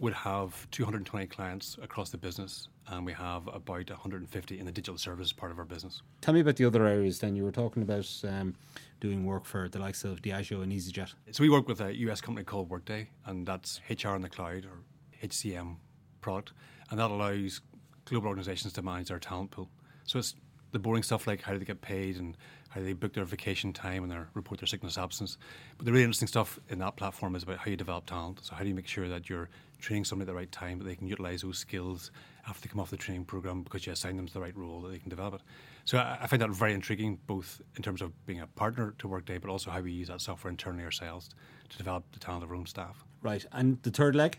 would 0.00 0.12
have 0.12 0.70
220 0.72 1.26
clients 1.26 1.78
across 1.80 2.10
the 2.10 2.18
business, 2.18 2.68
and 2.88 3.06
we 3.06 3.12
have 3.14 3.46
about 3.48 3.90
150 3.90 4.58
in 4.58 4.66
the 4.66 4.72
digital 4.72 4.98
services 4.98 5.32
part 5.32 5.50
of 5.50 5.58
our 5.58 5.64
business. 5.64 6.02
Tell 6.20 6.34
me 6.34 6.40
about 6.40 6.56
the 6.56 6.66
other 6.66 6.86
areas 6.86 7.18
then. 7.20 7.34
You 7.34 7.44
were 7.44 7.52
talking 7.52 7.82
about 7.82 8.20
um, 8.24 8.54
doing 9.00 9.24
work 9.24 9.44
for 9.46 9.68
the 9.68 9.78
likes 9.78 10.04
of 10.04 10.20
Diageo 10.20 10.62
and 10.62 10.70
EasyJet. 10.72 11.14
So 11.30 11.42
we 11.42 11.48
work 11.48 11.66
with 11.66 11.80
a 11.80 11.94
US 11.98 12.20
company 12.20 12.44
called 12.44 12.68
Workday, 12.68 13.08
and 13.24 13.46
that's 13.46 13.80
HR 13.88 14.14
in 14.16 14.22
the 14.22 14.28
cloud 14.28 14.66
or 14.66 14.82
HCM 15.22 15.76
product, 16.20 16.52
and 16.90 16.98
that 16.98 17.10
allows 17.10 17.60
global 18.04 18.28
organizations 18.28 18.72
to 18.74 18.82
manage 18.82 19.08
their 19.08 19.18
talent 19.18 19.50
pool. 19.50 19.68
So 20.04 20.18
it's 20.18 20.34
the 20.72 20.78
boring 20.78 21.02
stuff 21.02 21.26
like 21.26 21.42
how 21.42 21.52
do 21.52 21.58
they 21.58 21.64
get 21.64 21.80
paid 21.80 22.16
and 22.16 22.36
how 22.68 22.80
they 22.80 22.92
book 22.92 23.14
their 23.14 23.24
vacation 23.24 23.72
time 23.72 24.02
and 24.02 24.12
their 24.12 24.28
report 24.34 24.60
their 24.60 24.66
sickness 24.66 24.98
absence. 24.98 25.38
But 25.78 25.86
the 25.86 25.92
really 25.92 26.04
interesting 26.04 26.28
stuff 26.28 26.58
in 26.68 26.78
that 26.80 26.96
platform 26.96 27.34
is 27.34 27.42
about 27.42 27.58
how 27.58 27.70
you 27.70 27.76
develop 27.76 28.06
talent. 28.06 28.40
So 28.42 28.54
how 28.54 28.62
do 28.62 28.68
you 28.68 28.74
make 28.74 28.86
sure 28.86 29.08
that 29.08 29.28
you're 29.28 29.48
training 29.80 30.04
somebody 30.04 30.28
at 30.28 30.32
the 30.32 30.36
right 30.36 30.52
time, 30.52 30.78
that 30.78 30.84
they 30.84 30.94
can 30.94 31.06
utilize 31.06 31.42
those 31.42 31.58
skills 31.58 32.10
after 32.48 32.60
they 32.60 32.70
come 32.70 32.80
off 32.80 32.90
the 32.90 32.96
training 32.96 33.24
program 33.24 33.62
because 33.62 33.86
you 33.86 33.92
assign 33.92 34.16
them 34.16 34.26
to 34.26 34.32
the 34.32 34.40
right 34.40 34.56
role 34.56 34.80
that 34.82 34.90
they 34.90 34.98
can 34.98 35.08
develop 35.08 35.34
it. 35.34 35.40
So 35.84 35.98
I, 35.98 36.18
I 36.22 36.26
find 36.26 36.42
that 36.42 36.50
very 36.50 36.74
intriguing, 36.74 37.18
both 37.26 37.60
in 37.76 37.82
terms 37.82 38.02
of 38.02 38.12
being 38.26 38.40
a 38.40 38.46
partner 38.46 38.94
to 38.98 39.08
Workday, 39.08 39.38
but 39.38 39.50
also 39.50 39.70
how 39.70 39.80
we 39.80 39.92
use 39.92 40.08
that 40.08 40.20
software 40.20 40.50
internally 40.50 40.84
ourselves 40.84 41.30
to 41.68 41.78
develop 41.78 42.04
the 42.12 42.18
talent 42.18 42.44
of 42.44 42.50
our 42.50 42.56
own 42.56 42.66
staff. 42.66 43.04
Right. 43.22 43.44
And 43.52 43.82
the 43.82 43.90
third 43.90 44.14
leg? 44.14 44.38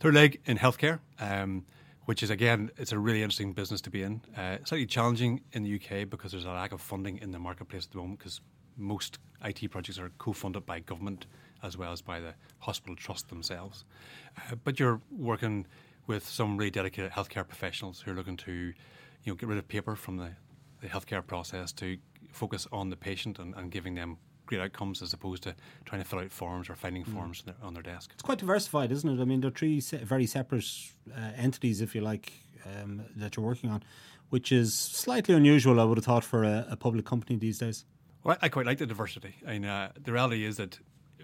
Third 0.00 0.14
leg 0.14 0.40
in 0.46 0.58
healthcare, 0.58 1.00
um, 1.18 1.64
which 2.04 2.22
is 2.22 2.30
again, 2.30 2.70
it's 2.76 2.92
a 2.92 2.98
really 2.98 3.20
interesting 3.20 3.52
business 3.52 3.80
to 3.80 3.90
be 3.90 4.04
in. 4.04 4.20
Uh, 4.36 4.58
slightly 4.64 4.86
challenging 4.86 5.40
in 5.52 5.64
the 5.64 5.74
UK 5.74 6.08
because 6.08 6.30
there's 6.30 6.44
a 6.44 6.50
lack 6.50 6.70
of 6.70 6.80
funding 6.80 7.18
in 7.18 7.32
the 7.32 7.38
marketplace 7.40 7.86
at 7.86 7.90
the 7.90 7.98
moment 7.98 8.20
because 8.20 8.40
most 8.76 9.18
IT 9.44 9.68
projects 9.72 9.98
are 9.98 10.10
co-funded 10.18 10.64
by 10.64 10.78
government 10.78 11.26
as 11.64 11.76
well 11.76 11.90
as 11.90 12.00
by 12.00 12.20
the 12.20 12.32
hospital 12.60 12.94
trust 12.94 13.28
themselves. 13.28 13.84
Uh, 14.36 14.54
but 14.62 14.78
you're 14.78 15.00
working 15.10 15.66
with 16.06 16.24
some 16.24 16.56
really 16.56 16.70
dedicated 16.70 17.10
healthcare 17.10 17.46
professionals 17.46 18.00
who 18.00 18.12
are 18.12 18.14
looking 18.14 18.36
to, 18.36 18.52
you 18.52 18.74
know, 19.26 19.34
get 19.34 19.48
rid 19.48 19.58
of 19.58 19.66
paper 19.66 19.96
from 19.96 20.16
the, 20.16 20.30
the 20.80 20.86
healthcare 20.86 21.26
process 21.26 21.72
to 21.72 21.98
focus 22.30 22.68
on 22.70 22.90
the 22.90 22.96
patient 22.96 23.40
and, 23.40 23.52
and 23.56 23.72
giving 23.72 23.96
them 23.96 24.16
great 24.48 24.60
outcomes 24.60 25.02
as 25.02 25.12
opposed 25.12 25.42
to 25.44 25.54
trying 25.84 26.02
to 26.02 26.08
fill 26.08 26.18
out 26.18 26.32
forms 26.32 26.68
or 26.68 26.74
finding 26.74 27.04
forms 27.04 27.40
on 27.40 27.46
their, 27.46 27.66
on 27.66 27.74
their 27.74 27.82
desk. 27.82 28.10
It's 28.14 28.22
quite 28.22 28.38
diversified, 28.38 28.90
isn't 28.90 29.08
it? 29.08 29.22
I 29.22 29.24
mean, 29.24 29.40
they're 29.40 29.50
three 29.50 29.80
se- 29.80 30.04
very 30.04 30.26
separate 30.26 30.64
uh, 31.16 31.30
entities, 31.36 31.80
if 31.80 31.94
you 31.94 32.00
like, 32.00 32.32
um, 32.66 33.02
that 33.16 33.36
you're 33.36 33.46
working 33.46 33.70
on, 33.70 33.82
which 34.30 34.50
is 34.50 34.74
slightly 34.74 35.34
unusual, 35.34 35.78
I 35.80 35.84
would 35.84 35.98
have 35.98 36.04
thought, 36.04 36.24
for 36.24 36.42
a, 36.44 36.66
a 36.70 36.76
public 36.76 37.04
company 37.04 37.38
these 37.38 37.58
days. 37.58 37.84
Well, 38.24 38.36
I 38.42 38.48
quite 38.48 38.66
like 38.66 38.78
the 38.78 38.86
diversity. 38.86 39.36
I 39.46 39.52
mean, 39.52 39.64
uh, 39.64 39.92
the 40.02 40.12
reality 40.12 40.44
is 40.44 40.56
that 40.56 40.78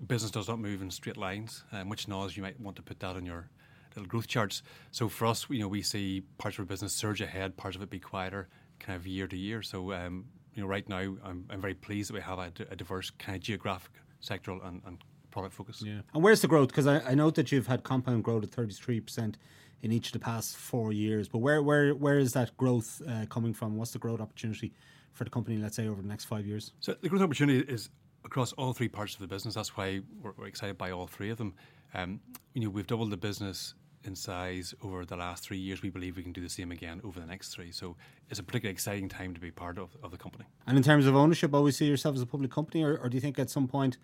business 0.07 0.31
does 0.31 0.49
not 0.49 0.59
move 0.59 0.83
in 0.83 0.91
straight 0.91 1.17
lines, 1.17 1.65
um, 1.73 1.89
which 1.89 2.07
knows 2.07 2.37
you 2.37 2.43
might 2.43 2.61
want 2.61 2.77
to 2.77 2.83
put 2.83 3.01
that 3.01 3.17
on 3.17 3.27
your 3.27 3.49
little 3.97 4.09
growth 4.09 4.27
charts. 4.27 4.63
So 4.91 5.09
for 5.09 5.27
us, 5.27 5.47
you 5.49 5.61
know, 5.61 5.69
we 5.69 5.83
see 5.83 6.23
parts 6.39 6.57
of 6.57 6.61
our 6.61 6.67
business 6.67 6.93
surge 6.93 7.21
ahead, 7.21 7.57
parts 7.57 7.77
of 7.77 7.83
it 7.83 7.91
be 7.91 7.99
quieter, 7.99 8.49
kind 8.81 8.97
of 8.97 9.07
year 9.07 9.27
to 9.27 9.37
year. 9.37 9.63
So 9.63 9.93
um, 9.93 10.27
you 10.55 10.63
know, 10.63 10.69
right 10.69 10.89
now, 10.89 11.17
I'm, 11.25 11.45
I'm 11.51 11.61
very 11.61 11.75
pleased 11.75 12.11
that 12.11 12.15
we 12.15 12.21
have 12.21 12.39
a, 12.39 12.53
a 12.71 12.77
diverse 12.77 13.11
kind 13.11 13.37
of 13.37 13.43
geographic, 13.43 13.93
sectoral, 14.23 14.67
and, 14.67 14.83
and 14.87 14.99
product 15.31 15.55
focus. 15.55 15.83
Yeah. 15.85 16.01
And 16.15 16.23
where's 16.23 16.41
the 16.41 16.49
growth? 16.49 16.69
Because 16.69 16.87
I, 16.87 17.01
I 17.01 17.15
note 17.15 17.35
that 17.35 17.51
you've 17.53 17.67
had 17.67 17.83
compound 17.83 18.25
growth 18.25 18.45
at 18.45 18.51
33% 18.51 19.35
in 19.83 19.93
each 19.93 20.07
of 20.07 20.13
the 20.13 20.19
past 20.19 20.57
four 20.57 20.93
years. 20.93 21.29
But 21.29 21.39
where 21.39 21.63
where 21.63 21.95
where 21.95 22.19
is 22.19 22.33
that 22.33 22.57
growth 22.57 23.03
uh, 23.07 23.27
coming 23.27 23.53
from? 23.53 23.77
What's 23.77 23.91
the 23.91 23.99
growth 23.99 24.21
opportunity 24.21 24.73
for 25.13 25.25
the 25.25 25.31
company, 25.31 25.59
let's 25.59 25.77
say, 25.77 25.89
over 25.89 26.01
the 26.01 26.09
next 26.09 26.25
five 26.25 26.47
years? 26.47 26.73
So 26.81 26.95
the 27.01 27.09
growth 27.09 27.23
opportunity 27.23 27.61
is 27.71 27.91
across 28.25 28.53
all 28.55 28.73
three 28.73 28.89
parts 28.89 29.15
of 29.15 29.21
the 29.21 29.27
business. 29.27 29.55
That's 29.55 29.77
why 29.77 30.01
we're, 30.23 30.33
we're 30.39 30.47
excited 30.47 30.79
by 30.79 30.91
all 30.93 31.07
three 31.07 31.31
of 31.31 31.37
them. 31.37 31.55
Um, 31.93 32.21
you 32.55 32.63
know, 32.63 32.71
we've 32.71 32.87
doubled 32.87 33.11
the 33.11 33.17
business 33.17 33.75
in 34.05 34.15
size 34.15 34.75
over 34.83 35.05
the 35.05 35.17
last 35.17 35.45
three 35.45 35.59
years. 35.59 35.83
We 35.83 35.91
believe 35.91 36.17
we 36.17 36.23
can 36.23 36.33
do 36.33 36.41
the 36.41 36.49
same 36.49 36.71
again 36.71 37.01
over 37.05 37.21
the 37.21 37.27
next 37.27 37.55
three. 37.55 37.73
So 37.73 37.97
it's 38.31 38.39
a 38.39 38.43
particularly 38.43 38.73
exciting 38.73 39.09
time 39.09 39.35
to 39.35 39.41
be 39.41 39.51
part 39.51 39.79
of, 39.79 39.97
of 40.03 40.11
the 40.11 40.17
company. 40.17 40.45
And 40.67 40.77
in 40.77 40.83
terms 40.83 41.07
of 41.07 41.17
ownership, 41.17 41.55
always 41.55 41.77
see 41.77 41.87
yourself 41.87 42.17
as 42.17 42.23
a 42.23 42.27
public 42.27 42.51
company, 42.51 42.83
or, 42.83 42.97
or 42.97 43.09
do 43.09 43.17
you 43.17 43.21
think 43.21 43.39
at 43.39 43.51
some 43.51 43.69
point 43.69 43.99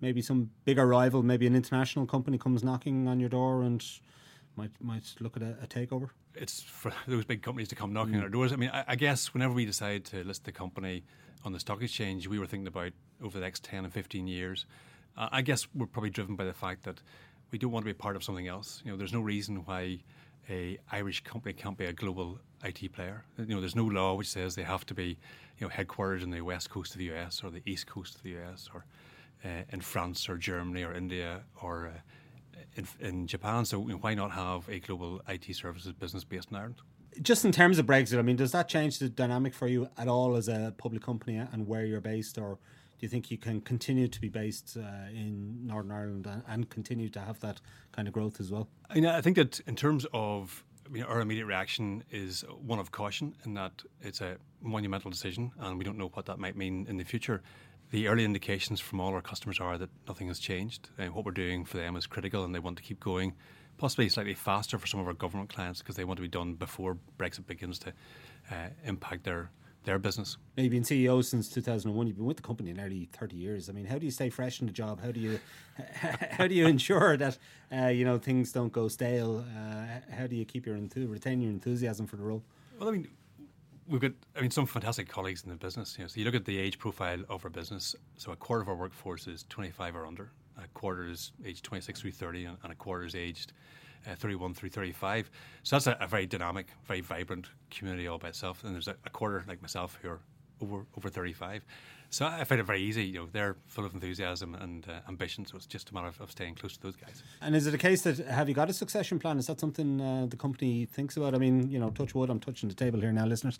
maybe 0.00 0.20
some 0.20 0.50
bigger 0.64 0.86
rival, 0.86 1.22
maybe 1.22 1.46
an 1.46 1.54
international 1.54 2.06
company 2.06 2.38
comes 2.38 2.62
knocking 2.62 3.08
on 3.08 3.20
your 3.20 3.28
door 3.28 3.62
and 3.62 3.84
might 4.56 4.70
might 4.80 5.14
look 5.20 5.36
at 5.36 5.42
a, 5.42 5.56
a 5.62 5.66
takeover? 5.66 6.10
It's 6.34 6.62
for 6.62 6.92
those 7.06 7.24
big 7.24 7.42
companies 7.42 7.68
to 7.68 7.74
come 7.74 7.92
knocking 7.92 8.14
mm. 8.14 8.18
on 8.18 8.22
our 8.24 8.28
doors. 8.28 8.52
I 8.52 8.56
mean, 8.56 8.70
I, 8.72 8.84
I 8.88 8.96
guess 8.96 9.32
whenever 9.32 9.54
we 9.54 9.64
decide 9.64 10.04
to 10.06 10.24
list 10.24 10.44
the 10.44 10.52
company 10.52 11.04
on 11.44 11.52
the 11.52 11.60
stock 11.60 11.82
exchange, 11.82 12.26
we 12.26 12.38
were 12.38 12.46
thinking 12.46 12.66
about 12.66 12.92
over 13.22 13.38
the 13.38 13.44
next 13.44 13.64
10 13.64 13.84
and 13.84 13.92
15 13.92 14.26
years. 14.26 14.66
Uh, 15.16 15.28
I 15.32 15.42
guess 15.42 15.66
we're 15.74 15.86
probably 15.86 16.10
driven 16.10 16.36
by 16.36 16.44
the 16.44 16.52
fact 16.52 16.84
that 16.84 17.00
we 17.56 17.58
don't 17.58 17.72
want 17.72 17.86
to 17.86 17.88
be 17.88 17.94
part 17.94 18.16
of 18.16 18.22
something 18.22 18.48
else. 18.48 18.82
You 18.84 18.90
know, 18.90 18.98
there's 18.98 19.14
no 19.14 19.22
reason 19.22 19.62
why 19.64 20.00
a 20.50 20.78
Irish 20.92 21.24
company 21.24 21.54
can't 21.54 21.78
be 21.78 21.86
a 21.86 21.92
global 21.94 22.38
IT 22.62 22.92
player. 22.92 23.24
You 23.38 23.46
know, 23.46 23.60
there's 23.60 23.74
no 23.74 23.86
law 23.86 24.12
which 24.12 24.28
says 24.28 24.54
they 24.54 24.62
have 24.62 24.84
to 24.84 24.92
be, 24.92 25.16
you 25.56 25.66
know, 25.66 25.70
headquartered 25.70 26.22
in 26.22 26.28
the 26.28 26.42
west 26.42 26.68
coast 26.68 26.92
of 26.92 26.98
the 26.98 27.10
US 27.14 27.42
or 27.42 27.48
the 27.48 27.62
east 27.64 27.86
coast 27.86 28.16
of 28.16 28.22
the 28.24 28.36
US 28.36 28.68
or 28.74 28.84
uh, 29.42 29.62
in 29.70 29.80
France 29.80 30.28
or 30.28 30.36
Germany 30.36 30.82
or 30.82 30.92
India 30.92 31.44
or 31.62 31.86
uh, 31.86 32.58
in, 32.74 32.86
in, 33.00 33.26
Japan. 33.26 33.64
So 33.64 33.80
you 33.80 33.94
know, 33.94 34.00
why 34.02 34.12
not 34.12 34.32
have 34.32 34.68
a 34.68 34.78
global 34.78 35.22
IT 35.26 35.56
services 35.56 35.94
business 35.94 36.24
based 36.24 36.50
in 36.50 36.58
Ireland? 36.58 36.82
Just 37.22 37.46
in 37.46 37.52
terms 37.52 37.78
of 37.78 37.86
Brexit, 37.86 38.18
I 38.18 38.22
mean, 38.22 38.36
does 38.36 38.52
that 38.52 38.68
change 38.68 38.98
the 38.98 39.08
dynamic 39.08 39.54
for 39.54 39.66
you 39.66 39.88
at 39.96 40.08
all 40.08 40.36
as 40.36 40.48
a 40.48 40.74
public 40.76 41.02
company 41.02 41.36
and 41.36 41.66
where 41.66 41.86
you're 41.86 42.02
based, 42.02 42.36
or 42.36 42.58
do 42.98 43.04
you 43.04 43.08
think 43.08 43.30
you 43.30 43.36
can 43.36 43.60
continue 43.60 44.08
to 44.08 44.20
be 44.20 44.28
based 44.28 44.76
uh, 44.76 45.10
in 45.10 45.66
Northern 45.66 45.92
Ireland 45.92 46.26
and, 46.26 46.42
and, 46.48 46.70
continue 46.70 47.08
to 47.10 47.20
have 47.20 47.40
that 47.40 47.60
kind 47.92 48.08
of 48.08 48.14
growth 48.14 48.40
as 48.40 48.50
well? 48.50 48.68
I, 48.88 48.94
mean, 48.94 49.06
I 49.06 49.20
think 49.20 49.36
that 49.36 49.60
in 49.66 49.76
terms 49.76 50.06
of 50.14 50.64
I 50.86 50.88
mean, 50.88 51.02
our 51.02 51.20
immediate 51.20 51.46
reaction 51.46 52.04
is 52.10 52.44
one 52.64 52.78
of 52.78 52.92
caution 52.92 53.34
in 53.44 53.54
that 53.54 53.82
it's 54.00 54.20
a 54.20 54.36
monumental 54.62 55.10
decision 55.10 55.50
and 55.58 55.78
we 55.78 55.84
don't 55.84 55.98
know 55.98 56.10
what 56.14 56.26
that 56.26 56.38
might 56.38 56.56
mean 56.56 56.86
in 56.88 56.96
the 56.96 57.04
future. 57.04 57.42
The 57.90 58.08
early 58.08 58.24
indications 58.24 58.80
from 58.80 59.00
all 59.00 59.12
our 59.12 59.22
customers 59.22 59.58
are 59.60 59.78
that 59.78 59.90
nothing 60.06 60.28
has 60.28 60.38
changed. 60.38 60.90
And 60.96 61.12
what 61.12 61.24
we're 61.24 61.32
doing 61.32 61.64
for 61.64 61.76
them 61.76 61.96
is 61.96 62.06
critical 62.06 62.44
and 62.44 62.54
they 62.54 62.60
want 62.60 62.76
to 62.76 62.82
keep 62.82 63.00
going, 63.00 63.34
possibly 63.78 64.08
slightly 64.08 64.34
faster 64.34 64.78
for 64.78 64.86
some 64.86 65.00
of 65.00 65.06
our 65.06 65.12
government 65.12 65.50
clients 65.50 65.80
because 65.80 65.96
they 65.96 66.04
want 66.04 66.18
to 66.18 66.22
be 66.22 66.28
done 66.28 66.54
before 66.54 66.98
Brexit 67.18 67.46
begins 67.46 67.80
to 67.80 67.92
uh, 68.50 68.68
impact 68.84 69.24
their 69.24 69.50
their 69.86 69.98
business. 69.98 70.36
Now, 70.56 70.64
you've 70.64 70.72
been 70.72 70.82
CEO 70.82 71.24
since 71.24 71.48
2001. 71.48 72.06
You've 72.06 72.16
been 72.16 72.26
with 72.26 72.36
the 72.36 72.42
company 72.42 72.72
nearly 72.72 73.08
30 73.12 73.36
years. 73.36 73.70
I 73.70 73.72
mean, 73.72 73.86
how 73.86 73.98
do 73.98 74.04
you 74.04 74.10
stay 74.10 74.28
fresh 74.28 74.60
in 74.60 74.66
the 74.66 74.72
job? 74.72 75.00
How 75.00 75.10
do 75.10 75.20
you 75.20 75.40
how 76.32 76.46
do 76.46 76.54
you 76.54 76.66
ensure 76.66 77.16
that 77.16 77.38
uh, 77.72 77.86
you 77.86 78.04
know 78.04 78.18
things 78.18 78.52
don't 78.52 78.72
go 78.72 78.88
stale? 78.88 79.44
Uh, 79.56 80.14
how 80.14 80.26
do 80.26 80.36
you 80.36 80.44
keep 80.44 80.66
your 80.66 80.76
enthu- 80.76 81.10
retain 81.10 81.40
your 81.40 81.50
enthusiasm 81.50 82.06
for 82.06 82.16
the 82.16 82.24
role? 82.24 82.42
Well, 82.78 82.90
I 82.90 82.92
mean, 82.92 83.08
we've 83.88 84.00
got 84.00 84.12
I 84.36 84.42
mean 84.42 84.50
some 84.50 84.66
fantastic 84.66 85.08
colleagues 85.08 85.44
in 85.44 85.50
the 85.50 85.56
business. 85.56 85.96
You 85.96 86.04
know, 86.04 86.08
so 86.08 86.18
you 86.18 86.26
look 86.26 86.34
at 86.34 86.44
the 86.44 86.58
age 86.58 86.78
profile 86.78 87.22
of 87.30 87.44
our 87.44 87.50
business. 87.50 87.96
So 88.18 88.32
a 88.32 88.36
quarter 88.36 88.62
of 88.62 88.68
our 88.68 88.76
workforce 88.76 89.26
is 89.26 89.46
25 89.48 89.96
or 89.96 90.06
under. 90.06 90.30
A 90.62 90.66
quarter 90.68 91.06
is 91.08 91.32
aged 91.44 91.64
26 91.64 92.00
through 92.00 92.12
30, 92.12 92.46
and, 92.46 92.56
and 92.62 92.72
a 92.72 92.74
quarter 92.74 93.04
is 93.04 93.14
aged 93.14 93.52
uh, 94.06 94.14
31 94.14 94.54
through 94.54 94.70
35. 94.70 95.30
So 95.62 95.76
that's 95.76 95.86
a, 95.86 95.96
a, 96.00 96.06
very 96.06 96.26
dynamic, 96.26 96.68
very 96.86 97.00
vibrant 97.00 97.46
community 97.70 98.06
all 98.06 98.18
by 98.18 98.28
itself. 98.28 98.64
And 98.64 98.74
there's 98.74 98.88
a, 98.88 98.96
a, 99.04 99.10
quarter 99.10 99.44
like 99.48 99.60
myself 99.62 99.98
who 100.02 100.08
are 100.10 100.20
over 100.60 100.86
over 100.96 101.08
35. 101.08 101.64
So 102.10 102.26
I 102.26 102.44
find 102.44 102.60
it 102.60 102.64
very 102.64 102.82
easy. 102.82 103.04
You 103.04 103.20
know, 103.20 103.28
they're 103.30 103.56
full 103.66 103.84
of 103.84 103.94
enthusiasm 103.94 104.54
and 104.54 104.86
uh, 104.88 105.00
ambition. 105.08 105.44
So 105.46 105.56
it's 105.56 105.66
just 105.66 105.90
a 105.90 105.94
matter 105.94 106.06
of, 106.06 106.20
of, 106.20 106.30
staying 106.30 106.54
close 106.54 106.76
to 106.76 106.82
those 106.82 106.96
guys. 106.96 107.22
And 107.40 107.54
is 107.54 107.66
it 107.66 107.74
a 107.74 107.78
case 107.78 108.02
that 108.02 108.18
have 108.18 108.48
you 108.48 108.54
got 108.54 108.70
a 108.70 108.72
succession 108.72 109.18
plan? 109.18 109.38
Is 109.38 109.46
that 109.46 109.60
something 109.60 110.00
uh, 110.00 110.26
the 110.28 110.36
company 110.36 110.86
thinks 110.86 111.16
about? 111.16 111.34
I 111.34 111.38
mean, 111.38 111.70
you 111.70 111.78
know, 111.78 111.90
touch 111.90 112.14
wood. 112.14 112.30
I'm 112.30 112.40
touching 112.40 112.68
the 112.68 112.74
table 112.74 113.00
here 113.00 113.12
now, 113.12 113.26
listeners. 113.26 113.58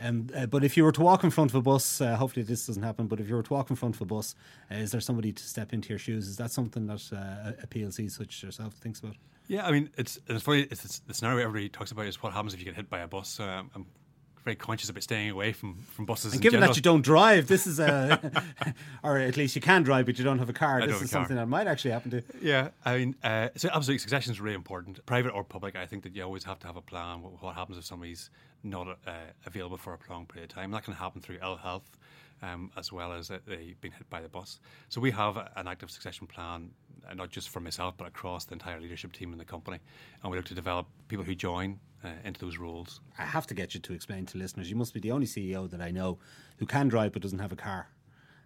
Um, 0.00 0.28
uh, 0.34 0.46
but 0.46 0.64
if 0.64 0.76
you 0.76 0.84
were 0.84 0.92
to 0.92 1.02
walk 1.02 1.24
in 1.24 1.30
front 1.30 1.50
of 1.50 1.56
a 1.56 1.62
bus, 1.62 2.00
uh, 2.00 2.16
hopefully 2.16 2.44
this 2.44 2.66
doesn't 2.66 2.82
happen. 2.82 3.06
But 3.06 3.20
if 3.20 3.28
you 3.28 3.34
were 3.34 3.42
to 3.42 3.52
walk 3.52 3.70
in 3.70 3.76
front 3.76 3.96
of 3.96 4.00
a 4.00 4.06
bus, 4.06 4.34
uh, 4.70 4.76
is 4.76 4.92
there 4.92 5.00
somebody 5.00 5.32
to 5.32 5.42
step 5.42 5.72
into 5.72 5.90
your 5.90 5.98
shoes? 5.98 6.28
Is 6.28 6.36
that 6.36 6.50
something 6.50 6.86
that 6.86 7.02
uh, 7.12 7.52
a 7.62 7.66
PLC 7.66 8.10
such 8.10 8.36
as 8.36 8.42
yourself 8.42 8.74
thinks 8.74 9.00
about? 9.00 9.16
Yeah, 9.48 9.66
I 9.66 9.72
mean, 9.72 9.88
it's 9.96 10.20
it's 10.28 10.42
funny. 10.42 10.68
It's, 10.70 10.84
it's, 10.84 10.98
the 11.00 11.14
scenario 11.14 11.46
everybody 11.46 11.70
talks 11.70 11.90
about 11.90 12.06
is 12.06 12.22
what 12.22 12.34
happens 12.34 12.52
if 12.52 12.60
you 12.60 12.66
get 12.66 12.74
hit 12.74 12.90
by 12.90 13.00
a 13.00 13.08
bus. 13.08 13.40
Um, 13.40 13.70
I'm 13.74 13.86
very 14.48 14.56
conscious 14.56 14.88
about 14.88 15.02
staying 15.02 15.28
away 15.28 15.52
from, 15.52 15.74
from 15.94 16.06
buses. 16.06 16.32
And 16.32 16.40
given 16.40 16.56
general. 16.56 16.72
that 16.72 16.76
you 16.76 16.82
don't 16.82 17.02
drive, 17.02 17.48
this 17.48 17.66
is 17.66 17.78
a, 17.78 18.32
or 19.02 19.18
at 19.18 19.36
least 19.36 19.54
you 19.54 19.60
can 19.60 19.82
drive, 19.82 20.06
but 20.06 20.18
you 20.18 20.24
don't 20.24 20.38
have 20.38 20.48
a 20.48 20.54
car. 20.54 20.80
I 20.80 20.86
this 20.86 21.02
is 21.02 21.10
something 21.10 21.36
that 21.36 21.46
might 21.46 21.66
actually 21.66 21.90
happen 21.90 22.10
to. 22.12 22.22
Yeah, 22.40 22.70
I 22.82 22.96
mean, 22.96 23.14
uh, 23.22 23.50
so 23.56 23.68
absolutely, 23.68 23.98
succession 23.98 24.32
is 24.32 24.40
really 24.40 24.54
important, 24.54 25.04
private 25.04 25.30
or 25.30 25.44
public. 25.44 25.76
I 25.76 25.84
think 25.84 26.02
that 26.04 26.16
you 26.16 26.22
always 26.22 26.44
have 26.44 26.58
to 26.60 26.66
have 26.66 26.76
a 26.76 26.82
plan. 26.82 27.20
What, 27.20 27.42
what 27.42 27.54
happens 27.54 27.76
if 27.76 27.84
somebody's 27.84 28.30
not 28.62 28.88
uh, 28.88 29.12
available 29.44 29.76
for 29.76 29.92
a 29.92 29.98
prolonged 29.98 30.30
period 30.30 30.50
of 30.50 30.54
time? 30.54 30.70
That 30.70 30.84
can 30.84 30.94
happen 30.94 31.20
through 31.20 31.38
ill 31.42 31.56
health. 31.56 31.90
Um, 32.40 32.70
as 32.76 32.92
well 32.92 33.12
as 33.12 33.32
uh, 33.32 33.38
they 33.48 33.74
being 33.80 33.90
hit 33.90 34.08
by 34.10 34.20
the 34.20 34.28
bus. 34.28 34.60
So 34.90 35.00
we 35.00 35.10
have 35.10 35.36
an 35.56 35.66
active 35.66 35.90
succession 35.90 36.28
plan 36.28 36.70
uh, 37.10 37.14
not 37.14 37.30
just 37.30 37.48
for 37.48 37.58
myself, 37.58 37.94
but 37.96 38.06
across 38.06 38.44
the 38.44 38.52
entire 38.52 38.80
leadership 38.80 39.12
team 39.12 39.32
in 39.32 39.38
the 39.38 39.44
company. 39.44 39.78
And 40.22 40.30
we 40.30 40.36
look 40.36 40.46
to 40.46 40.54
develop 40.54 40.86
people 41.08 41.24
who 41.24 41.34
join 41.34 41.80
uh, 42.04 42.08
into 42.24 42.40
those 42.40 42.58
roles. 42.58 43.00
I 43.18 43.24
have 43.24 43.46
to 43.48 43.54
get 43.54 43.74
you 43.74 43.80
to 43.80 43.92
explain 43.92 44.26
to 44.26 44.38
listeners. 44.38 44.70
You 44.70 44.76
must 44.76 44.94
be 44.94 45.00
the 45.00 45.12
only 45.12 45.26
CEO 45.26 45.68
that 45.70 45.80
I 45.80 45.90
know 45.90 46.18
who 46.58 46.66
can 46.66 46.88
drive 46.88 47.12
but 47.12 47.22
doesn't 47.22 47.38
have 47.38 47.52
a 47.52 47.56
car. 47.56 47.88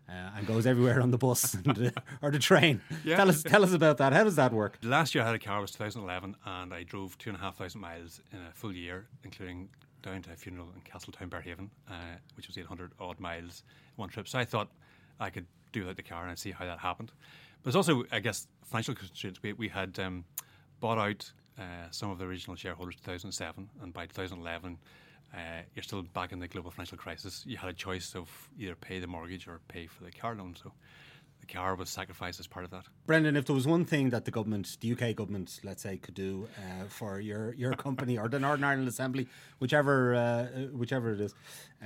Uh, 0.09 0.31
and 0.37 0.47
goes 0.47 0.67
everywhere 0.67 1.01
on 1.01 1.13
the 1.13 1.17
bus 1.17 1.55
and, 1.65 1.87
uh, 1.87 1.91
or 2.21 2.31
the 2.31 2.39
train. 2.39 2.81
Yeah. 3.05 3.17
Tell 3.17 3.29
us, 3.29 3.43
tell 3.43 3.63
us 3.63 3.73
about 3.73 3.99
that. 3.99 4.13
How 4.13 4.25
does 4.25 4.37
that 4.37 4.53
work? 4.53 4.79
Last 4.83 5.15
year 5.15 5.23
I 5.23 5.29
had 5.29 5.37
a 5.37 5.39
car. 5.39 5.61
Was 5.61 5.71
2011, 5.71 6.37
and 6.45 6.75
I 6.75 6.83
drove 6.83 7.17
two 7.19 7.31
and 7.31 7.39
a 7.39 7.41
half 7.41 7.57
thousand 7.57 7.81
miles 7.81 8.21
in 8.33 8.41
a 8.41 8.51
full 8.53 8.75
year, 8.75 9.07
including 9.23 9.69
down 10.03 10.21
to 10.23 10.33
a 10.33 10.37
funeral 10.37 10.69
in 10.75 10.81
Castletown, 10.83 11.31
Berehaven, 11.31 11.71
uh, 11.89 12.17
which 12.35 12.49
was 12.49 12.59
800 12.59 12.93
odd 12.99 13.21
miles 13.21 13.63
one 13.97 14.09
trip. 14.09 14.27
So 14.29 14.39
I 14.39 14.45
thought 14.45 14.69
I 15.21 15.31
could 15.31 15.47
do 15.73 15.81
without 15.81 15.97
the 15.97 16.03
car 16.03 16.23
and 16.23 16.31
i 16.31 16.35
see 16.35 16.51
how 16.51 16.65
that 16.65 16.79
happened. 16.79 17.13
But 17.63 17.73
there's 17.73 17.77
also, 17.77 18.05
I 18.11 18.19
guess, 18.19 18.49
financial 18.65 18.95
constraints. 18.95 19.43
We, 19.43 19.53
we 19.53 19.69
had 19.69 19.99
um, 19.99 20.25
bought 20.81 20.99
out 20.99 21.33
uh, 21.59 21.91
some 21.91 22.11
of 22.11 22.19
the 22.19 22.25
original 22.25 22.57
shareholders 22.57 22.95
in 22.95 23.01
2007, 23.01 23.69
and 23.83 23.93
by 23.93 24.07
2011, 24.07 24.79
uh, 25.35 25.39
you're 25.75 25.83
still 25.83 26.03
back 26.03 26.33
in 26.33 26.39
the 26.39 26.49
global 26.49 26.71
financial 26.71 26.99
crisis. 26.99 27.43
You 27.47 27.57
had 27.57 27.71
a 27.71 27.75
choice 27.75 28.15
of 28.15 28.29
either 28.59 28.75
pay 28.75 28.99
the 28.99 29.07
mortgage 29.07 29.49
or 29.49 29.61
pay 29.69 29.87
for 29.87 30.05
the 30.05 30.11
car 30.11 30.35
loan. 30.35 30.55
So 30.63 30.73
the 31.41 31.47
car 31.47 31.75
was 31.75 31.89
sacrificed 31.89 32.39
as 32.39 32.47
part 32.47 32.65
of 32.65 32.71
that. 32.71 32.85
Brendan, 33.07 33.37
if 33.37 33.47
there 33.47 33.55
was 33.55 33.67
one 33.67 33.85
thing 33.85 34.11
that 34.11 34.25
the 34.25 34.31
government, 34.31 34.77
the 34.81 34.93
UK 34.93 35.17
government, 35.17 35.61
let's 35.65 35.83
say, 35.83 35.97
could 35.97 36.15
do 36.15 36.49
uh, 36.59 36.85
for 36.87 37.19
your, 37.19 37.55
your 37.55 37.73
company 37.75 38.19
or 38.19 38.29
the 38.29 38.39
Northern 38.39 38.65
Ireland 38.65 38.89
Assembly, 38.89 39.27
whichever 39.59 40.15
uh, 40.15 40.47
whichever 40.73 41.13
it 41.13 41.21
is, 41.21 41.35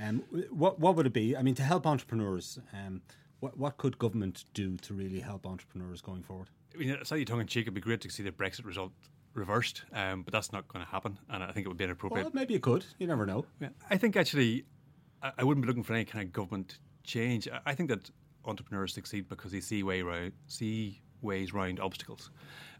um, 0.01 0.23
what 0.51 0.79
what 0.79 0.95
would 0.95 1.07
it 1.07 1.13
be? 1.13 1.35
I 1.35 1.41
mean, 1.41 1.55
to 1.55 1.63
help 1.63 1.87
entrepreneurs. 1.87 2.59
Um, 2.73 3.01
what, 3.39 3.55
what 3.55 3.77
could 3.77 3.99
government 3.99 4.45
do 4.55 4.77
to 4.77 4.95
really 4.95 5.19
help 5.19 5.45
entrepreneurs 5.45 6.01
going 6.01 6.23
forward? 6.23 6.49
I 6.73 6.79
mean, 6.79 6.97
slightly 7.03 7.23
tongue 7.23 7.41
in 7.41 7.45
cheek, 7.45 7.65
it'd 7.65 7.73
be 7.75 7.81
great 7.81 8.01
to 8.01 8.09
see 8.09 8.23
the 8.23 8.31
Brexit 8.31 8.65
result 8.65 8.91
reversed, 9.37 9.83
um, 9.93 10.23
but 10.23 10.33
that's 10.33 10.51
not 10.51 10.67
going 10.67 10.83
to 10.83 10.91
happen, 10.91 11.17
and 11.29 11.43
I 11.43 11.51
think 11.51 11.65
it 11.65 11.69
would 11.69 11.77
be 11.77 11.83
inappropriate. 11.83 12.25
Well, 12.25 12.31
maybe 12.33 12.55
it 12.55 12.61
could. 12.61 12.85
You 12.99 13.07
never 13.07 13.25
know. 13.25 13.45
Yeah, 13.59 13.69
I 13.89 13.97
think 13.97 14.15
actually, 14.15 14.65
I, 15.21 15.31
I 15.39 15.43
wouldn't 15.43 15.63
be 15.63 15.67
looking 15.67 15.83
for 15.83 15.93
any 15.93 16.05
kind 16.05 16.25
of 16.25 16.33
government 16.33 16.79
change. 17.03 17.47
I, 17.47 17.59
I 17.67 17.75
think 17.75 17.89
that 17.89 18.09
entrepreneurs 18.45 18.93
succeed 18.93 19.29
because 19.29 19.51
they 19.51 19.61
see 19.61 19.83
way 19.83 20.01
round, 20.01 20.33
see 20.47 21.01
ways 21.21 21.53
around 21.53 21.79
obstacles, 21.79 22.31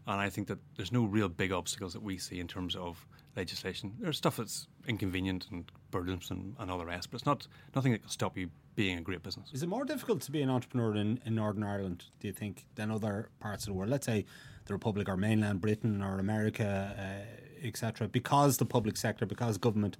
and 0.06 0.20
I 0.20 0.28
think 0.28 0.48
that 0.48 0.58
there's 0.76 0.92
no 0.92 1.04
real 1.04 1.28
big 1.28 1.52
obstacles 1.52 1.92
that 1.92 2.02
we 2.02 2.18
see 2.18 2.40
in 2.40 2.48
terms 2.48 2.76
of 2.76 3.06
legislation. 3.36 3.94
There's 4.00 4.16
stuff 4.16 4.36
that's 4.36 4.66
inconvenient 4.86 5.46
and 5.50 5.70
burdensome 5.90 6.56
and 6.58 6.70
all 6.70 6.78
the 6.78 6.86
rest, 6.86 7.10
but 7.10 7.16
it's 7.20 7.26
not 7.26 7.46
nothing 7.74 7.92
that 7.92 8.00
can 8.00 8.10
stop 8.10 8.36
you 8.36 8.50
being 8.74 8.98
a 8.98 9.00
great 9.00 9.22
business. 9.22 9.50
Is 9.52 9.62
it 9.62 9.68
more 9.68 9.84
difficult 9.84 10.20
to 10.22 10.30
be 10.32 10.42
an 10.42 10.50
entrepreneur 10.50 10.94
in, 10.96 11.20
in 11.24 11.34
Northern 11.34 11.64
Ireland, 11.64 12.04
do 12.20 12.28
you 12.28 12.32
think, 12.32 12.64
than 12.74 12.90
other 12.90 13.28
parts 13.40 13.64
of 13.64 13.68
the 13.68 13.72
world? 13.74 13.90
Let's 13.90 14.06
say 14.06 14.24
the 14.68 14.74
Republic 14.74 15.08
or 15.08 15.16
mainland 15.16 15.60
Britain 15.60 16.02
or 16.02 16.18
America. 16.18 16.94
Uh, 16.96 17.44
etc., 17.62 18.08
because 18.08 18.58
the 18.58 18.64
public 18.64 18.96
sector, 18.96 19.26
because 19.26 19.58
government 19.58 19.96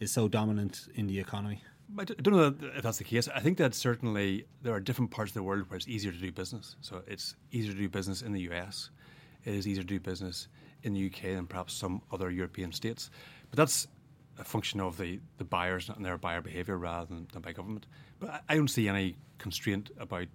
is 0.00 0.10
so 0.10 0.28
dominant 0.28 0.88
in 0.94 1.06
the 1.06 1.18
economy? 1.18 1.62
I 1.98 2.04
don't 2.04 2.34
know 2.34 2.54
if 2.76 2.82
that's 2.82 2.98
the 2.98 3.04
case. 3.04 3.28
I 3.28 3.40
think 3.40 3.58
that 3.58 3.74
certainly 3.74 4.46
there 4.62 4.74
are 4.74 4.80
different 4.80 5.10
parts 5.10 5.30
of 5.30 5.34
the 5.34 5.42
world 5.42 5.68
where 5.68 5.76
it's 5.76 5.86
easier 5.86 6.12
to 6.12 6.18
do 6.18 6.32
business. 6.32 6.76
So 6.80 7.02
it's 7.06 7.36
easier 7.52 7.72
to 7.72 7.78
do 7.78 7.88
business 7.88 8.22
in 8.22 8.32
the 8.32 8.40
US. 8.50 8.90
It 9.44 9.54
is 9.54 9.68
easier 9.68 9.82
to 9.82 9.88
do 9.88 10.00
business 10.00 10.48
in 10.82 10.94
the 10.94 11.06
UK 11.06 11.34
than 11.34 11.46
perhaps 11.46 11.74
some 11.74 12.02
other 12.10 12.30
European 12.30 12.72
states. 12.72 13.10
But 13.50 13.58
that's 13.58 13.86
a 14.38 14.44
function 14.44 14.80
of 14.80 14.96
the, 14.96 15.20
the 15.38 15.44
buyers 15.44 15.88
and 15.88 16.04
their 16.04 16.18
buyer 16.18 16.40
behaviour 16.40 16.78
rather 16.78 17.06
than, 17.06 17.28
than 17.32 17.42
by 17.42 17.52
government. 17.52 17.86
But 18.18 18.30
I, 18.30 18.40
I 18.48 18.54
don't 18.56 18.68
see 18.68 18.88
any 18.88 19.16
constraint 19.38 19.90
about 19.98 20.26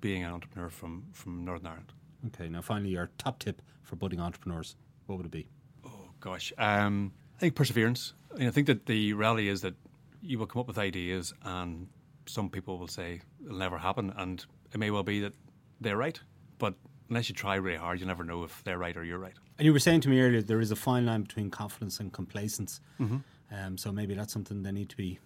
being 0.00 0.24
an 0.24 0.32
entrepreneur 0.32 0.70
from, 0.70 1.04
from 1.12 1.44
Northern 1.44 1.66
Ireland. 1.68 1.92
Okay, 2.28 2.48
now 2.48 2.60
finally, 2.60 2.90
your 2.90 3.10
top 3.18 3.38
tip 3.38 3.62
for 3.82 3.96
budding 3.96 4.20
entrepreneurs, 4.20 4.76
what 5.06 5.16
would 5.16 5.26
it 5.26 5.32
be? 5.32 5.48
Oh, 5.84 6.10
gosh. 6.20 6.52
Um, 6.58 7.12
I 7.36 7.40
think 7.40 7.54
perseverance. 7.54 8.14
I, 8.34 8.38
mean, 8.38 8.48
I 8.48 8.50
think 8.50 8.66
that 8.66 8.86
the 8.86 9.12
reality 9.14 9.48
is 9.48 9.62
that 9.62 9.74
you 10.22 10.38
will 10.38 10.46
come 10.46 10.60
up 10.60 10.68
with 10.68 10.78
ideas, 10.78 11.32
and 11.42 11.88
some 12.26 12.50
people 12.50 12.78
will 12.78 12.88
say 12.88 13.20
it'll 13.44 13.58
never 13.58 13.78
happen, 13.78 14.12
and 14.16 14.44
it 14.72 14.78
may 14.78 14.90
well 14.90 15.02
be 15.02 15.20
that 15.20 15.32
they're 15.80 15.96
right. 15.96 16.20
But 16.58 16.74
unless 17.08 17.28
you 17.28 17.34
try 17.34 17.56
really 17.56 17.78
hard, 17.78 18.00
you 18.00 18.06
never 18.06 18.24
know 18.24 18.44
if 18.44 18.62
they're 18.64 18.78
right 18.78 18.96
or 18.96 19.04
you're 19.04 19.18
right. 19.18 19.34
And 19.58 19.66
you 19.66 19.72
were 19.72 19.78
saying 19.78 20.02
to 20.02 20.08
me 20.08 20.20
earlier 20.20 20.42
there 20.42 20.60
is 20.60 20.70
a 20.70 20.76
fine 20.76 21.06
line 21.06 21.22
between 21.22 21.50
confidence 21.50 22.00
and 22.00 22.12
complacence. 22.12 22.80
Mm-hmm. 23.00 23.18
Um, 23.52 23.76
so 23.76 23.90
maybe 23.90 24.14
that's 24.14 24.32
something 24.32 24.62
they 24.62 24.72
need 24.72 24.88
to 24.90 24.96
be 24.96 25.18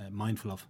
uh, 0.00 0.10
mindful 0.10 0.50
of. 0.50 0.66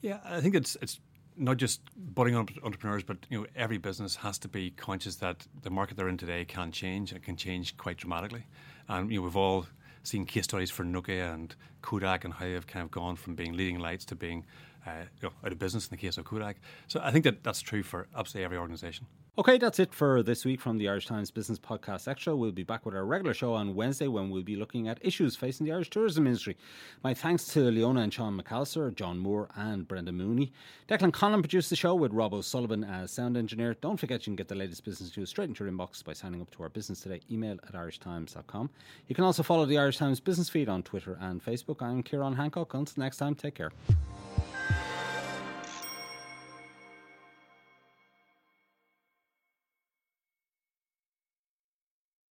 Yeah, 0.00 0.20
I 0.24 0.40
think 0.40 0.54
it's 0.54 0.76
it's 0.80 1.00
not 1.36 1.56
just 1.56 1.80
budding 1.96 2.36
entrepreneurs, 2.36 3.02
but 3.02 3.18
you 3.28 3.40
know 3.40 3.46
every 3.56 3.78
business 3.78 4.16
has 4.16 4.38
to 4.38 4.48
be 4.48 4.70
conscious 4.70 5.16
that 5.16 5.46
the 5.62 5.70
market 5.70 5.96
they're 5.96 6.08
in 6.08 6.16
today 6.16 6.44
can 6.44 6.72
change. 6.72 7.12
It 7.12 7.22
can 7.22 7.36
change 7.36 7.76
quite 7.76 7.96
dramatically, 7.96 8.46
and 8.88 9.10
you 9.10 9.18
know 9.18 9.24
we've 9.24 9.36
all 9.36 9.66
seen 10.02 10.26
case 10.26 10.44
studies 10.44 10.70
for 10.70 10.84
Nokia 10.84 11.32
and 11.32 11.54
Kodak 11.82 12.24
and 12.24 12.34
how 12.34 12.44
they've 12.44 12.66
kind 12.66 12.84
of 12.84 12.90
gone 12.90 13.16
from 13.16 13.34
being 13.34 13.56
leading 13.56 13.78
lights 13.78 14.04
to 14.06 14.14
being 14.14 14.44
uh, 14.86 14.90
you 15.20 15.28
know, 15.28 15.32
out 15.44 15.52
of 15.52 15.58
business 15.58 15.86
in 15.86 15.90
the 15.90 15.96
case 15.96 16.18
of 16.18 16.24
Kodak. 16.24 16.56
So 16.88 17.00
I 17.02 17.10
think 17.10 17.24
that 17.24 17.42
that's 17.42 17.60
true 17.60 17.82
for 17.82 18.06
absolutely 18.16 18.44
every 18.44 18.58
organisation. 18.58 19.06
Okay, 19.36 19.58
that's 19.58 19.80
it 19.80 19.92
for 19.92 20.22
this 20.22 20.44
week 20.44 20.60
from 20.60 20.78
the 20.78 20.88
Irish 20.88 21.06
Times 21.06 21.32
Business 21.32 21.58
Podcast 21.58 22.06
Extra. 22.06 22.36
We'll 22.36 22.52
be 22.52 22.62
back 22.62 22.86
with 22.86 22.94
our 22.94 23.04
regular 23.04 23.34
show 23.34 23.52
on 23.54 23.74
Wednesday 23.74 24.06
when 24.06 24.30
we'll 24.30 24.44
be 24.44 24.54
looking 24.54 24.86
at 24.86 25.04
issues 25.04 25.34
facing 25.34 25.66
the 25.66 25.72
Irish 25.72 25.90
tourism 25.90 26.28
industry. 26.28 26.56
My 27.02 27.14
thanks 27.14 27.46
to 27.46 27.62
Leona 27.68 28.02
and 28.02 28.14
Sean 28.14 28.40
McAllister, 28.40 28.94
John 28.94 29.18
Moore, 29.18 29.48
and 29.56 29.88
Brenda 29.88 30.12
Mooney. 30.12 30.52
Declan 30.88 31.10
Conlon 31.10 31.40
produced 31.40 31.68
the 31.68 31.74
show 31.74 31.96
with 31.96 32.12
Rob 32.12 32.32
O'Sullivan 32.32 32.84
as 32.84 33.10
sound 33.10 33.36
engineer. 33.36 33.74
Don't 33.80 33.96
forget 33.96 34.20
you 34.24 34.30
can 34.30 34.36
get 34.36 34.46
the 34.46 34.54
latest 34.54 34.84
business 34.84 35.16
news 35.16 35.30
straight 35.30 35.48
into 35.48 35.64
your 35.64 35.72
inbox 35.72 36.04
by 36.04 36.12
signing 36.12 36.40
up 36.40 36.52
to 36.52 36.62
our 36.62 36.68
Business 36.68 37.00
Today 37.00 37.20
email 37.28 37.56
at 37.66 37.74
irishtimes.com. 37.74 38.70
You 39.08 39.16
can 39.16 39.24
also 39.24 39.42
follow 39.42 39.66
the 39.66 39.78
Irish 39.78 39.98
Times 39.98 40.20
business 40.20 40.48
feed 40.48 40.68
on 40.68 40.84
Twitter 40.84 41.18
and 41.20 41.44
Facebook. 41.44 41.82
I'm 41.82 42.04
Ciarán 42.04 42.36
Hancock. 42.36 42.72
Until 42.74 43.02
next 43.02 43.16
time, 43.16 43.34
take 43.34 43.56
care. 43.56 43.72